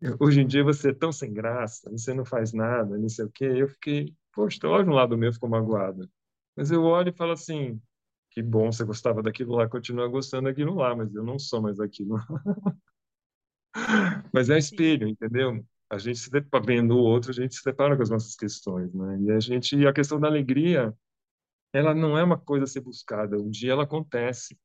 Hoje 0.20 0.40
em 0.40 0.46
dia 0.46 0.62
você 0.64 0.90
é 0.90 0.94
tão 0.94 1.12
sem 1.12 1.32
graça, 1.32 1.90
você 1.90 2.12
não 2.14 2.24
faz 2.24 2.52
nada, 2.52 2.96
não 2.96 3.08
sei 3.08 3.24
o 3.24 3.30
quê. 3.30 3.44
Eu 3.44 3.68
fiquei, 3.68 4.14
poxa, 4.32 4.58
olha 4.64 4.88
um 4.88 4.94
lado 4.94 5.16
meu, 5.16 5.32
ficou 5.32 5.48
magoado. 5.48 6.08
Mas 6.56 6.70
eu 6.70 6.82
olho 6.84 7.10
e 7.10 7.16
falo 7.16 7.32
assim, 7.32 7.80
que 8.30 8.42
bom, 8.42 8.70
você 8.70 8.84
gostava 8.84 9.22
daquilo 9.22 9.56
lá, 9.56 9.68
continua 9.68 10.08
gostando 10.08 10.44
daquilo 10.44 10.74
lá, 10.74 10.94
mas 10.94 11.14
eu 11.14 11.24
não 11.24 11.38
sou 11.38 11.60
mais 11.62 11.80
aquilo. 11.80 12.18
mas 14.32 14.50
é 14.50 14.58
espelho, 14.58 15.08
entendeu? 15.08 15.64
A 15.90 15.98
gente 15.98 16.18
se 16.18 16.30
vendo 16.64 16.96
o 16.96 16.98
outro, 16.98 17.30
a 17.30 17.34
gente 17.34 17.54
se 17.54 17.64
depara 17.64 17.96
com 17.96 18.02
as 18.02 18.10
nossas 18.10 18.34
questões, 18.34 18.92
né? 18.92 19.18
E 19.22 19.30
a 19.30 19.40
gente, 19.40 19.86
a 19.86 19.92
questão 19.92 20.18
da 20.18 20.26
alegria, 20.28 20.94
ela 21.72 21.94
não 21.94 22.16
é 22.18 22.22
uma 22.24 22.38
coisa 22.38 22.64
a 22.64 22.68
ser 22.68 22.80
buscada, 22.80 23.36
um 23.36 23.50
dia 23.50 23.72
ela 23.72 23.84
acontece. 23.84 24.58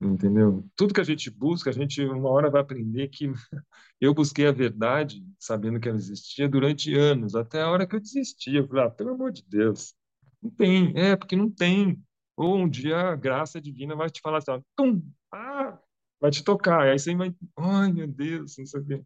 Entendeu? 0.00 0.64
Tudo 0.74 0.94
que 0.94 1.00
a 1.00 1.04
gente 1.04 1.30
busca, 1.30 1.68
a 1.68 1.72
gente 1.72 2.02
uma 2.02 2.30
hora 2.30 2.48
vai 2.48 2.62
aprender 2.62 3.08
que 3.08 3.26
eu 4.00 4.14
busquei 4.14 4.46
a 4.46 4.52
verdade, 4.52 5.22
sabendo 5.38 5.78
que 5.78 5.88
ela 5.88 5.98
existia 5.98 6.48
durante 6.48 6.94
anos, 6.94 7.34
até 7.34 7.60
a 7.60 7.70
hora 7.70 7.86
que 7.86 7.94
eu 7.94 8.00
desisti. 8.00 8.56
Eu 8.56 8.66
falei, 8.66 8.84
ah, 8.84 8.90
pelo 8.90 9.10
amor 9.10 9.30
de 9.30 9.44
Deus, 9.46 9.94
não 10.42 10.50
tem, 10.50 10.92
é, 10.96 11.14
porque 11.16 11.36
não 11.36 11.50
tem. 11.50 12.02
Ou 12.34 12.56
um 12.56 12.68
dia 12.68 12.96
a 13.10 13.16
graça 13.16 13.60
divina 13.60 13.94
vai 13.94 14.08
te 14.08 14.22
falar 14.22 14.38
assim, 14.38 14.52
ó, 14.52 14.62
tum, 14.74 15.02
ah, 15.30 15.78
vai 16.18 16.30
te 16.30 16.42
tocar, 16.42 16.86
e 16.86 16.92
aí 16.92 16.98
você 16.98 17.14
vai, 17.14 17.34
ai 17.58 17.92
meu 17.92 18.08
Deus, 18.08 18.56
não 18.56 18.64
sei 18.64 18.80
o 18.80 18.86
quê. 18.86 19.04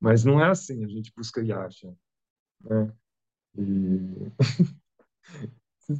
Mas 0.00 0.24
não 0.24 0.40
é 0.40 0.48
assim, 0.48 0.82
a 0.84 0.88
gente 0.88 1.12
busca 1.14 1.42
e 1.42 1.52
acha. 1.52 1.94
Né? 2.62 2.92
E... 3.58 4.32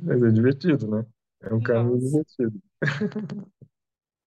Mas 0.02 0.22
é 0.22 0.30
divertido, 0.30 0.88
né? 0.88 1.04
É 1.42 1.52
um 1.54 1.60
caminho 1.62 1.98
Nossa. 1.98 2.00
divertido. 2.00 2.60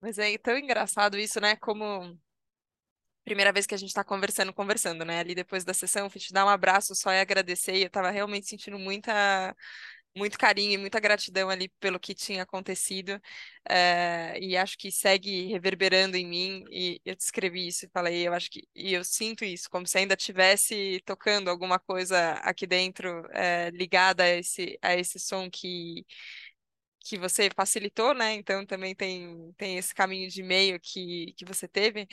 Mas 0.01 0.17
é 0.19 0.37
tão 0.37 0.55
engraçado 0.57 1.17
isso, 1.17 1.39
né? 1.41 1.55
Como 1.55 2.19
primeira 3.23 3.53
vez 3.53 3.65
que 3.65 3.73
a 3.75 3.77
gente 3.77 3.93
tá 3.93 4.03
conversando, 4.03 4.53
conversando, 4.53 5.05
né? 5.05 5.19
Ali 5.19 5.33
depois 5.35 5.63
da 5.63 5.73
sessão, 5.73 6.09
fui 6.09 6.19
te 6.19 6.33
dar 6.33 6.45
um 6.45 6.49
abraço 6.49 6.93
só 6.95 7.11
e 7.11 7.19
agradecer. 7.19 7.75
E 7.75 7.83
eu 7.83 7.89
tava 7.89 8.09
realmente 8.11 8.47
sentindo 8.47 8.77
muita, 8.77 9.55
muito 10.15 10.37
carinho 10.37 10.73
e 10.73 10.77
muita 10.77 10.99
gratidão 10.99 11.49
ali 11.49 11.69
pelo 11.79 11.99
que 11.99 12.13
tinha 12.13 12.43
acontecido. 12.43 13.21
eh, 13.69 14.37
e 14.41 14.57
acho 14.57 14.77
que 14.77 14.91
segue 14.91 15.47
reverberando 15.47 16.17
em 16.17 16.27
mim. 16.27 16.65
E 16.71 17.01
eu 17.05 17.15
descrevi 17.15 17.67
isso 17.67 17.85
e 17.85 17.89
falei, 17.93 18.27
eu 18.27 18.33
acho 18.33 18.49
que 18.51 18.67
e 18.75 18.93
eu 18.93 19.03
sinto 19.05 19.45
isso, 19.45 19.69
como 19.69 19.87
se 19.87 19.97
ainda 19.97 20.15
tivesse 20.17 21.01
tocando 21.05 21.49
alguma 21.49 21.79
coisa 21.79 22.33
aqui 22.43 22.67
dentro, 22.67 23.25
eh, 23.33 23.69
ligada 23.71 24.23
a 24.23 24.29
esse, 24.29 24.77
a 24.81 24.95
esse 24.95 25.17
som 25.19 25.49
que 25.49 26.05
que 27.03 27.17
você 27.17 27.49
facilitou, 27.55 28.13
né? 28.13 28.33
Então 28.33 28.65
também 28.65 28.95
tem, 28.95 29.53
tem 29.57 29.77
esse 29.77 29.93
caminho 29.93 30.29
de 30.29 30.41
e-mail 30.41 30.79
que, 30.79 31.33
que 31.37 31.45
você 31.45 31.67
teve, 31.67 32.07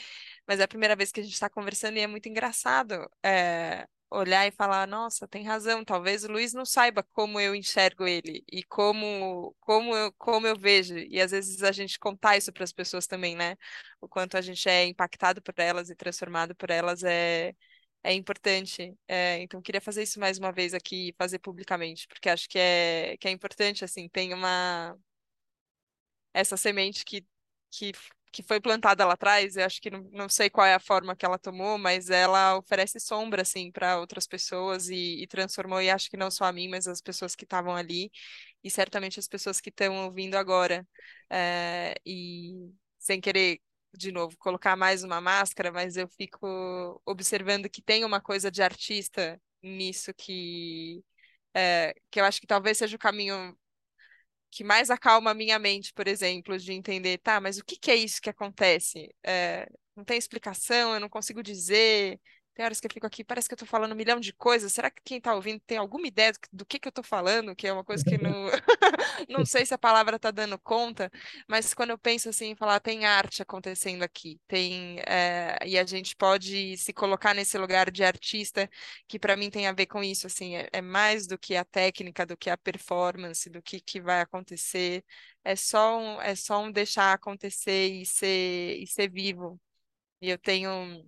mas 0.47 0.59
é 0.59 0.63
a 0.63 0.67
primeira 0.67 0.95
vez 0.95 1.11
que 1.11 1.19
a 1.19 1.23
gente 1.23 1.33
está 1.33 1.49
conversando 1.49 1.97
e 1.97 2.01
é 2.01 2.07
muito 2.07 2.27
engraçado 2.29 3.09
é, 3.23 3.87
olhar 4.11 4.45
e 4.47 4.51
falar, 4.51 4.85
nossa, 4.87 5.27
tem 5.27 5.43
razão, 5.45 5.85
talvez 5.85 6.23
o 6.25 6.31
Luiz 6.31 6.53
não 6.53 6.65
saiba 6.65 7.01
como 7.13 7.39
eu 7.39 7.55
enxergo 7.55 8.05
ele 8.05 8.43
e 8.51 8.61
como, 8.63 9.55
como, 9.61 9.95
eu, 9.95 10.11
como 10.17 10.45
eu 10.45 10.55
vejo, 10.57 10.97
e 10.97 11.19
às 11.21 11.31
vezes 11.31 11.63
a 11.63 11.71
gente 11.71 11.97
contar 11.97 12.37
isso 12.37 12.51
para 12.51 12.63
as 12.65 12.73
pessoas 12.73 13.07
também, 13.07 13.35
né? 13.35 13.55
O 14.01 14.07
quanto 14.09 14.35
a 14.37 14.41
gente 14.41 14.67
é 14.67 14.85
impactado 14.85 15.41
por 15.41 15.53
elas 15.57 15.89
e 15.89 15.95
transformado 15.95 16.53
por 16.55 16.69
elas 16.69 17.03
é 17.03 17.55
é 18.03 18.13
importante. 18.13 18.97
É, 19.07 19.39
então, 19.41 19.61
queria 19.61 19.81
fazer 19.81 20.03
isso 20.03 20.19
mais 20.19 20.37
uma 20.39 20.51
vez 20.51 20.73
aqui, 20.73 21.13
fazer 21.17 21.39
publicamente, 21.39 22.07
porque 22.07 22.29
acho 22.29 22.47
que 22.49 22.57
é, 22.59 23.17
que 23.17 23.27
é 23.27 23.31
importante, 23.31 23.83
assim, 23.85 24.09
tem 24.09 24.33
uma... 24.33 24.97
Essa 26.33 26.55
semente 26.57 27.03
que, 27.05 27.25
que, 27.71 27.91
que 28.31 28.41
foi 28.43 28.59
plantada 28.61 29.05
lá 29.05 29.13
atrás, 29.13 29.55
eu 29.57 29.65
acho 29.65 29.81
que 29.81 29.89
não, 29.89 30.03
não 30.11 30.29
sei 30.29 30.49
qual 30.49 30.65
é 30.65 30.73
a 30.73 30.79
forma 30.79 31.15
que 31.15 31.25
ela 31.25 31.37
tomou, 31.37 31.77
mas 31.77 32.09
ela 32.09 32.57
oferece 32.57 32.99
sombra, 32.99 33.41
assim, 33.41 33.71
para 33.71 33.99
outras 33.99 34.25
pessoas 34.27 34.89
e, 34.89 35.21
e 35.23 35.27
transformou, 35.27 35.81
e 35.81 35.89
acho 35.89 36.09
que 36.09 36.17
não 36.17 36.31
só 36.31 36.45
a 36.45 36.53
mim, 36.53 36.69
mas 36.69 36.87
as 36.87 37.01
pessoas 37.01 37.35
que 37.35 37.43
estavam 37.43 37.75
ali, 37.75 38.11
e 38.63 38.69
certamente 38.71 39.19
as 39.19 39.27
pessoas 39.27 39.59
que 39.61 39.69
estão 39.69 40.05
ouvindo 40.05 40.35
agora. 40.35 40.87
É, 41.29 41.95
e 42.05 42.71
sem 42.99 43.19
querer 43.21 43.59
de 43.97 44.11
novo, 44.11 44.37
colocar 44.37 44.75
mais 44.75 45.03
uma 45.03 45.21
máscara, 45.21 45.71
mas 45.71 45.97
eu 45.97 46.07
fico 46.07 47.01
observando 47.05 47.69
que 47.69 47.81
tem 47.81 48.05
uma 48.05 48.21
coisa 48.21 48.49
de 48.51 48.61
artista 48.63 49.41
nisso 49.61 50.13
que, 50.13 51.03
é, 51.55 51.93
que 52.11 52.19
eu 52.21 52.25
acho 52.25 52.41
que 52.41 52.47
talvez 52.47 52.77
seja 52.77 52.95
o 52.95 52.99
caminho 52.99 53.57
que 54.51 54.63
mais 54.63 54.89
acalma 54.89 55.31
a 55.31 55.33
minha 55.33 55.57
mente, 55.59 55.93
por 55.93 56.07
exemplo, 56.07 56.57
de 56.57 56.73
entender, 56.73 57.17
tá, 57.19 57.39
mas 57.39 57.57
o 57.57 57.65
que 57.65 57.77
que 57.77 57.91
é 57.91 57.95
isso 57.95 58.21
que 58.21 58.29
acontece? 58.29 59.09
É, 59.25 59.67
não 59.95 60.03
tem 60.03 60.17
explicação, 60.17 60.93
eu 60.93 60.99
não 60.99 61.09
consigo 61.09 61.41
dizer. 61.43 62.19
Tem 62.61 62.65
horas 62.65 62.79
que 62.79 62.85
eu 62.85 62.93
fico 62.93 63.07
aqui, 63.07 63.23
parece 63.23 63.47
que 63.47 63.55
eu 63.55 63.57
tô 63.57 63.65
falando 63.65 63.93
um 63.93 63.95
milhão 63.95 64.19
de 64.19 64.31
coisas. 64.33 64.71
Será 64.71 64.91
que 64.91 65.01
quem 65.03 65.19
tá 65.19 65.33
ouvindo 65.33 65.59
tem 65.65 65.79
alguma 65.79 66.05
ideia 66.05 66.31
do 66.53 66.63
que, 66.63 66.77
que 66.77 66.87
eu 66.87 66.91
tô 66.91 67.01
falando? 67.01 67.55
Que 67.55 67.65
é 67.65 67.73
uma 67.73 67.83
coisa 67.83 68.03
que 68.05 68.19
não, 68.19 68.49
não 69.27 69.43
sei 69.43 69.65
se 69.65 69.73
a 69.73 69.79
palavra 69.79 70.19
tá 70.19 70.29
dando 70.29 70.59
conta, 70.59 71.09
mas 71.47 71.73
quando 71.73 71.89
eu 71.89 71.97
penso 71.97 72.29
assim, 72.29 72.55
falar, 72.55 72.79
tem 72.79 73.03
arte 73.03 73.41
acontecendo 73.41 74.03
aqui, 74.03 74.39
tem, 74.47 74.99
é, 75.07 75.57
e 75.65 75.75
a 75.79 75.83
gente 75.83 76.15
pode 76.15 76.77
se 76.77 76.93
colocar 76.93 77.33
nesse 77.33 77.57
lugar 77.57 77.89
de 77.89 78.03
artista, 78.03 78.69
que 79.07 79.17
para 79.17 79.35
mim 79.35 79.49
tem 79.49 79.65
a 79.65 79.73
ver 79.73 79.87
com 79.87 80.03
isso, 80.03 80.27
assim, 80.27 80.55
é, 80.55 80.69
é 80.71 80.81
mais 80.83 81.25
do 81.25 81.39
que 81.39 81.55
a 81.55 81.65
técnica, 81.65 82.27
do 82.27 82.37
que 82.37 82.47
a 82.49 82.57
performance, 82.57 83.49
do 83.49 83.59
que, 83.63 83.79
que 83.81 83.99
vai 83.99 84.21
acontecer. 84.21 85.03
É 85.43 85.55
só 85.55 85.97
um, 85.99 86.21
é 86.21 86.35
só 86.35 86.61
um 86.61 86.71
deixar 86.71 87.13
acontecer 87.13 87.87
e 87.87 88.05
ser, 88.05 88.77
e 88.79 88.85
ser 88.85 89.09
vivo. 89.09 89.59
E 90.21 90.29
eu 90.29 90.37
tenho 90.37 91.03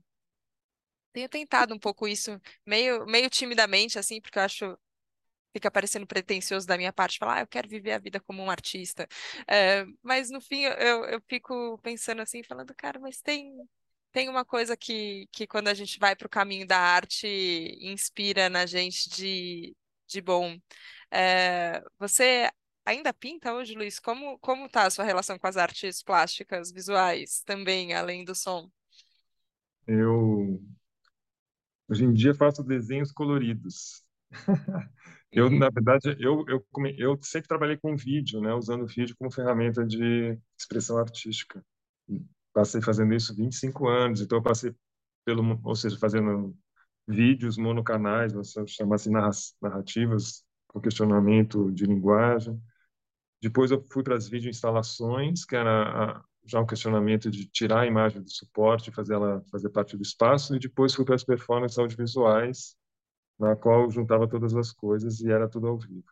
tenho 1.13 1.29
tentado 1.29 1.73
um 1.73 1.79
pouco 1.79 2.07
isso, 2.07 2.41
meio, 2.65 3.05
meio 3.05 3.29
timidamente, 3.29 3.99
assim, 3.99 4.19
porque 4.19 4.39
eu 4.39 4.43
acho 4.43 4.77
fica 5.53 5.69
parecendo 5.69 6.07
pretencioso 6.07 6.65
da 6.67 6.77
minha 6.77 6.91
parte 6.91 7.19
falar, 7.19 7.37
ah, 7.37 7.41
eu 7.41 7.47
quero 7.47 7.69
viver 7.69 7.91
a 7.93 7.99
vida 7.99 8.19
como 8.19 8.41
um 8.41 8.49
artista. 8.49 9.07
É, 9.47 9.85
mas 10.01 10.31
no 10.31 10.41
fim 10.41 10.63
eu, 10.63 11.05
eu 11.05 11.21
fico 11.29 11.77
pensando 11.83 12.21
assim, 12.21 12.43
falando, 12.43 12.73
cara, 12.75 12.99
mas 12.99 13.21
tem, 13.21 13.53
tem 14.11 14.29
uma 14.29 14.43
coisa 14.43 14.75
que, 14.75 15.27
que 15.31 15.45
quando 15.47 15.67
a 15.67 15.73
gente 15.73 15.99
vai 15.99 16.15
para 16.15 16.25
o 16.25 16.29
caminho 16.29 16.65
da 16.67 16.79
arte 16.79 17.27
inspira 17.81 18.49
na 18.49 18.65
gente 18.65 19.09
de, 19.09 19.75
de 20.07 20.21
bom. 20.21 20.57
É, 21.11 21.83
você 21.99 22.49
ainda 22.83 23.13
pinta 23.13 23.53
hoje, 23.53 23.75
Luiz? 23.75 23.99
Como, 23.99 24.39
como 24.39 24.67
tá 24.67 24.87
a 24.87 24.89
sua 24.89 25.05
relação 25.05 25.37
com 25.37 25.47
as 25.47 25.57
artes 25.57 26.01
plásticas, 26.01 26.71
visuais, 26.71 27.43
também, 27.45 27.93
além 27.93 28.25
do 28.25 28.33
som? 28.33 28.69
Eu 29.87 30.61
Hoje 31.89 32.05
em 32.05 32.13
dia 32.13 32.33
faço 32.33 32.63
desenhos 32.63 33.11
coloridos. 33.11 34.03
Eu, 35.35 35.49
na 35.49 35.67
verdade, 35.69 36.15
eu, 36.19 36.45
eu, 36.47 36.63
eu 36.97 37.19
sempre 37.23 37.47
trabalhei 37.47 37.75
com 37.77 37.95
vídeo, 37.97 38.39
né? 38.39 38.53
Usando 38.53 38.83
o 38.83 38.87
vídeo 38.87 39.15
como 39.17 39.31
ferramenta 39.31 39.83
de 39.85 40.37
expressão 40.57 40.97
artística. 40.99 41.63
Passei 42.53 42.81
fazendo 42.81 43.13
isso 43.15 43.35
25 43.35 43.87
anos, 43.87 44.21
então 44.21 44.37
eu 44.37 44.43
passei 44.43 44.75
pelo, 45.25 45.59
ou 45.63 45.75
seja, 45.75 45.97
fazendo 45.97 46.55
vídeos 47.07 47.57
monocanais, 47.57 48.33
você 48.33 48.65
chama 48.67 48.95
assim 48.95 49.11
narra- 49.11 49.31
narrativas 49.61 50.43
com 50.67 50.79
questionamento 50.81 51.71
de 51.71 51.85
linguagem. 51.85 52.61
Depois 53.41 53.71
eu 53.71 53.83
fui 53.91 54.03
para 54.03 54.15
as 54.15 54.27
videoinstalações, 54.27 55.45
que 55.45 55.55
era 55.55 56.17
a- 56.19 56.25
já 56.45 56.59
um 56.59 56.65
questionamento 56.65 57.29
de 57.31 57.47
tirar 57.47 57.81
a 57.81 57.87
imagem 57.87 58.21
do 58.21 58.29
suporte 58.29 58.91
fazer 58.91 59.13
ela 59.13 59.41
fazer 59.51 59.69
parte 59.69 59.95
do 59.95 60.03
espaço, 60.03 60.55
e 60.55 60.59
depois 60.59 60.93
fui 60.93 61.05
para 61.05 61.15
as 61.15 61.23
performances 61.23 61.77
audiovisuais, 61.77 62.75
na 63.39 63.55
qual 63.55 63.89
juntava 63.89 64.27
todas 64.27 64.55
as 64.55 64.71
coisas 64.71 65.19
e 65.21 65.31
era 65.31 65.49
tudo 65.49 65.67
ao 65.67 65.77
vivo. 65.77 66.05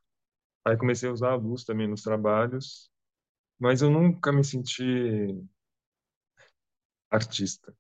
Aí 0.65 0.77
comecei 0.77 1.09
a 1.09 1.13
usar 1.13 1.31
a 1.31 1.35
luz 1.35 1.63
também 1.63 1.87
nos 1.87 2.03
trabalhos, 2.03 2.89
mas 3.59 3.81
eu 3.81 3.89
nunca 3.89 4.31
me 4.31 4.43
senti 4.43 4.83
artista. 7.09 7.75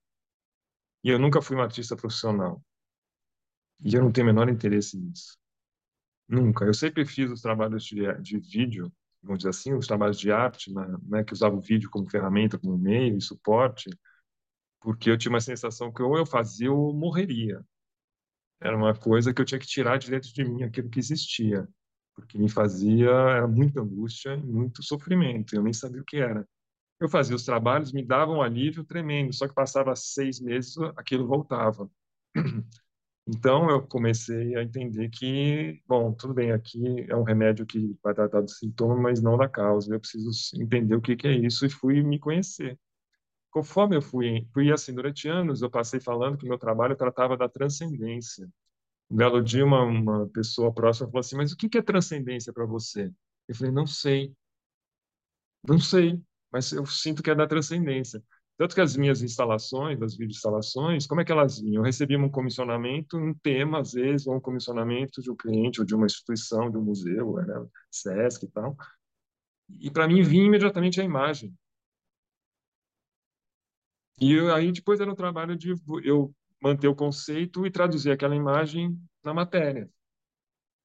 E 1.03 1.09
eu 1.09 1.17
nunca 1.19 1.41
fui 1.41 1.55
um 1.55 1.61
artista 1.61 1.95
profissional. 1.95 2.63
E 3.83 3.95
eu 3.95 4.01
não 4.03 4.11
tenho 4.11 4.27
o 4.27 4.33
menor 4.33 4.49
interesse 4.49 4.97
nisso. 4.97 5.37
Nunca. 6.27 6.65
Eu 6.65 6.73
sempre 6.73 7.05
fiz 7.05 7.31
os 7.31 7.41
trabalhos 7.41 7.83
de, 7.83 8.13
de 8.21 8.39
vídeo, 8.39 8.91
vamos 9.23 9.39
dizer 9.39 9.49
assim, 9.49 9.73
os 9.73 9.87
trabalhos 9.87 10.19
de 10.19 10.31
arte, 10.31 10.73
né, 10.73 10.87
né, 11.03 11.23
que 11.23 11.33
usava 11.33 11.55
o 11.55 11.61
vídeo 11.61 11.89
como 11.89 12.09
ferramenta, 12.09 12.57
como 12.57 12.77
meio 12.77 13.17
e 13.17 13.21
suporte, 13.21 13.89
porque 14.81 15.09
eu 15.11 15.17
tinha 15.17 15.31
uma 15.31 15.41
sensação 15.41 15.91
que 15.93 16.03
ou 16.03 16.17
eu 16.17 16.25
fazia 16.25 16.71
ou 16.71 16.89
eu 16.89 16.95
morreria. 16.95 17.63
Era 18.59 18.77
uma 18.77 18.93
coisa 18.95 19.33
que 19.33 19.41
eu 19.41 19.45
tinha 19.45 19.59
que 19.59 19.67
tirar 19.67 19.97
de 19.97 20.09
dentro 20.09 20.31
de 20.33 20.43
mim 20.43 20.63
aquilo 20.63 20.89
que 20.89 20.99
existia, 20.99 21.67
porque 22.15 22.37
me 22.37 22.49
fazia 22.49 23.09
era 23.09 23.47
muita 23.47 23.81
angústia 23.81 24.35
e 24.35 24.41
muito 24.43 24.83
sofrimento. 24.83 25.55
Eu 25.55 25.63
nem 25.63 25.73
sabia 25.73 26.01
o 26.01 26.05
que 26.05 26.17
era. 26.17 26.47
Eu 26.99 27.09
fazia 27.09 27.35
os 27.35 27.45
trabalhos, 27.45 27.93
me 27.93 28.05
davam 28.05 28.37
um 28.37 28.43
alívio 28.43 28.83
tremendo, 28.85 29.33
só 29.33 29.47
que 29.47 29.55
passava 29.55 29.95
seis 29.95 30.39
meses, 30.41 30.75
aquilo 30.97 31.27
voltava. 31.27 31.89
Então 33.27 33.69
eu 33.69 33.85
comecei 33.87 34.55
a 34.55 34.63
entender 34.63 35.09
que, 35.09 35.81
bom, 35.87 36.11
tudo 36.13 36.33
bem, 36.33 36.51
aqui 36.51 37.05
é 37.07 37.15
um 37.15 37.23
remédio 37.23 37.65
que 37.65 37.95
vai 38.03 38.13
tratar 38.13 38.41
do 38.41 38.49
sintoma, 38.49 38.95
mas 38.95 39.21
não 39.21 39.37
da 39.37 39.47
causa. 39.47 39.93
Eu 39.93 39.99
preciso 39.99 40.31
entender 40.61 40.95
o 40.95 41.01
que 41.01 41.15
que 41.15 41.27
é 41.27 41.33
isso 41.33 41.65
e 41.65 41.69
fui 41.69 42.01
me 42.03 42.19
conhecer. 42.19 42.79
Conforme 43.51 43.97
eu 43.97 44.01
fui, 44.01 44.47
fui 44.53 44.71
assim, 44.71 44.93
durante 44.95 45.27
anos, 45.29 45.61
eu 45.61 45.69
passei 45.69 45.99
falando 45.99 46.37
que 46.37 46.47
meu 46.47 46.57
trabalho 46.57 46.95
tratava 46.95 47.37
da 47.37 47.49
transcendência. 47.49 48.49
Um 49.11 49.17
belo 49.17 49.43
dia, 49.43 49.65
uma, 49.65 49.83
uma 49.83 50.27
pessoa 50.29 50.73
próxima 50.73 51.07
falou 51.09 51.21
assim: 51.21 51.37
Mas 51.37 51.51
o 51.53 51.57
que 51.57 51.69
que 51.69 51.77
é 51.79 51.81
transcendência 51.83 52.53
para 52.53 52.65
você? 52.65 53.11
Eu 53.47 53.55
falei: 53.55 53.71
Não 53.73 53.87
sei, 53.87 54.35
não 55.67 55.79
sei, 55.79 56.21
mas 56.51 56.71
eu 56.71 56.85
sinto 56.85 57.21
que 57.23 57.29
é 57.29 57.35
da 57.35 57.47
transcendência. 57.47 58.23
Tanto 58.57 58.75
que 58.75 58.81
as 58.81 58.95
minhas 58.95 59.23
instalações, 59.23 60.01
as 60.01 60.13
videoinstalações, 60.13 61.07
como 61.07 61.21
é 61.21 61.25
que 61.25 61.31
elas 61.31 61.59
vinham? 61.59 61.81
Eu 61.81 61.85
recebia 61.85 62.19
um 62.19 62.29
comissionamento, 62.29 63.17
um 63.17 63.33
tema, 63.33 63.79
às 63.79 63.93
vezes, 63.93 64.27
ou 64.27 64.35
um 64.35 64.39
comissionamento 64.39 65.21
de 65.21 65.31
um 65.31 65.35
cliente 65.35 65.79
ou 65.79 65.85
de 65.85 65.95
uma 65.95 66.05
instituição, 66.05 66.69
de 66.69 66.77
um 66.77 66.83
museu, 66.83 67.39
era 67.39 67.65
SESC 67.89 68.45
e 68.45 68.49
tal. 68.49 68.77
E 69.79 69.89
para 69.89 70.07
mim 70.07 70.21
vinha 70.21 70.45
imediatamente 70.45 71.01
a 71.01 71.03
imagem. 71.03 71.53
E 74.19 74.33
eu, 74.33 74.53
aí 74.53 74.71
depois 74.71 74.99
era 74.99 75.11
o 75.11 75.15
trabalho 75.15 75.55
de 75.55 75.73
eu 76.03 76.33
manter 76.61 76.87
o 76.87 76.95
conceito 76.95 77.65
e 77.65 77.71
traduzir 77.71 78.11
aquela 78.11 78.35
imagem 78.35 78.95
na 79.23 79.33
matéria. 79.33 79.89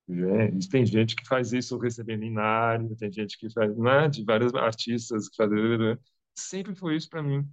É, 0.08 0.50
tem 0.70 0.86
gente 0.86 1.16
que 1.16 1.26
faz 1.26 1.52
isso 1.52 1.76
recebendo 1.76 2.24
inário, 2.24 2.96
tem 2.96 3.12
gente 3.12 3.36
que 3.36 3.52
faz, 3.52 3.76
né, 3.76 4.08
de 4.08 4.24
vários 4.24 4.54
artistas 4.54 5.28
que 5.28 5.36
fazem, 5.36 5.98
sempre 6.36 6.74
foi 6.74 6.96
isso 6.96 7.08
para 7.08 7.22
mim. 7.22 7.48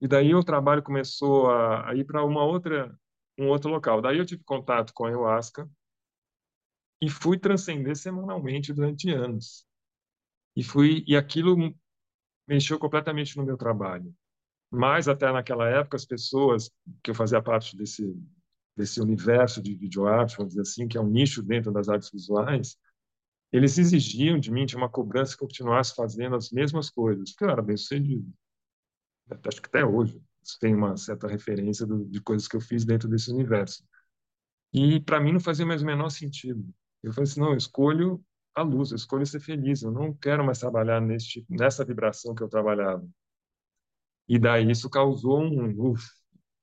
E 0.00 0.08
daí 0.08 0.34
o 0.34 0.44
trabalho 0.44 0.82
começou 0.82 1.50
a, 1.50 1.90
a 1.90 1.94
ir 1.94 2.04
para 2.04 2.24
uma 2.24 2.44
outra, 2.44 2.96
um 3.38 3.48
outro 3.48 3.70
local. 3.70 4.00
Daí 4.00 4.18
eu 4.18 4.24
tive 4.26 4.42
contato 4.44 4.92
com 4.94 5.04
a 5.04 5.08
ayahuasca 5.08 5.68
e 7.00 7.08
fui 7.10 7.38
transcender 7.38 7.96
semanalmente 7.96 8.72
durante 8.72 9.10
anos. 9.10 9.66
E 10.56 10.62
fui 10.62 11.04
e 11.06 11.16
aquilo 11.16 11.74
mexeu 12.46 12.78
completamente 12.78 13.36
no 13.36 13.44
meu 13.44 13.56
trabalho. 13.56 14.14
Mas 14.70 15.08
até 15.08 15.30
naquela 15.32 15.68
época 15.68 15.96
as 15.96 16.04
pessoas 16.04 16.70
que 17.02 17.10
eu 17.10 17.14
fazia 17.14 17.42
parte 17.42 17.76
desse 17.76 18.16
desse 18.76 19.00
universo 19.00 19.60
de 19.60 19.74
videoarte, 19.74 20.36
vamos 20.36 20.54
dizer 20.54 20.62
assim, 20.62 20.88
que 20.88 20.96
é 20.96 21.00
um 21.00 21.06
nicho 21.06 21.42
dentro 21.42 21.70
das 21.70 21.88
artes 21.88 22.10
visuais, 22.10 22.78
eles 23.52 23.78
exigiam 23.78 24.38
de 24.38 24.50
mim, 24.50 24.66
tinha 24.66 24.78
uma 24.80 24.88
cobrança 24.90 25.36
que 25.36 25.42
eu 25.44 25.48
continuasse 25.48 25.94
fazendo 25.94 26.36
as 26.36 26.50
mesmas 26.50 26.90
coisas, 26.90 27.30
porque 27.32 27.44
eu 27.44 27.50
era 27.50 27.62
bem 27.62 27.76
sucedido. 27.76 28.26
Acho 29.46 29.62
que 29.62 29.68
até 29.68 29.84
hoje 29.84 30.20
isso 30.42 30.58
tem 30.60 30.74
uma 30.74 30.96
certa 30.96 31.28
referência 31.28 31.86
do, 31.86 32.04
de 32.06 32.20
coisas 32.20 32.48
que 32.48 32.56
eu 32.56 32.60
fiz 32.60 32.84
dentro 32.84 33.08
desse 33.08 33.30
universo. 33.30 33.84
E 34.72 35.00
para 35.00 35.20
mim 35.20 35.32
não 35.32 35.40
fazia 35.40 35.66
mais 35.66 35.82
o 35.82 35.86
menor 35.86 36.10
sentido. 36.10 36.64
Eu 37.02 37.12
falei 37.12 37.30
assim, 37.30 37.40
não, 37.40 37.50
eu 37.52 37.56
escolho 37.56 38.24
a 38.54 38.62
luz, 38.62 38.90
eu 38.92 38.96
escolho 38.96 39.26
ser 39.26 39.40
feliz, 39.40 39.82
eu 39.82 39.92
não 39.92 40.14
quero 40.14 40.44
mais 40.44 40.58
trabalhar 40.60 41.00
nesse, 41.00 41.44
nessa 41.48 41.84
vibração 41.84 42.34
que 42.34 42.42
eu 42.42 42.48
trabalhava. 42.48 43.08
E 44.28 44.38
daí 44.38 44.70
isso 44.70 44.88
causou 44.88 45.40
um, 45.42 45.90
uf, 45.90 46.02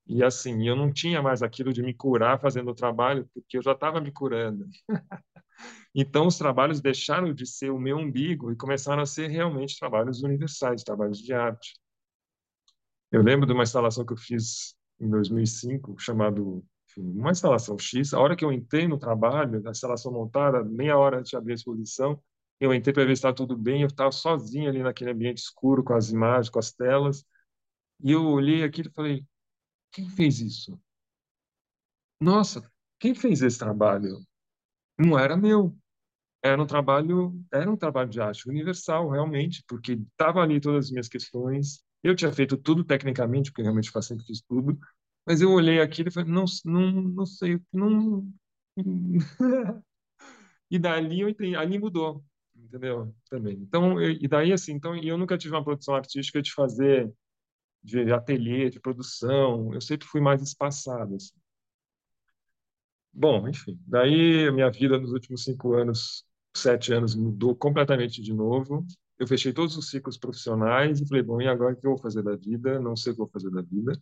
e 0.06 0.24
assim, 0.24 0.66
eu 0.66 0.74
não 0.76 0.92
tinha 0.92 1.22
mais 1.22 1.42
aquilo 1.42 1.72
de 1.72 1.82
me 1.82 1.92
curar 1.94 2.40
fazendo 2.40 2.70
o 2.70 2.74
trabalho, 2.74 3.28
porque 3.34 3.58
eu 3.58 3.62
já 3.62 3.72
estava 3.72 4.00
me 4.00 4.10
curando. 4.12 4.66
Então, 5.94 6.26
os 6.26 6.38
trabalhos 6.38 6.80
deixaram 6.80 7.32
de 7.32 7.46
ser 7.46 7.70
o 7.70 7.78
meu 7.78 7.98
umbigo 7.98 8.52
e 8.52 8.56
começaram 8.56 9.02
a 9.02 9.06
ser 9.06 9.28
realmente 9.28 9.78
trabalhos 9.78 10.22
universais, 10.22 10.82
trabalhos 10.82 11.18
de 11.18 11.32
arte. 11.32 11.74
Eu 13.10 13.22
lembro 13.22 13.46
de 13.46 13.52
uma 13.52 13.62
instalação 13.62 14.04
que 14.04 14.12
eu 14.12 14.16
fiz 14.16 14.76
em 15.00 15.08
2005, 15.08 15.98
chamado 15.98 16.64
enfim, 16.90 17.02
uma 17.18 17.30
instalação 17.30 17.78
X. 17.78 18.12
A 18.12 18.20
hora 18.20 18.36
que 18.36 18.44
eu 18.44 18.52
entrei 18.52 18.86
no 18.86 18.98
trabalho, 18.98 19.66
a 19.66 19.70
instalação 19.70 20.12
montada, 20.12 20.62
meia 20.64 20.96
hora 20.96 21.18
antes 21.18 21.30
de 21.30 21.36
abrir 21.36 21.52
a 21.52 21.54
exposição, 21.56 22.22
eu 22.60 22.74
entrei 22.74 22.92
para 22.92 23.04
ver 23.04 23.16
se 23.16 23.20
estava 23.20 23.34
tudo 23.34 23.56
bem. 23.56 23.82
Eu 23.82 23.88
estava 23.88 24.10
sozinho 24.10 24.68
ali 24.68 24.82
naquele 24.82 25.10
ambiente 25.10 25.38
escuro, 25.38 25.84
com 25.84 25.94
as 25.94 26.10
imagens, 26.10 26.50
com 26.50 26.58
as 26.58 26.72
telas. 26.72 27.24
E 28.02 28.12
eu 28.12 28.24
olhei 28.26 28.62
aquilo 28.64 28.88
e 28.88 28.92
falei: 28.92 29.26
quem 29.92 30.08
fez 30.08 30.40
isso? 30.40 30.80
Nossa, 32.20 32.70
quem 32.98 33.14
fez 33.14 33.42
esse 33.42 33.58
trabalho? 33.58 34.18
Não 34.98 35.18
era 35.18 35.36
meu. 35.36 35.76
Era 36.42 36.62
um 36.62 36.66
trabalho, 36.66 37.44
era 37.52 37.70
um 37.70 37.76
trabalho 37.76 38.10
de 38.10 38.20
arte 38.20 38.48
universal, 38.48 39.10
realmente, 39.10 39.64
porque 39.68 39.92
estava 39.94 40.42
ali 40.42 40.60
todas 40.60 40.86
as 40.86 40.90
minhas 40.90 41.08
questões. 41.08 41.82
Eu 42.02 42.14
tinha 42.14 42.32
feito 42.32 42.56
tudo 42.56 42.84
tecnicamente, 42.84 43.50
porque 43.50 43.62
realmente 43.62 43.90
eu 43.94 44.02
sempre 44.02 44.24
fiz 44.26 44.40
tudo, 44.42 44.78
mas 45.26 45.40
eu 45.40 45.50
olhei 45.52 45.80
aquilo 45.80 46.08
e 46.08 46.12
falei, 46.12 46.30
não, 46.32 46.44
não, 46.64 46.92
não 46.92 47.26
sei, 47.26 47.60
não. 47.72 48.28
E 50.70 50.78
dali 50.78 51.20
eu 51.20 51.28
entendi, 51.28 51.56
ali 51.56 51.78
mudou. 51.78 52.24
entendeu? 52.54 53.14
Também. 53.30 53.54
Então, 53.62 54.00
e 54.02 54.26
daí 54.28 54.52
assim, 54.52 54.72
então 54.72 54.94
eu 54.96 55.16
nunca 55.18 55.38
tive 55.38 55.54
uma 55.54 55.64
produção 55.64 55.94
artística 55.94 56.42
de 56.42 56.52
fazer 56.52 57.12
de 57.82 58.12
ateliê, 58.12 58.70
de 58.70 58.80
produção. 58.80 59.72
Eu 59.74 59.80
sempre 59.80 60.06
fui 60.08 60.20
mais 60.20 60.42
espaçado. 60.42 61.16
Assim. 61.16 61.34
Bom, 63.20 63.48
enfim, 63.48 63.76
daí 63.86 64.48
minha 64.52 64.70
vida 64.70 64.96
nos 64.98 65.10
últimos 65.12 65.42
cinco 65.42 65.72
anos, 65.74 66.24
sete 66.56 66.92
anos, 66.92 67.16
mudou 67.16 67.54
completamente 67.56 68.22
de 68.22 68.32
novo. 68.32 68.86
Eu 69.18 69.26
fechei 69.26 69.52
todos 69.52 69.76
os 69.76 69.90
ciclos 69.90 70.16
profissionais 70.16 71.00
e 71.00 71.06
falei, 71.08 71.22
bom, 71.24 71.40
e 71.42 71.48
agora 71.48 71.74
o 71.74 71.76
que 71.76 71.84
eu 71.86 71.90
vou 71.92 71.98
fazer 71.98 72.22
da 72.22 72.36
vida? 72.36 72.78
Não 72.78 72.94
sei 72.94 73.12
o 73.12 73.16
que 73.16 73.20
eu 73.22 73.26
vou 73.26 73.32
fazer 73.32 73.50
da 73.50 73.60
vida. 73.62 73.92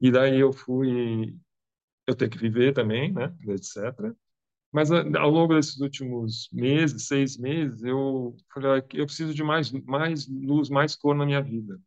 E 0.00 0.10
daí 0.12 0.38
eu 0.40 0.52
fui, 0.52 1.36
eu 2.06 2.14
tenho 2.16 2.30
que 2.30 2.38
viver 2.38 2.74
também, 2.74 3.12
né, 3.12 3.34
etc. 3.48 4.14
Mas 4.72 4.90
ao 4.92 5.30
longo 5.30 5.54
desses 5.54 5.80
últimos 5.80 6.48
meses, 6.52 7.06
seis 7.08 7.38
meses, 7.38 7.82
eu 7.84 8.36
falei, 8.54 8.82
eu 8.94 9.06
preciso 9.06 9.34
de 9.34 9.42
mais, 9.44 9.72
mais 9.72 10.28
luz, 10.28 10.70
mais 10.70 10.96
cor 10.96 11.14
na 11.16 11.26
minha 11.26 11.42
vida. 11.42 11.80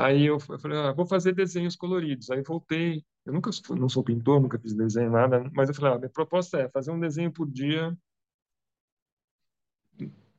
Aí 0.00 0.26
eu 0.26 0.38
falei, 0.38 0.78
ah, 0.78 0.92
vou 0.92 1.04
fazer 1.04 1.34
desenhos 1.34 1.74
coloridos. 1.74 2.30
Aí 2.30 2.40
voltei. 2.42 3.04
Eu 3.26 3.32
nunca 3.32 3.50
não 3.70 3.88
sou 3.88 4.04
pintor, 4.04 4.40
nunca 4.40 4.56
fiz 4.56 4.72
desenho 4.72 5.10
nada, 5.10 5.50
mas 5.52 5.68
eu 5.68 5.74
falei, 5.74 5.92
ah, 5.92 5.98
minha 5.98 6.08
proposta 6.08 6.56
é 6.56 6.68
fazer 6.68 6.92
um 6.92 7.00
desenho 7.00 7.32
por 7.32 7.50
dia. 7.50 7.98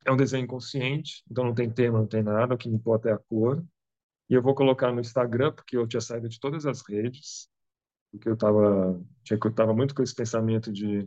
É 0.05 0.11
um 0.11 0.15
desenho 0.15 0.47
consciente, 0.47 1.23
então 1.29 1.43
não 1.43 1.53
tem 1.53 1.69
tema, 1.69 1.99
não 1.99 2.07
tem 2.07 2.23
nada, 2.23 2.55
o 2.55 2.57
que 2.57 2.69
me 2.69 2.75
importa 2.75 3.09
é 3.09 3.11
a 3.11 3.17
cor. 3.17 3.61
E 4.29 4.33
eu 4.33 4.41
vou 4.41 4.55
colocar 4.55 4.93
no 4.93 5.01
Instagram, 5.01 5.51
porque 5.51 5.75
eu 5.75 5.85
tinha 5.85 5.99
saído 5.99 6.29
de 6.29 6.39
todas 6.39 6.65
as 6.65 6.81
redes, 6.87 7.49
porque 8.11 8.29
eu 8.29 8.35
estava 8.35 8.97
eu 9.29 9.53
tava 9.53 9.73
muito 9.73 9.93
com 9.93 10.01
esse 10.01 10.15
pensamento 10.15 10.71
de 10.71 11.05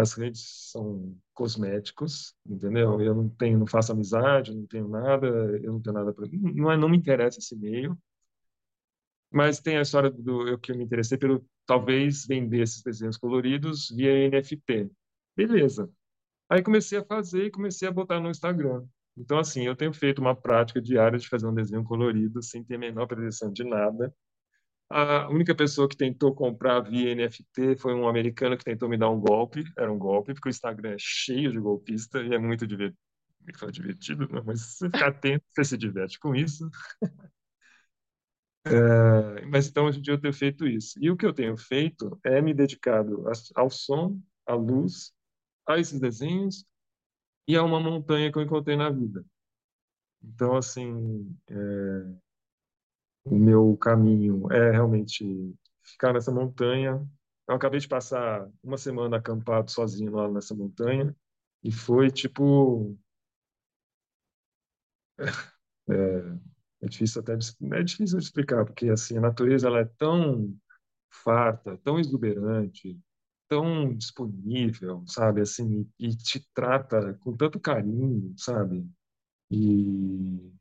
as 0.00 0.14
redes 0.14 0.70
são 0.70 1.16
cosméticos, 1.34 2.34
entendeu? 2.46 3.00
Eu 3.00 3.14
não 3.14 3.28
tenho, 3.28 3.58
não 3.58 3.66
faço 3.66 3.92
amizade, 3.92 4.54
não 4.54 4.66
tenho 4.66 4.88
nada, 4.88 5.26
eu 5.26 5.72
não 5.72 5.80
tenho 5.80 5.94
nada 5.94 6.12
para 6.12 6.26
não 6.30 6.70
é, 6.70 6.76
não 6.76 6.88
me 6.88 6.96
interessa 6.96 7.38
esse 7.38 7.56
meio. 7.56 7.98
Mas 9.30 9.60
tem 9.60 9.78
a 9.78 9.82
história 9.82 10.10
do 10.10 10.46
eu 10.48 10.58
que 10.58 10.72
eu 10.72 10.76
me 10.76 10.84
interessei 10.84 11.16
pelo 11.18 11.44
talvez 11.66 12.26
vender 12.26 12.62
esses 12.62 12.82
desenhos 12.82 13.16
coloridos 13.16 13.90
via 13.90 14.28
NFT. 14.28 14.90
Beleza. 15.36 15.90
Aí 16.48 16.62
comecei 16.62 16.98
a 16.98 17.04
fazer 17.04 17.46
e 17.46 17.50
comecei 17.50 17.88
a 17.88 17.92
botar 17.92 18.20
no 18.20 18.30
Instagram. 18.30 18.84
Então 19.16 19.38
assim, 19.38 19.66
eu 19.66 19.76
tenho 19.76 19.92
feito 19.92 20.20
uma 20.20 20.34
prática 20.34 20.80
diária 20.80 21.18
de 21.18 21.28
fazer 21.28 21.46
um 21.46 21.54
desenho 21.54 21.84
colorido 21.84 22.42
sem 22.42 22.62
ter 22.64 22.76
a 22.76 22.78
menor 22.78 23.06
pretensão 23.06 23.52
de 23.52 23.64
nada 23.64 24.14
a 24.92 25.28
única 25.30 25.54
pessoa 25.54 25.88
que 25.88 25.96
tentou 25.96 26.34
comprar 26.34 26.80
via 26.80 27.14
NFT 27.14 27.76
foi 27.76 27.94
um 27.94 28.06
americano 28.08 28.56
que 28.56 28.64
tentou 28.64 28.88
me 28.88 28.96
dar 28.98 29.10
um 29.10 29.20
golpe. 29.20 29.64
Era 29.76 29.92
um 29.92 29.98
golpe, 29.98 30.34
porque 30.34 30.48
o 30.48 30.50
Instagram 30.50 30.92
é 30.92 30.96
cheio 30.98 31.50
de 31.52 31.58
golpista 31.58 32.20
e 32.22 32.34
é 32.34 32.38
muito 32.38 32.66
divertido. 32.66 32.98
divertido, 33.72 34.28
não, 34.28 34.44
mas 34.44 34.60
você 34.60 34.86
ficar 34.90 35.08
atento, 35.08 35.44
você 35.50 35.64
se 35.64 35.78
diverte 35.78 36.18
com 36.18 36.34
isso. 36.34 36.68
É, 38.64 39.44
mas 39.46 39.66
então 39.66 39.86
hoje 39.86 39.98
em 39.98 40.02
dia 40.02 40.14
eu 40.14 40.20
tenho 40.20 40.32
feito 40.32 40.66
isso. 40.68 40.96
E 41.00 41.10
o 41.10 41.16
que 41.16 41.26
eu 41.26 41.32
tenho 41.32 41.56
feito 41.56 42.16
é 42.24 42.40
me 42.40 42.54
dedicado 42.54 43.24
ao 43.56 43.68
som, 43.68 44.20
à 44.46 44.54
luz, 44.54 45.12
a 45.66 45.78
esses 45.78 45.98
desenhos 45.98 46.64
e 47.48 47.56
a 47.56 47.62
uma 47.64 47.80
montanha 47.80 48.30
que 48.30 48.38
eu 48.38 48.42
encontrei 48.42 48.76
na 48.76 48.88
vida. 48.88 49.24
Então, 50.22 50.56
assim, 50.56 51.36
é, 51.50 51.54
o 53.24 53.36
meu 53.36 53.76
caminho 53.76 54.50
é 54.52 54.70
realmente 54.72 55.54
ficar 55.82 56.12
nessa 56.12 56.32
montanha. 56.32 57.06
Eu 57.48 57.54
acabei 57.54 57.80
de 57.80 57.88
passar 57.88 58.48
uma 58.62 58.78
semana 58.78 59.16
acampado 59.16 59.70
sozinho 59.70 60.12
lá 60.12 60.28
nessa 60.30 60.54
montanha 60.54 61.14
e 61.62 61.70
foi 61.72 62.10
tipo 62.10 62.96
é, 65.90 66.38
é 66.82 66.88
difícil 66.88 67.20
até 67.22 67.34
é 67.34 67.82
difícil 67.82 68.18
explicar 68.18 68.64
porque 68.64 68.88
assim 68.88 69.16
a 69.18 69.20
natureza 69.20 69.68
ela 69.68 69.80
é 69.80 69.84
tão 69.98 70.54
farta, 71.24 71.78
tão 71.78 71.98
exuberante, 71.98 72.98
tão 73.48 73.94
disponível, 73.94 75.04
sabe 75.06 75.42
assim 75.42 75.88
e 75.98 76.16
te 76.16 76.46
trata 76.54 77.14
com 77.20 77.36
tanto 77.36 77.60
carinho, 77.60 78.34
sabe? 78.36 78.86
E 79.50 80.52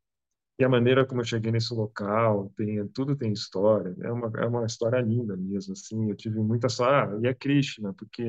e 0.62 0.64
a 0.64 0.70
maneira 0.70 1.05
como 1.05 1.22
eu 1.22 1.26
cheguei 1.26 1.51
nesse 1.51 1.74
local, 1.74 2.51
tem, 2.55 2.88
tudo 2.89 3.16
tem 3.16 3.32
história. 3.34 3.95
É 4.01 4.12
uma, 4.12 4.32
é 4.39 4.45
uma 4.45 4.66
história 4.66 5.01
linda 5.01 5.36
mesmo, 5.36 5.74
assim. 5.74 6.09
Eu 6.09 6.16
tive 6.16 6.39
muita 6.39 6.70
sorte. 6.70 7.16
Ah, 7.16 7.20
e 7.24 7.28
é 7.28 7.34
Krishna, 7.34 7.93
porque 7.93 8.24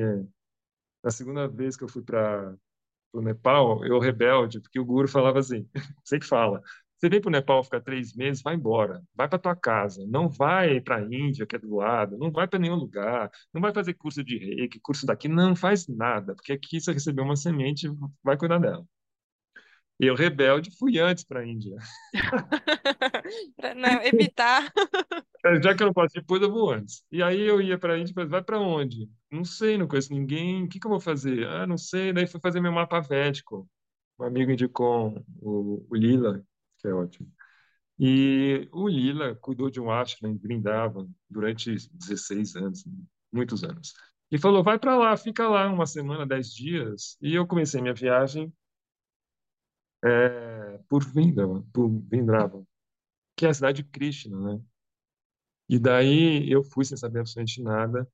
na 1.03 1.11
segunda 1.11 1.47
vez 1.47 1.75
que 1.77 1.83
eu 1.83 1.87
fui 1.89 2.01
para 2.03 2.55
o 3.13 3.21
Nepal, 3.21 3.85
eu 3.85 3.99
rebelde, 3.99 4.61
porque 4.61 4.79
o 4.79 4.85
guru 4.85 5.07
falava 5.07 5.39
assim, 5.39 5.67
você 6.03 6.19
que 6.19 6.25
fala, 6.25 6.61
você 6.97 7.09
vem 7.09 7.21
para 7.21 7.29
o 7.29 7.31
Nepal 7.31 7.63
ficar 7.63 7.81
três 7.81 8.15
meses, 8.15 8.41
vai 8.43 8.55
embora, 8.55 9.03
vai 9.15 9.27
para 9.29 9.39
tua 9.39 9.55
casa, 9.55 10.05
não 10.07 10.29
vai 10.29 10.81
para 10.81 10.97
a 10.97 11.03
Índia, 11.03 11.45
que 11.45 11.55
é 11.55 11.59
do 11.59 11.75
lado, 11.75 12.17
não 12.17 12.31
vai 12.31 12.47
para 12.47 12.59
nenhum 12.59 12.75
lugar, 12.75 13.31
não 13.53 13.61
vai 13.61 13.73
fazer 13.73 13.93
curso 13.95 14.23
de 14.23 14.37
reiki, 14.37 14.79
curso 14.79 15.05
daqui, 15.05 15.27
não 15.27 15.55
faz 15.55 15.87
nada, 15.87 16.35
porque 16.35 16.53
aqui 16.53 16.79
você 16.81 16.93
recebeu 16.93 17.25
uma 17.25 17.35
semente, 17.35 17.87
vai 18.23 18.37
cuidar 18.37 18.59
dela. 18.59 18.85
Eu, 20.05 20.15
rebelde, 20.15 20.71
fui 20.77 20.99
antes 20.99 21.23
para 21.23 21.41
a 21.41 21.45
Índia. 21.45 21.75
para 23.55 23.75
não 23.75 24.01
evitar. 24.03 24.71
É, 25.45 25.61
já 25.61 25.75
que 25.75 25.83
eu 25.83 25.87
não 25.87 25.93
posso, 25.93 26.15
depois 26.15 26.41
eu 26.41 26.51
vou 26.51 26.71
antes. 26.71 27.03
E 27.11 27.21
aí 27.21 27.41
eu 27.41 27.61
ia 27.61 27.77
para 27.77 27.93
a 27.93 27.99
Índia 27.99 28.11
e 28.11 28.13
falei, 28.13 28.29
vai 28.29 28.43
para 28.43 28.59
onde? 28.59 29.09
Não 29.31 29.43
sei, 29.43 29.77
não 29.77 29.87
conheço 29.87 30.13
ninguém. 30.13 30.63
O 30.63 30.69
que, 30.69 30.79
que 30.79 30.85
eu 30.87 30.91
vou 30.91 30.99
fazer? 30.99 31.47
Ah, 31.47 31.67
não 31.67 31.77
sei. 31.77 32.13
Daí 32.13 32.27
fui 32.27 32.39
fazer 32.39 32.61
meu 32.61 32.71
mapa 32.71 32.99
védico. 33.01 33.69
Um 34.19 34.25
amigo 34.25 34.51
indicou 34.51 35.23
o, 35.41 35.85
o 35.89 35.95
Lila, 35.95 36.43
que 36.79 36.87
é 36.87 36.93
ótimo. 36.93 37.29
E 37.99 38.67
o 38.71 38.87
Lila 38.87 39.35
cuidou 39.35 39.69
de 39.69 39.79
um 39.79 39.91
ashram 39.91 40.29
em 40.31 40.37
Vrindavan 40.37 41.07
durante 41.29 41.75
16 41.93 42.55
anos, 42.55 42.83
muitos 43.31 43.63
anos. 43.63 43.93
E 44.31 44.37
falou, 44.39 44.63
vai 44.63 44.79
para 44.79 44.97
lá, 44.97 45.15
fica 45.15 45.47
lá 45.47 45.69
uma 45.71 45.85
semana, 45.85 46.25
dez 46.25 46.53
dias. 46.53 47.17
E 47.21 47.35
eu 47.35 47.45
comecei 47.45 47.81
minha 47.81 47.93
viagem 47.93 48.51
é, 50.03 50.79
por 50.89 51.03
Vrindavan, 51.03 51.63
por 51.73 51.89
Vrindavan, 51.89 52.65
que 53.37 53.45
é 53.45 53.49
a 53.49 53.53
cidade 53.53 53.83
de 53.83 53.89
Krishna, 53.89 54.55
né? 54.55 54.61
E 55.69 55.79
daí 55.79 56.51
eu 56.51 56.63
fui 56.63 56.85
sem 56.85 56.97
saber 56.97 57.19
absolutamente 57.19 57.61
nada, 57.61 58.07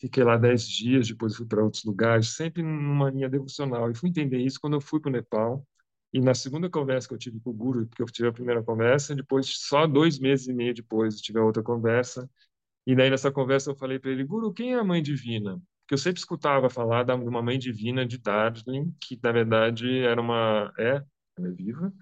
fiquei 0.00 0.24
lá 0.24 0.36
dez 0.36 0.68
dias, 0.68 1.08
depois 1.08 1.36
fui 1.36 1.46
para 1.46 1.62
outros 1.64 1.84
lugares, 1.84 2.30
sempre 2.36 2.62
numa 2.62 3.10
linha 3.10 3.28
devocional. 3.28 3.90
E 3.90 3.96
fui 3.96 4.10
entender 4.10 4.38
isso 4.40 4.60
quando 4.60 4.74
eu 4.74 4.80
fui 4.80 5.00
para 5.00 5.10
o 5.10 5.12
Nepal. 5.12 5.66
E 6.12 6.20
na 6.20 6.34
segunda 6.34 6.70
conversa 6.70 7.08
que 7.08 7.14
eu 7.14 7.18
tive 7.18 7.40
com 7.40 7.50
o 7.50 7.54
Guru, 7.54 7.86
porque 7.86 8.02
eu 8.02 8.06
tive 8.06 8.28
a 8.28 8.32
primeira 8.32 8.62
conversa, 8.62 9.14
depois, 9.14 9.46
só 9.48 9.86
dois 9.86 10.18
meses 10.18 10.48
e 10.48 10.52
meio 10.54 10.74
depois, 10.74 11.20
tive 11.20 11.38
a 11.38 11.44
outra 11.44 11.62
conversa. 11.62 12.30
E 12.86 12.94
daí 12.96 13.10
nessa 13.10 13.32
conversa 13.32 13.70
eu 13.70 13.76
falei 13.76 13.98
para 13.98 14.10
ele, 14.10 14.24
Guru, 14.24 14.52
quem 14.52 14.74
é 14.74 14.78
a 14.78 14.84
mãe 14.84 15.02
divina? 15.02 15.60
Porque 15.82 15.94
eu 15.94 15.98
sempre 15.98 16.20
escutava 16.20 16.70
falar 16.70 17.04
de 17.04 17.12
uma 17.12 17.42
mãe 17.42 17.58
divina 17.58 18.06
de 18.06 18.18
Darjeeling, 18.18 18.94
que 19.00 19.18
na 19.22 19.32
verdade 19.32 20.00
era 20.00 20.20
uma 20.20 20.72
é 20.78 21.02
ela 21.36 21.48
é 21.48 21.52
viva, 21.52 21.92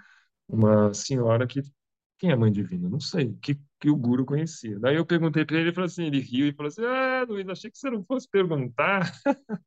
uma 0.48 0.92
senhora 0.94 1.46
que 1.46 1.62
quem 2.18 2.30
é 2.30 2.34
a 2.34 2.36
mãe 2.36 2.52
divina? 2.52 2.88
Não 2.88 3.00
sei, 3.00 3.34
que, 3.42 3.58
que 3.80 3.90
o 3.90 3.96
guru 3.96 4.24
conhecia. 4.24 4.78
Daí 4.78 4.96
eu 4.96 5.04
perguntei 5.04 5.44
para 5.44 5.56
ele, 5.56 5.66
ele 5.68 5.74
falou 5.74 5.86
assim, 5.86 6.04
ele 6.04 6.20
riu 6.20 6.46
e 6.46 6.54
falou 6.54 6.68
assim, 6.68 6.84
ah, 6.84 7.24
Luiz, 7.28 7.48
achei 7.48 7.70
que 7.70 7.78
você 7.78 7.90
não 7.90 8.04
fosse 8.04 8.28
perguntar. 8.28 9.12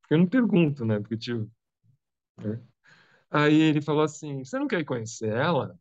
Porque 0.00 0.14
eu 0.14 0.18
não 0.18 0.26
pergunto, 0.26 0.84
né? 0.84 1.00
Porque, 1.00 1.16
tipo, 1.16 1.50
né? 2.38 2.60
Aí 3.30 3.54
ele 3.60 3.82
falou 3.82 4.02
assim, 4.02 4.44
você 4.44 4.58
não 4.58 4.68
quer 4.68 4.84
conhecer 4.84 5.30
ela? 5.30 5.78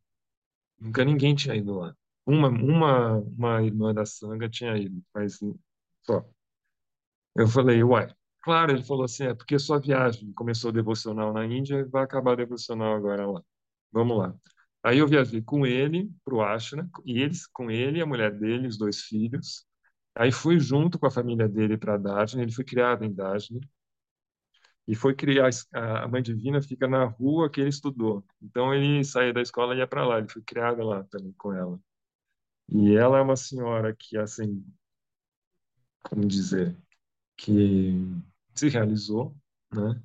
Nunca 0.80 1.05
ninguém 1.05 1.36
tinha 1.36 1.55
ido 1.55 1.76
lá. 1.76 1.95
Uma, 2.26 2.49
uma, 2.49 3.18
uma 3.20 3.63
irmã 3.63 3.93
da 3.93 4.05
Sanga 4.05 4.49
tinha 4.49 4.78
ido, 4.78 5.03
mas 5.13 5.39
só. 6.03 6.28
Eu 7.36 7.47
falei, 7.47 7.84
uai, 7.84 8.13
Claro, 8.46 8.72
ele 8.74 8.84
falou 8.84 9.06
assim, 9.06 9.24
é 9.24 9.34
porque 9.34 9.58
sua 9.58 9.80
viagem 9.80 10.32
começou 10.34 10.72
devocional 10.72 11.34
na 11.34 11.43
Índia 11.46 11.78
e 11.80 11.84
vai 11.84 12.04
acabar 12.04 12.38
devocional 12.38 12.93
agora 12.93 13.26
lá. 13.26 13.41
Vamos 13.91 14.20
lá. 14.20 14.36
Aí 14.84 15.00
eu 15.00 15.08
viajei 15.08 15.41
com 15.41 15.66
ele 15.66 16.12
para 16.24 16.36
o 16.36 16.43
Ashram, 16.43 16.88
e 17.04 17.20
eles, 17.20 17.48
com 17.48 17.72
ele, 17.72 18.00
a 18.00 18.06
mulher 18.06 18.32
dele, 18.32 18.68
os 18.68 18.78
dois 18.78 19.02
filhos. 19.02 19.66
Aí 20.14 20.32
fui 20.32 20.60
junto 20.60 21.00
com 21.00 21.08
a 21.08 21.12
família 21.12 21.50
dele 21.50 21.76
para 21.76 21.98
Darjeeling, 21.98 22.43
ele 22.43 22.52
foi 22.52 22.64
criado 22.64 23.04
em 23.04 23.12
Darjeeling. 23.12 23.68
E 24.88 24.93
foi 24.93 25.16
criar, 25.16 25.50
a 25.74 26.08
Mãe 26.08 26.22
Divina 26.22 26.62
fica 26.62 26.88
na 26.88 27.04
rua 27.04 27.50
que 27.50 27.60
ele 27.60 27.70
estudou. 27.70 28.24
Então 28.39 28.72
ele 28.72 29.04
saía 29.04 29.34
da 29.34 29.41
escola 29.41 29.74
e 29.74 29.80
ia 29.80 29.88
para 29.88 30.06
lá, 30.06 30.20
ele 30.20 30.30
foi 30.30 30.43
criado 30.43 30.84
lá 30.84 31.04
também 31.06 31.34
com 31.36 31.52
ela. 31.52 31.80
E 32.70 32.96
ela 32.96 33.18
é 33.18 33.22
uma 33.22 33.36
senhora 33.36 33.96
que, 33.98 34.16
assim, 34.20 34.64
como 36.04 36.28
dizer, 36.28 36.78
que 37.36 38.00
se 38.56 38.70
realizou, 38.70 39.36
né? 39.74 40.01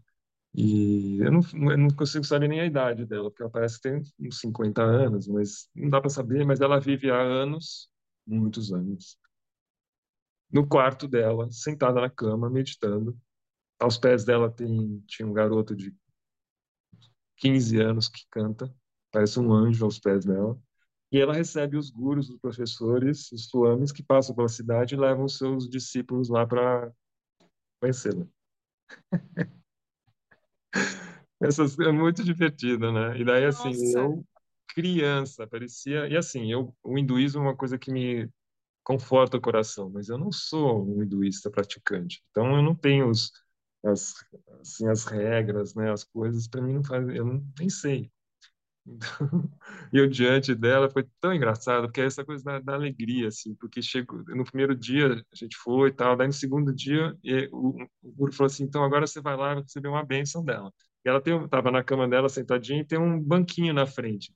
E 0.54 1.18
eu 1.20 1.30
não, 1.30 1.40
eu 1.70 1.78
não 1.78 1.90
consigo 1.90 2.24
saber 2.24 2.48
nem 2.48 2.60
a 2.60 2.66
idade 2.66 3.06
dela, 3.06 3.30
porque 3.30 3.42
ela 3.42 3.52
parece 3.52 3.76
que 3.76 3.88
tem 3.88 4.02
uns 4.20 4.40
50 4.40 4.82
anos, 4.82 5.28
mas 5.28 5.68
não 5.74 5.88
dá 5.88 6.00
para 6.00 6.10
saber, 6.10 6.44
mas 6.44 6.60
ela 6.60 6.80
vive 6.80 7.10
há 7.10 7.20
anos, 7.20 7.88
muitos 8.26 8.72
anos, 8.72 9.16
no 10.52 10.66
quarto 10.66 11.06
dela, 11.08 11.50
sentada 11.50 12.00
na 12.00 12.10
cama, 12.10 12.50
meditando. 12.50 13.16
Aos 13.78 13.96
pés 13.98 14.24
dela 14.24 14.50
tem, 14.50 15.00
tinha 15.06 15.26
um 15.26 15.32
garoto 15.32 15.74
de 15.74 15.94
15 17.36 17.80
anos 17.80 18.08
que 18.08 18.22
canta, 18.30 18.72
parece 19.10 19.40
um 19.40 19.52
anjo 19.52 19.84
aos 19.84 19.98
pés 19.98 20.24
dela. 20.24 20.58
E 21.12 21.18
ela 21.18 21.34
recebe 21.34 21.76
os 21.76 21.90
gurus, 21.90 22.30
os 22.30 22.38
professores, 22.38 23.32
os 23.32 23.48
swamis 23.48 23.90
que 23.92 24.02
passam 24.02 24.34
pela 24.34 24.48
cidade 24.48 24.94
e 24.94 24.98
levam 24.98 25.28
seus 25.28 25.68
discípulos 25.68 26.28
lá 26.28 26.46
para 26.46 26.92
conhecê-la. 27.80 28.26
Essas 31.40 31.78
é 31.78 31.90
muito 31.92 32.22
divertido, 32.22 32.92
né? 32.92 33.18
E 33.18 33.24
daí 33.24 33.44
assim, 33.46 33.68
Nossa. 33.68 33.98
eu 33.98 34.24
criança, 34.68 35.46
parecia, 35.46 36.08
e 36.08 36.16
assim, 36.16 36.52
eu 36.52 36.74
o 36.82 36.96
hinduísmo 36.98 37.40
é 37.40 37.44
uma 37.44 37.56
coisa 37.56 37.78
que 37.78 37.90
me 37.92 38.28
conforta 38.84 39.36
o 39.36 39.40
coração, 39.40 39.90
mas 39.90 40.08
eu 40.08 40.18
não 40.18 40.32
sou 40.32 40.86
um 40.86 41.02
hinduísta 41.02 41.50
praticante. 41.50 42.22
Então 42.30 42.56
eu 42.56 42.62
não 42.62 42.74
tenho 42.74 43.08
os 43.10 43.32
as 43.84 44.14
assim 44.60 44.88
as 44.88 45.04
regras, 45.06 45.74
né, 45.74 45.90
as 45.92 46.04
coisas 46.04 46.46
para 46.48 46.62
mim 46.62 46.74
não 46.74 46.84
faz, 46.84 47.08
eu 47.08 47.24
não, 47.24 47.44
nem 47.58 47.70
sei. 47.70 48.10
E 49.92 49.98
eu 49.98 50.08
diante 50.08 50.54
dela 50.54 50.88
foi 50.90 51.04
tão 51.20 51.34
engraçado, 51.34 51.84
porque 51.86 52.00
é 52.00 52.04
essa 52.04 52.24
coisa 52.24 52.44
da, 52.44 52.60
da, 52.60 52.74
alegria, 52.74 53.28
assim, 53.28 53.54
porque 53.56 53.82
chegou, 53.82 54.22
no 54.28 54.44
primeiro 54.44 54.74
dia 54.76 55.24
a 55.32 55.36
gente 55.36 55.56
foi 55.56 55.88
e 55.90 55.92
tal, 55.92 56.16
daí 56.16 56.26
no 56.26 56.32
segundo 56.32 56.72
dia 56.72 57.16
o, 57.52 57.82
o 58.02 58.12
guru 58.12 58.32
falou 58.32 58.46
assim, 58.46 58.64
então 58.64 58.84
agora 58.84 59.06
você 59.06 59.20
vai 59.20 59.36
lá 59.36 59.54
receber 59.54 59.88
uma 59.88 60.04
bênção 60.04 60.44
dela. 60.44 60.72
E 61.04 61.08
ela 61.08 61.20
tem, 61.20 61.48
tava 61.48 61.70
na 61.70 61.82
cama 61.82 62.08
dela 62.08 62.28
sentadinha 62.28 62.80
e 62.80 62.84
tem 62.84 62.98
um 62.98 63.20
banquinho 63.20 63.72
na 63.74 63.86
frente. 63.86 64.32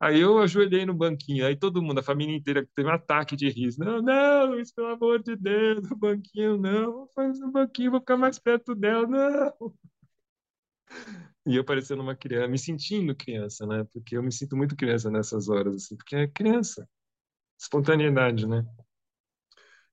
Aí 0.00 0.20
eu 0.20 0.38
ajoelhei 0.38 0.86
no 0.86 0.94
banquinho, 0.94 1.46
aí 1.46 1.56
todo 1.56 1.82
mundo, 1.82 2.00
a 2.00 2.02
família 2.02 2.34
inteira, 2.34 2.66
teve 2.74 2.88
um 2.88 2.92
ataque 2.92 3.36
de 3.36 3.48
riso. 3.50 3.78
Não, 3.80 4.00
não, 4.02 4.46
Luiz, 4.46 4.72
pelo 4.72 4.88
amor 4.88 5.22
de 5.22 5.36
Deus, 5.36 5.88
no 5.88 5.96
banquinho 5.96 6.56
não, 6.58 7.06
fazer 7.14 7.40
no 7.40 7.52
banquinho, 7.52 7.90
vou 7.92 8.00
ficar 8.00 8.16
mais 8.16 8.38
perto 8.38 8.74
dela, 8.74 9.06
não. 9.06 9.74
E 11.46 11.56
eu 11.56 11.64
parecendo 11.64 12.02
uma 12.02 12.14
criança, 12.16 12.48
me 12.48 12.58
sentindo 12.58 13.14
criança, 13.16 13.66
né? 13.66 13.84
Porque 13.92 14.16
eu 14.16 14.22
me 14.22 14.32
sinto 14.32 14.56
muito 14.56 14.76
criança 14.76 15.10
nessas 15.10 15.48
horas, 15.48 15.74
assim, 15.76 15.96
porque 15.96 16.16
é 16.16 16.28
criança, 16.28 16.88
espontaneidade, 17.60 18.46
né? 18.48 18.64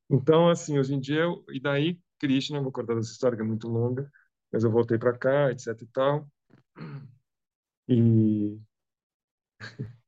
Então, 0.09 0.49
assim, 0.49 0.77
hoje 0.79 0.93
em 0.93 0.99
dia, 0.99 1.21
eu, 1.21 1.43
e 1.49 1.59
daí, 1.59 1.99
Krishna, 2.19 2.61
vou 2.61 2.71
contar 2.71 2.97
essa 2.97 3.11
história 3.11 3.37
que 3.37 3.43
é 3.43 3.45
muito 3.45 3.67
longa, 3.67 4.09
mas 4.51 4.63
eu 4.63 4.71
voltei 4.71 4.97
para 4.97 5.17
cá, 5.17 5.51
etc 5.51 5.67
e 5.81 5.87
tal. 5.87 6.29
E 7.87 8.59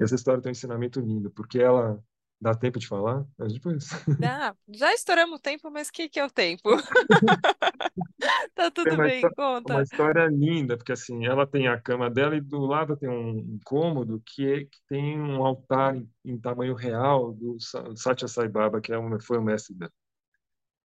essa 0.00 0.14
história 0.14 0.42
tem 0.42 0.50
um 0.50 0.52
ensinamento 0.52 1.00
lindo, 1.00 1.30
porque 1.30 1.58
ela 1.60 2.02
dá 2.40 2.54
tempo 2.54 2.78
de 2.78 2.86
falar, 2.86 3.24
mas 3.38 3.52
depois. 3.52 3.88
Ah, 4.22 4.54
já 4.68 4.92
estouramos 4.92 5.38
o 5.38 5.42
tempo, 5.42 5.70
mas 5.70 5.88
o 5.88 5.92
que, 5.92 6.08
que 6.08 6.20
é 6.20 6.24
o 6.24 6.30
tempo? 6.30 6.62
tá 8.54 8.70
tudo 8.70 8.94
uma, 8.94 9.04
bem, 9.04 9.22
conta. 9.34 9.74
Uma 9.74 9.82
história 9.82 10.26
linda, 10.26 10.76
porque 10.76 10.92
assim, 10.92 11.26
ela 11.26 11.46
tem 11.46 11.68
a 11.68 11.80
cama 11.80 12.10
dela 12.10 12.36
e 12.36 12.40
do 12.40 12.60
lado 12.60 12.96
tem 12.96 13.08
um 13.08 13.58
cômodo 13.64 14.22
que, 14.24 14.46
é, 14.46 14.64
que 14.64 14.78
tem 14.88 15.18
um 15.18 15.44
altar 15.44 15.96
em, 15.96 16.10
em, 16.24 16.38
tamanho 16.38 16.74
real 16.74 17.32
do 17.32 17.56
Satya 17.96 18.28
Sai 18.28 18.48
Baba, 18.48 18.80
que 18.80 18.92
é 18.92 18.98
um, 18.98 19.18
foi 19.20 19.38
o 19.38 19.42
mestre 19.42 19.74
dela. 19.74 19.92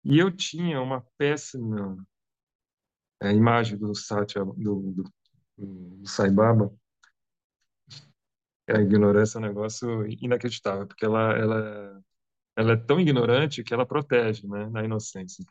E 0.03 0.17
eu 0.17 0.31
tinha 0.31 0.81
uma 0.81 1.05
péssima 1.17 1.97
é, 3.21 3.31
imagem 3.31 3.77
do 3.77 3.93
Satya, 3.93 4.43
do, 4.43 4.53
do, 4.55 5.03
do 5.57 6.07
Sai 6.07 6.31
Baba, 6.31 6.73
a 8.67 8.81
ignorância 8.81 9.37
é 9.37 9.39
um 9.39 9.43
negócio 9.43 10.07
inacreditável, 10.21 10.87
porque 10.87 11.05
ela, 11.05 11.37
ela, 11.37 12.01
ela 12.55 12.73
é 12.73 12.77
tão 12.77 12.99
ignorante 12.99 13.63
que 13.63 13.73
ela 13.73 13.85
protege, 13.85 14.47
né, 14.47 14.69
na 14.69 14.83
inocência. 14.83 15.45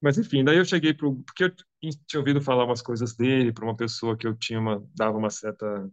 Mas 0.00 0.18
enfim, 0.18 0.44
daí 0.44 0.58
eu 0.58 0.64
cheguei 0.64 0.94
pro 0.94 1.16
porque 1.24 1.44
eu 1.44 1.54
tinha 2.06 2.20
ouvido 2.20 2.40
falar 2.40 2.64
umas 2.64 2.82
coisas 2.82 3.14
dele 3.16 3.52
para 3.52 3.64
uma 3.64 3.76
pessoa 3.76 4.16
que 4.16 4.26
eu 4.26 4.36
tinha 4.36 4.60
uma 4.60 4.86
dava 4.94 5.16
uma 5.18 5.30
certa 5.30 5.90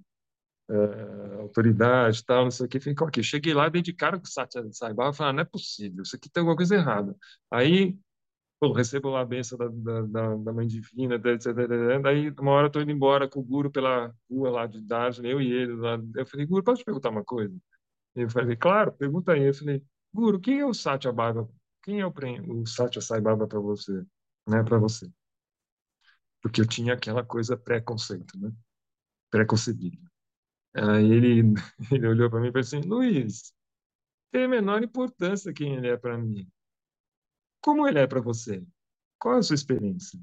uh, 0.70 1.42
autoridade, 1.42 2.24
tal, 2.26 2.44
não 2.46 2.52
sei 2.52 2.66
o 2.66 2.70
que. 2.70 2.80
Falei, 2.80 2.96
ok, 3.00 3.24
cheguei 3.24 3.54
lá, 3.54 3.70
dei 3.70 3.82
de 3.82 3.94
cara 3.94 4.18
com 4.20 4.26
o 4.26 4.30
Satya 4.30 4.64
Sai 4.72 4.94
Baba, 4.94 5.14
falei, 5.14 5.32
ah, 5.32 5.34
não 5.34 5.42
é 5.42 5.46
possível, 5.46 6.04
isso 6.04 6.16
aqui 6.16 6.30
tem 6.30 6.42
alguma 6.42 6.56
coisa 6.58 6.76
errada. 6.76 7.16
Aí 7.52 7.98
pô, 8.64 8.72
recebo 8.72 9.10
lá 9.10 9.22
a 9.22 9.26
benção 9.26 9.58
da, 9.58 9.68
da, 9.68 10.36
da 10.38 10.54
mãe 10.54 10.66
divina, 10.66 11.16
etc, 11.16 11.54
daí 12.02 12.30
uma 12.40 12.52
hora 12.52 12.68
eu 12.68 12.72
tô 12.72 12.80
indo 12.80 12.92
embora 12.92 13.28
com 13.28 13.42
o 13.42 13.44
guru 13.44 13.70
pela 13.70 14.16
rua 14.32 14.50
lá 14.50 14.66
de 14.66 14.80
Darjeeling, 14.82 15.30
eu 15.30 15.42
e 15.42 15.52
ele 15.52 15.74
lá. 15.74 16.00
Eu 16.16 16.26
falei, 16.26 16.46
guru, 16.46 16.64
posso 16.64 16.80
te 16.80 16.86
perguntar 16.86 17.10
uma 17.10 17.26
coisa? 17.26 17.54
Ele 18.16 18.30
falou, 18.30 18.56
claro, 18.58 18.94
pergunta 18.94 19.34
aí. 19.34 19.44
Eu 19.44 19.54
falei, 19.54 19.84
guru, 20.14 20.40
quem 20.40 20.62
é 20.62 20.66
o 20.66 20.74
Satya 20.74 21.12
Baba? 21.12 21.50
Quem 21.84 22.00
é 22.00 22.08
o, 22.08 22.14
o 22.62 22.66
Satya 22.66 23.02
Sai 23.02 23.20
Baba 23.20 23.48
para 23.48 23.60
você? 23.60 24.06
Né, 24.48 24.64
para 24.64 24.78
você? 24.78 25.12
Porque 26.42 26.62
eu 26.62 26.68
tinha 26.68 26.94
aquela 26.94 27.24
coisa 27.26 27.58
preconceito, 27.58 28.40
né? 28.40 28.50
Preconcebido. 29.30 30.00
Aí 30.74 31.12
ele, 31.12 31.54
ele 31.92 32.08
olhou 32.08 32.30
para 32.30 32.40
mim 32.40 32.48
e 32.48 32.52
falou 32.52 32.62
assim, 32.62 32.82
Luiz, 32.82 33.54
tem 34.32 34.46
a 34.46 34.48
menor 34.48 34.84
importância 34.84 35.54
quem 35.54 35.76
ele 35.76 35.90
é 35.90 35.98
para 35.98 36.18
mim. 36.18 36.50
Como 37.64 37.88
ele 37.88 38.00
é 38.00 38.06
para 38.06 38.20
você? 38.20 38.62
Qual 39.18 39.36
é 39.36 39.38
a 39.40 39.42
sua 39.42 39.56
experiência? 39.56 40.20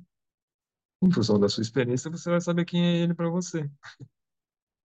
Em 1.02 1.10
função 1.10 1.40
da 1.40 1.48
sua 1.48 1.62
experiência, 1.62 2.10
você 2.10 2.28
vai 2.28 2.40
saber 2.40 2.66
quem 2.66 2.84
é 2.84 2.96
ele 2.98 3.14
para 3.14 3.30
você. 3.30 3.68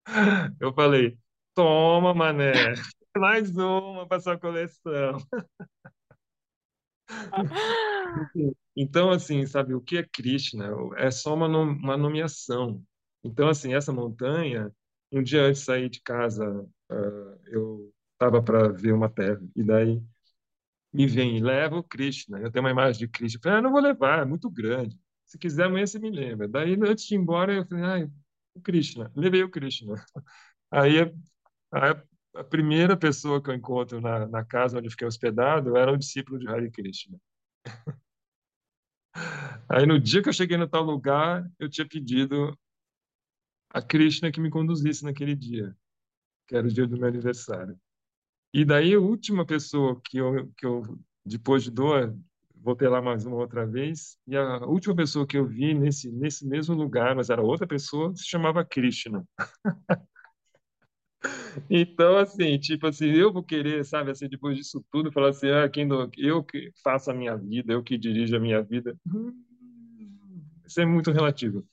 Eu 0.61 0.74
falei, 0.74 1.18
toma, 1.55 2.12
mané, 2.12 2.53
mais 3.16 3.57
uma 3.57 4.07
para 4.07 4.20
sua 4.20 4.38
coleção. 4.38 5.16
Então, 8.74 9.11
assim, 9.11 9.44
sabe, 9.44 9.74
o 9.74 9.82
que 9.82 9.98
é 9.98 10.03
Krishna? 10.03 10.70
É 10.96 11.11
só 11.11 11.34
uma, 11.34 11.46
uma 11.46 11.96
nomeação. 11.96 12.82
Então, 13.22 13.48
assim, 13.48 13.74
essa 13.74 13.92
montanha, 13.92 14.72
um 15.11 15.22
dia 15.22 15.42
antes 15.42 15.61
de 15.61 15.66
sair 15.66 15.90
de 15.90 16.00
casa, 16.00 16.48
uh, 16.90 17.40
eu 17.46 17.92
estava 18.14 18.42
para 18.42 18.68
ver 18.68 18.92
uma 18.92 19.11
terra, 19.11 19.42
e 19.55 19.62
daí 19.62 20.03
me 20.93 21.07
vem 21.07 21.43
leva 21.43 21.76
o 21.76 21.82
Krishna. 21.82 22.38
Eu 22.40 22.51
tenho 22.51 22.64
uma 22.64 22.70
imagem 22.70 23.01
de 23.01 23.09
Krishna. 23.09 23.38
Eu 23.38 23.43
falei, 23.43 23.59
ah, 23.59 23.62
não 23.62 23.72
vou 23.72 23.80
levar, 23.80 24.22
é 24.22 24.24
muito 24.24 24.51
grande. 24.51 24.99
Se 25.26 25.38
quiser, 25.38 25.64
amanhã 25.64 25.86
você 25.86 25.99
me 25.99 26.11
lembra. 26.11 26.47
Daí, 26.49 26.74
antes 26.74 27.07
de 27.07 27.14
ir 27.14 27.18
embora, 27.18 27.55
eu 27.55 27.66
falei, 27.66 27.84
ah, 28.07 28.11
o 28.55 28.61
Krishna. 28.61 29.11
Levei 29.16 29.43
o 29.43 29.51
Krishna. 29.51 29.95
Aí, 30.70 31.01
a, 31.72 32.03
a 32.36 32.45
primeira 32.45 32.97
pessoa 32.97 33.43
que 33.43 33.51
eu 33.51 33.55
encontro 33.55 34.01
na, 34.01 34.26
na 34.26 34.45
casa 34.45 34.78
onde 34.78 34.90
fiquei 34.90 35.07
hospedado 35.07 35.76
era 35.76 35.93
um 35.93 35.99
discípulo 35.99 36.38
de 36.38 36.49
Hare 36.49 36.70
Krishna. 36.70 37.18
Aí, 39.68 39.86
no 39.86 39.99
dia 39.99 40.22
que 40.22 40.28
eu 40.28 40.32
cheguei 40.32 40.57
no 40.57 40.68
tal 40.68 40.82
lugar, 40.82 41.51
eu 41.59 41.68
tinha 41.68 41.88
pedido 41.88 42.57
a 43.70 43.80
Krishna 43.80 44.30
que 44.30 44.40
me 44.40 44.51
conduzisse 44.51 45.05
naquele 45.05 45.34
dia, 45.34 45.74
que 46.47 46.57
era 46.57 46.66
o 46.66 46.70
dia 46.70 46.86
do 46.86 46.99
meu 46.99 47.09
aniversário. 47.09 47.78
E 48.53 48.64
daí 48.64 48.94
a 48.94 49.00
última 49.00 49.46
pessoa 49.46 50.00
que 50.05 50.18
eu, 50.18 50.53
que 50.57 50.66
eu 50.66 50.82
depois 51.24 51.62
de 51.62 51.70
doa, 51.70 52.14
voltei 52.55 52.88
lá 52.88 53.00
mais 53.00 53.24
uma 53.24 53.36
outra 53.36 53.66
vez, 53.66 54.18
e 54.26 54.36
a 54.36 54.59
última 54.66 54.94
pessoa 54.94 55.26
que 55.26 55.36
eu 55.36 55.46
vi 55.46 55.74
nesse, 55.74 56.11
nesse 56.12 56.46
mesmo 56.46 56.74
lugar, 56.74 57.14
mas 57.14 57.30
era 57.30 57.42
outra 57.42 57.66
pessoa, 57.66 58.14
se 58.14 58.28
chamava 58.28 58.64
Krishna. 58.64 59.24
Então, 61.70 62.16
assim, 62.18 62.59
tipo 62.59 62.86
assim, 62.86 63.07
eu 63.07 63.32
vou 63.32 63.42
querer, 63.42 63.84
sabe, 63.84 64.11
assim, 64.11 64.28
depois 64.28 64.57
disso 64.57 64.84
tudo, 64.90 65.12
falar 65.12 65.30
assim, 65.30 65.48
ah, 65.50 65.68
quem 65.68 65.86
do, 65.86 66.11
eu 66.16 66.42
que 66.42 66.72
faço 66.82 67.11
a 67.11 67.14
minha 67.14 67.36
vida, 67.36 67.72
eu 67.72 67.82
que 67.82 67.96
dirijo 67.96 68.36
a 68.36 68.40
minha 68.40 68.62
vida. 68.62 68.96
Isso 70.66 70.80
é 70.80 70.86
muito 70.86 71.12
relativo. 71.12 71.64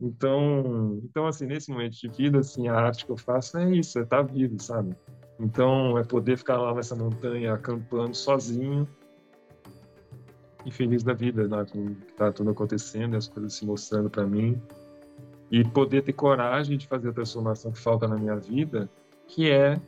Então, 0.00 1.00
então 1.04 1.26
assim, 1.26 1.46
nesse 1.46 1.70
momento 1.70 1.96
de 1.98 2.08
vida, 2.08 2.38
assim, 2.38 2.68
a 2.68 2.74
arte 2.74 3.04
que 3.04 3.12
eu 3.12 3.16
faço 3.16 3.58
é 3.58 3.76
isso, 3.76 3.98
é 3.98 4.02
estar 4.02 4.24
tá 4.24 4.32
vivo, 4.32 4.60
sabe? 4.60 4.96
Então, 5.38 5.96
é 5.96 6.02
poder 6.02 6.36
ficar 6.36 6.56
lá 6.56 6.74
nessa 6.74 6.96
montanha 6.96 7.54
acampando 7.54 8.14
sozinho 8.14 8.88
e 10.66 10.70
feliz 10.70 11.02
da 11.02 11.12
vida, 11.12 11.46
né, 11.46 11.64
com 11.70 11.86
o 11.86 11.94
que 11.94 12.10
está 12.10 12.32
tudo 12.32 12.50
acontecendo, 12.50 13.16
as 13.16 13.28
coisas 13.28 13.54
se 13.54 13.64
mostrando 13.64 14.10
para 14.10 14.26
mim. 14.26 14.60
E 15.50 15.64
poder 15.64 16.02
ter 16.02 16.12
coragem 16.12 16.76
de 16.76 16.86
fazer 16.86 17.08
a 17.08 17.12
transformação 17.12 17.72
que 17.72 17.78
falta 17.78 18.06
na 18.06 18.16
minha 18.16 18.36
vida, 18.36 18.90
que 19.26 19.50
é 19.50 19.80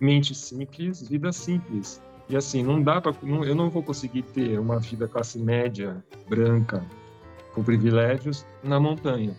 mente 0.00 0.34
simples, 0.34 1.06
vida 1.06 1.30
simples. 1.30 2.02
E 2.28 2.36
assim, 2.36 2.62
não 2.62 2.82
dá 2.82 3.00
para, 3.00 3.14
eu 3.22 3.54
não 3.54 3.70
vou 3.70 3.82
conseguir 3.82 4.22
ter 4.22 4.58
uma 4.58 4.78
vida 4.80 5.06
classe 5.06 5.38
média, 5.38 6.02
branca, 6.28 6.84
com 7.54 7.62
privilégios 7.62 8.44
na 8.62 8.80
montanha. 8.80 9.36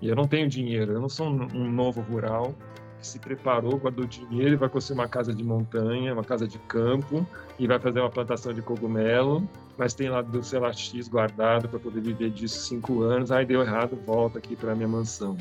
E 0.00 0.08
eu 0.08 0.16
não 0.16 0.26
tenho 0.26 0.48
dinheiro, 0.48 0.92
eu 0.92 1.00
não 1.00 1.08
sou 1.08 1.28
um 1.28 1.70
novo 1.70 2.00
rural 2.00 2.54
que 2.98 3.06
se 3.06 3.18
preparou, 3.18 3.78
guardou 3.78 4.04
dinheiro 4.04 4.54
e 4.54 4.56
vai 4.56 4.68
construir 4.68 4.98
uma 4.98 5.08
casa 5.08 5.32
de 5.32 5.42
montanha, 5.44 6.12
uma 6.12 6.24
casa 6.24 6.46
de 6.46 6.58
campo 6.60 7.26
e 7.58 7.66
vai 7.66 7.78
fazer 7.78 8.00
uma 8.00 8.10
plantação 8.10 8.52
de 8.52 8.62
cogumelo, 8.62 9.48
mas 9.76 9.94
tem 9.94 10.08
lá 10.08 10.20
do 10.22 10.42
sei 10.42 10.58
lá 10.58 10.72
X 10.72 11.08
guardado 11.08 11.68
para 11.68 11.78
poder 11.78 12.00
viver 12.00 12.30
disso 12.30 12.60
cinco 12.60 13.02
anos, 13.02 13.30
aí 13.30 13.46
deu 13.46 13.62
errado, 13.62 13.98
volta 14.04 14.38
aqui 14.38 14.56
para 14.56 14.74
minha 14.74 14.88
mansão. 14.88 15.36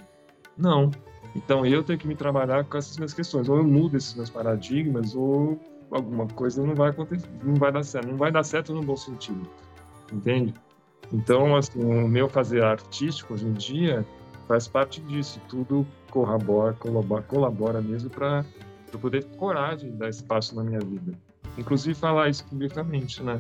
Não. 0.58 0.92
Então 1.36 1.66
eu 1.66 1.84
tenho 1.84 2.00
que 2.00 2.08
me 2.08 2.16
trabalhar 2.16 2.64
com 2.66 2.78
essas 2.78 2.98
minhas 2.98 3.14
questões. 3.14 3.48
Ou 3.48 3.58
eu 3.58 3.64
mudo 3.64 3.96
esses 3.96 4.16
meus 4.16 4.30
paradigmas, 4.30 5.16
ou 5.16 5.60
alguma 5.92 6.26
coisa 6.28 6.66
não 6.66 6.74
vai 6.74 6.90
acontecer, 6.90 7.28
não 7.44 7.56
vai 7.56 7.72
dar 7.72 7.84
certo. 7.84 8.08
Não 8.08 8.18
vai 8.18 8.32
dar 8.32 8.44
certo 8.44 8.74
no 8.74 8.82
bom 8.82 8.96
sentido. 8.96 9.48
Entende? 10.12 10.54
Então, 11.14 11.56
assim, 11.56 11.80
o 11.80 12.08
meu 12.08 12.28
fazer 12.28 12.64
artístico 12.64 13.34
hoje 13.34 13.46
em 13.46 13.54
dia 13.54 14.06
faz 14.48 14.68
parte 14.68 15.00
disso. 15.02 15.40
Tudo 15.48 15.86
corrobora, 16.18 16.74
colabora, 16.74 17.24
colabora 17.24 17.82
mesmo 17.82 18.10
para 18.10 18.44
eu 18.92 18.98
poder 18.98 19.24
ter 19.24 19.38
coragem 19.38 19.92
de 19.92 19.98
dar 19.98 20.10
espaço 20.10 20.56
na 20.56 20.64
minha 20.64 20.80
vida. 20.80 21.12
Inclusive 21.58 21.94
falar 21.94 22.30
isso 22.30 22.44
publicamente, 22.46 23.22
né? 23.22 23.40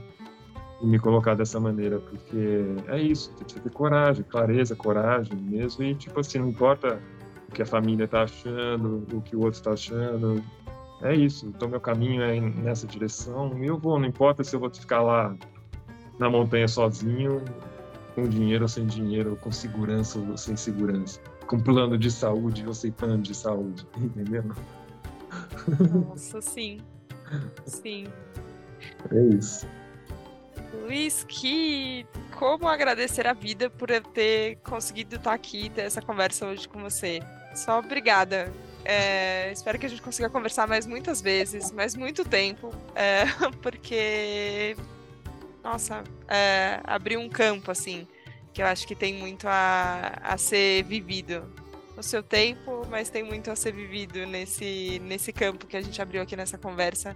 E 0.80 0.86
me 0.86 1.00
colocar 1.00 1.34
dessa 1.34 1.60
maneira, 1.60 1.98
porque 2.00 2.66
é 2.88 3.02
isso, 3.02 3.34
tem 3.34 3.48
que 3.48 3.60
ter 3.60 3.72
coragem, 3.72 4.24
clareza, 4.24 4.76
coragem 4.76 5.36
mesmo. 5.38 5.84
E, 5.84 5.96
tipo 5.96 6.20
assim, 6.20 6.38
não 6.38 6.50
importa 6.50 7.02
o 7.50 7.52
que 7.52 7.64
a 7.64 7.66
família 7.66 8.08
tá 8.08 8.24
achando, 8.24 9.04
o 9.12 9.22
que 9.22 9.36
o 9.36 9.40
outro 9.40 9.58
está 9.58 9.72
achando. 9.72 10.44
É 11.02 11.16
isso, 11.16 11.48
então 11.48 11.68
meu 11.68 11.80
caminho 11.80 12.22
é 12.22 12.40
nessa 12.40 12.86
direção 12.86 13.58
e 13.58 13.68
eu 13.68 13.78
vou, 13.78 14.00
não 14.00 14.08
importa 14.08 14.44
se 14.44 14.56
eu 14.56 14.60
vou 14.60 14.70
ficar 14.70 15.02
lá 15.02 15.36
na 16.20 16.30
montanha 16.30 16.68
sozinho, 16.68 17.44
com 18.16 18.28
dinheiro 18.28 18.64
ou 18.64 18.68
sem 18.68 18.86
dinheiro, 18.86 19.38
com 19.40 19.52
segurança 19.52 20.20
ou 20.20 20.36
sem 20.36 20.56
segurança, 20.56 21.22
com 21.48 21.60
plano 21.60 21.98
de 21.98 22.12
saúde 22.12 22.64
sem 22.76 22.92
plano 22.92 23.24
de 23.24 23.34
saúde, 23.34 23.88
entendeu? 23.98 24.44
Nossa, 26.10 26.42
sim. 26.42 26.80
Sim. 27.66 28.08
É 29.12 29.36
isso. 29.36 29.68
Luiz, 30.82 31.26
que 31.28 32.06
como 32.38 32.68
agradecer 32.68 33.26
a 33.26 33.34
vida 33.34 33.70
por 33.70 33.90
eu 33.90 34.02
ter 34.02 34.58
conseguido 34.58 35.16
estar 35.16 35.34
aqui 35.34 35.66
e 35.66 35.70
ter 35.70 35.82
essa 35.82 36.02
conversa 36.02 36.46
hoje 36.46 36.68
com 36.68 36.82
você. 36.82 37.20
Só 37.56 37.80
obrigada. 37.80 38.52
É, 38.86 39.52
espero 39.52 39.78
que 39.78 39.86
a 39.86 39.90
gente 39.90 40.02
consiga 40.02 40.30
conversar 40.30 40.68
mais 40.68 40.86
muitas 40.86 41.22
vezes, 41.22 41.72
mais 41.72 41.96
muito 41.96 42.24
tempo, 42.24 42.74
é, 42.96 43.26
porque, 43.62 44.78
nossa, 45.62 46.04
é, 46.28 46.80
abriu 46.86 47.20
um 47.20 47.28
campo, 47.28 47.70
assim, 47.70 48.08
que 48.58 48.64
eu 48.64 48.66
acho 48.66 48.88
que 48.88 48.96
tem 48.96 49.14
muito 49.14 49.48
a, 49.48 50.14
a 50.24 50.36
ser 50.36 50.84
vivido 50.86 51.44
no 51.96 52.02
seu 52.02 52.24
tempo, 52.24 52.88
mas 52.90 53.08
tem 53.08 53.24
muito 53.24 53.52
a 53.52 53.56
ser 53.56 53.72
vivido 53.72 54.26
nesse, 54.26 55.00
nesse 55.06 55.32
campo 55.32 55.68
que 55.68 55.78
a 55.78 55.82
gente 55.82 56.02
abriu 56.02 56.24
aqui 56.24 56.36
nessa 56.36 56.58
conversa. 56.58 57.16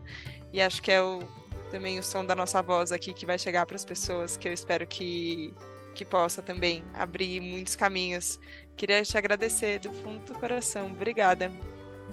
E 0.53 0.61
acho 0.61 0.79
que 0.83 0.91
é 0.91 1.01
o, 1.01 1.23
também 1.71 1.97
o 1.97 2.03
som 2.03 2.23
da 2.23 2.35
nossa 2.35 2.61
voz 2.61 2.91
aqui 2.91 3.11
que 3.11 3.25
vai 3.25 3.39
chegar 3.39 3.65
para 3.65 3.75
as 3.75 3.83
pessoas, 3.83 4.37
que 4.37 4.47
eu 4.47 4.53
espero 4.53 4.85
que, 4.85 5.51
que 5.95 6.05
possa 6.05 6.43
também 6.43 6.83
abrir 6.93 7.41
muitos 7.41 7.75
caminhos. 7.75 8.39
Queria 8.77 9.01
te 9.01 9.17
agradecer 9.17 9.79
do 9.79 9.91
fundo 9.91 10.23
do 10.31 10.35
coração. 10.35 10.91
Obrigada. 10.91 11.51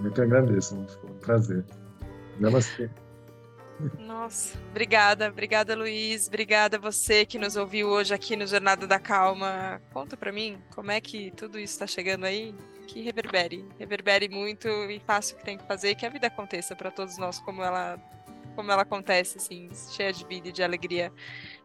Muito 0.01 0.23
agradeço, 0.23 0.87
foi 1.03 1.11
um 1.11 1.19
prazer. 1.19 1.67
Namastê. 2.41 2.89
Nossa, 3.99 4.59
obrigada, 4.71 5.29
obrigada 5.29 5.77
Luiz, 5.77 6.27
obrigada 6.27 6.79
você 6.79 7.25
que 7.25 7.39
nos 7.39 7.57
ouviu 7.57 7.89
hoje 7.89 8.13
aqui 8.13 8.35
no 8.35 8.47
Jornada 8.47 8.87
da 8.87 8.99
Calma. 8.99 9.81
Conta 9.93 10.17
para 10.17 10.33
mim 10.33 10.59
como 10.75 10.91
é 10.91 11.01
que 11.01 11.31
tudo 11.33 11.59
isso 11.59 11.75
está 11.75 11.87
chegando 11.87 12.25
aí, 12.25 12.55
que 12.87 13.01
reverbere, 13.03 13.65
reverbere 13.79 14.29
muito 14.29 14.69
e 14.69 15.01
faça 15.01 15.35
o 15.35 15.39
que 15.39 15.45
tem 15.45 15.57
que 15.57 15.67
fazer, 15.67 15.95
que 15.95 16.07
a 16.07 16.11
vida 16.11 16.27
aconteça 16.27 16.75
para 16.75 16.91
todos 16.91 17.17
nós 17.19 17.39
como 17.39 17.63
ela, 17.63 17.99
como 18.57 18.73
ela 18.73 18.83
acontece, 18.83 19.39
assim, 19.39 19.69
cheia 19.93 20.13
de 20.13 20.25
vida 20.27 20.49
e 20.49 20.53
de 20.53 20.63
alegria. 20.63 21.13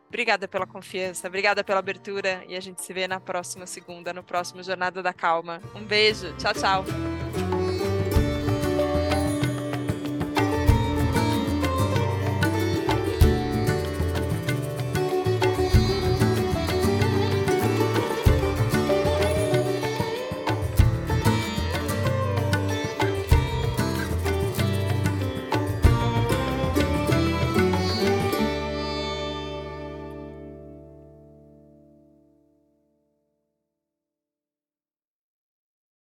Obrigada 0.07 0.47
pela 0.47 0.67
confiança, 0.67 1.27
obrigada 1.27 1.63
pela 1.63 1.79
abertura 1.79 2.43
e 2.47 2.55
a 2.55 2.59
gente 2.59 2.83
se 2.83 2.93
vê 2.93 3.07
na 3.07 3.19
próxima 3.19 3.65
segunda, 3.65 4.13
no 4.13 4.23
próximo 4.23 4.61
Jornada 4.61 5.01
da 5.01 5.11
Calma. 5.11 5.59
Um 5.73 5.83
beijo, 5.83 6.31
tchau, 6.37 6.53
tchau. 6.53 7.62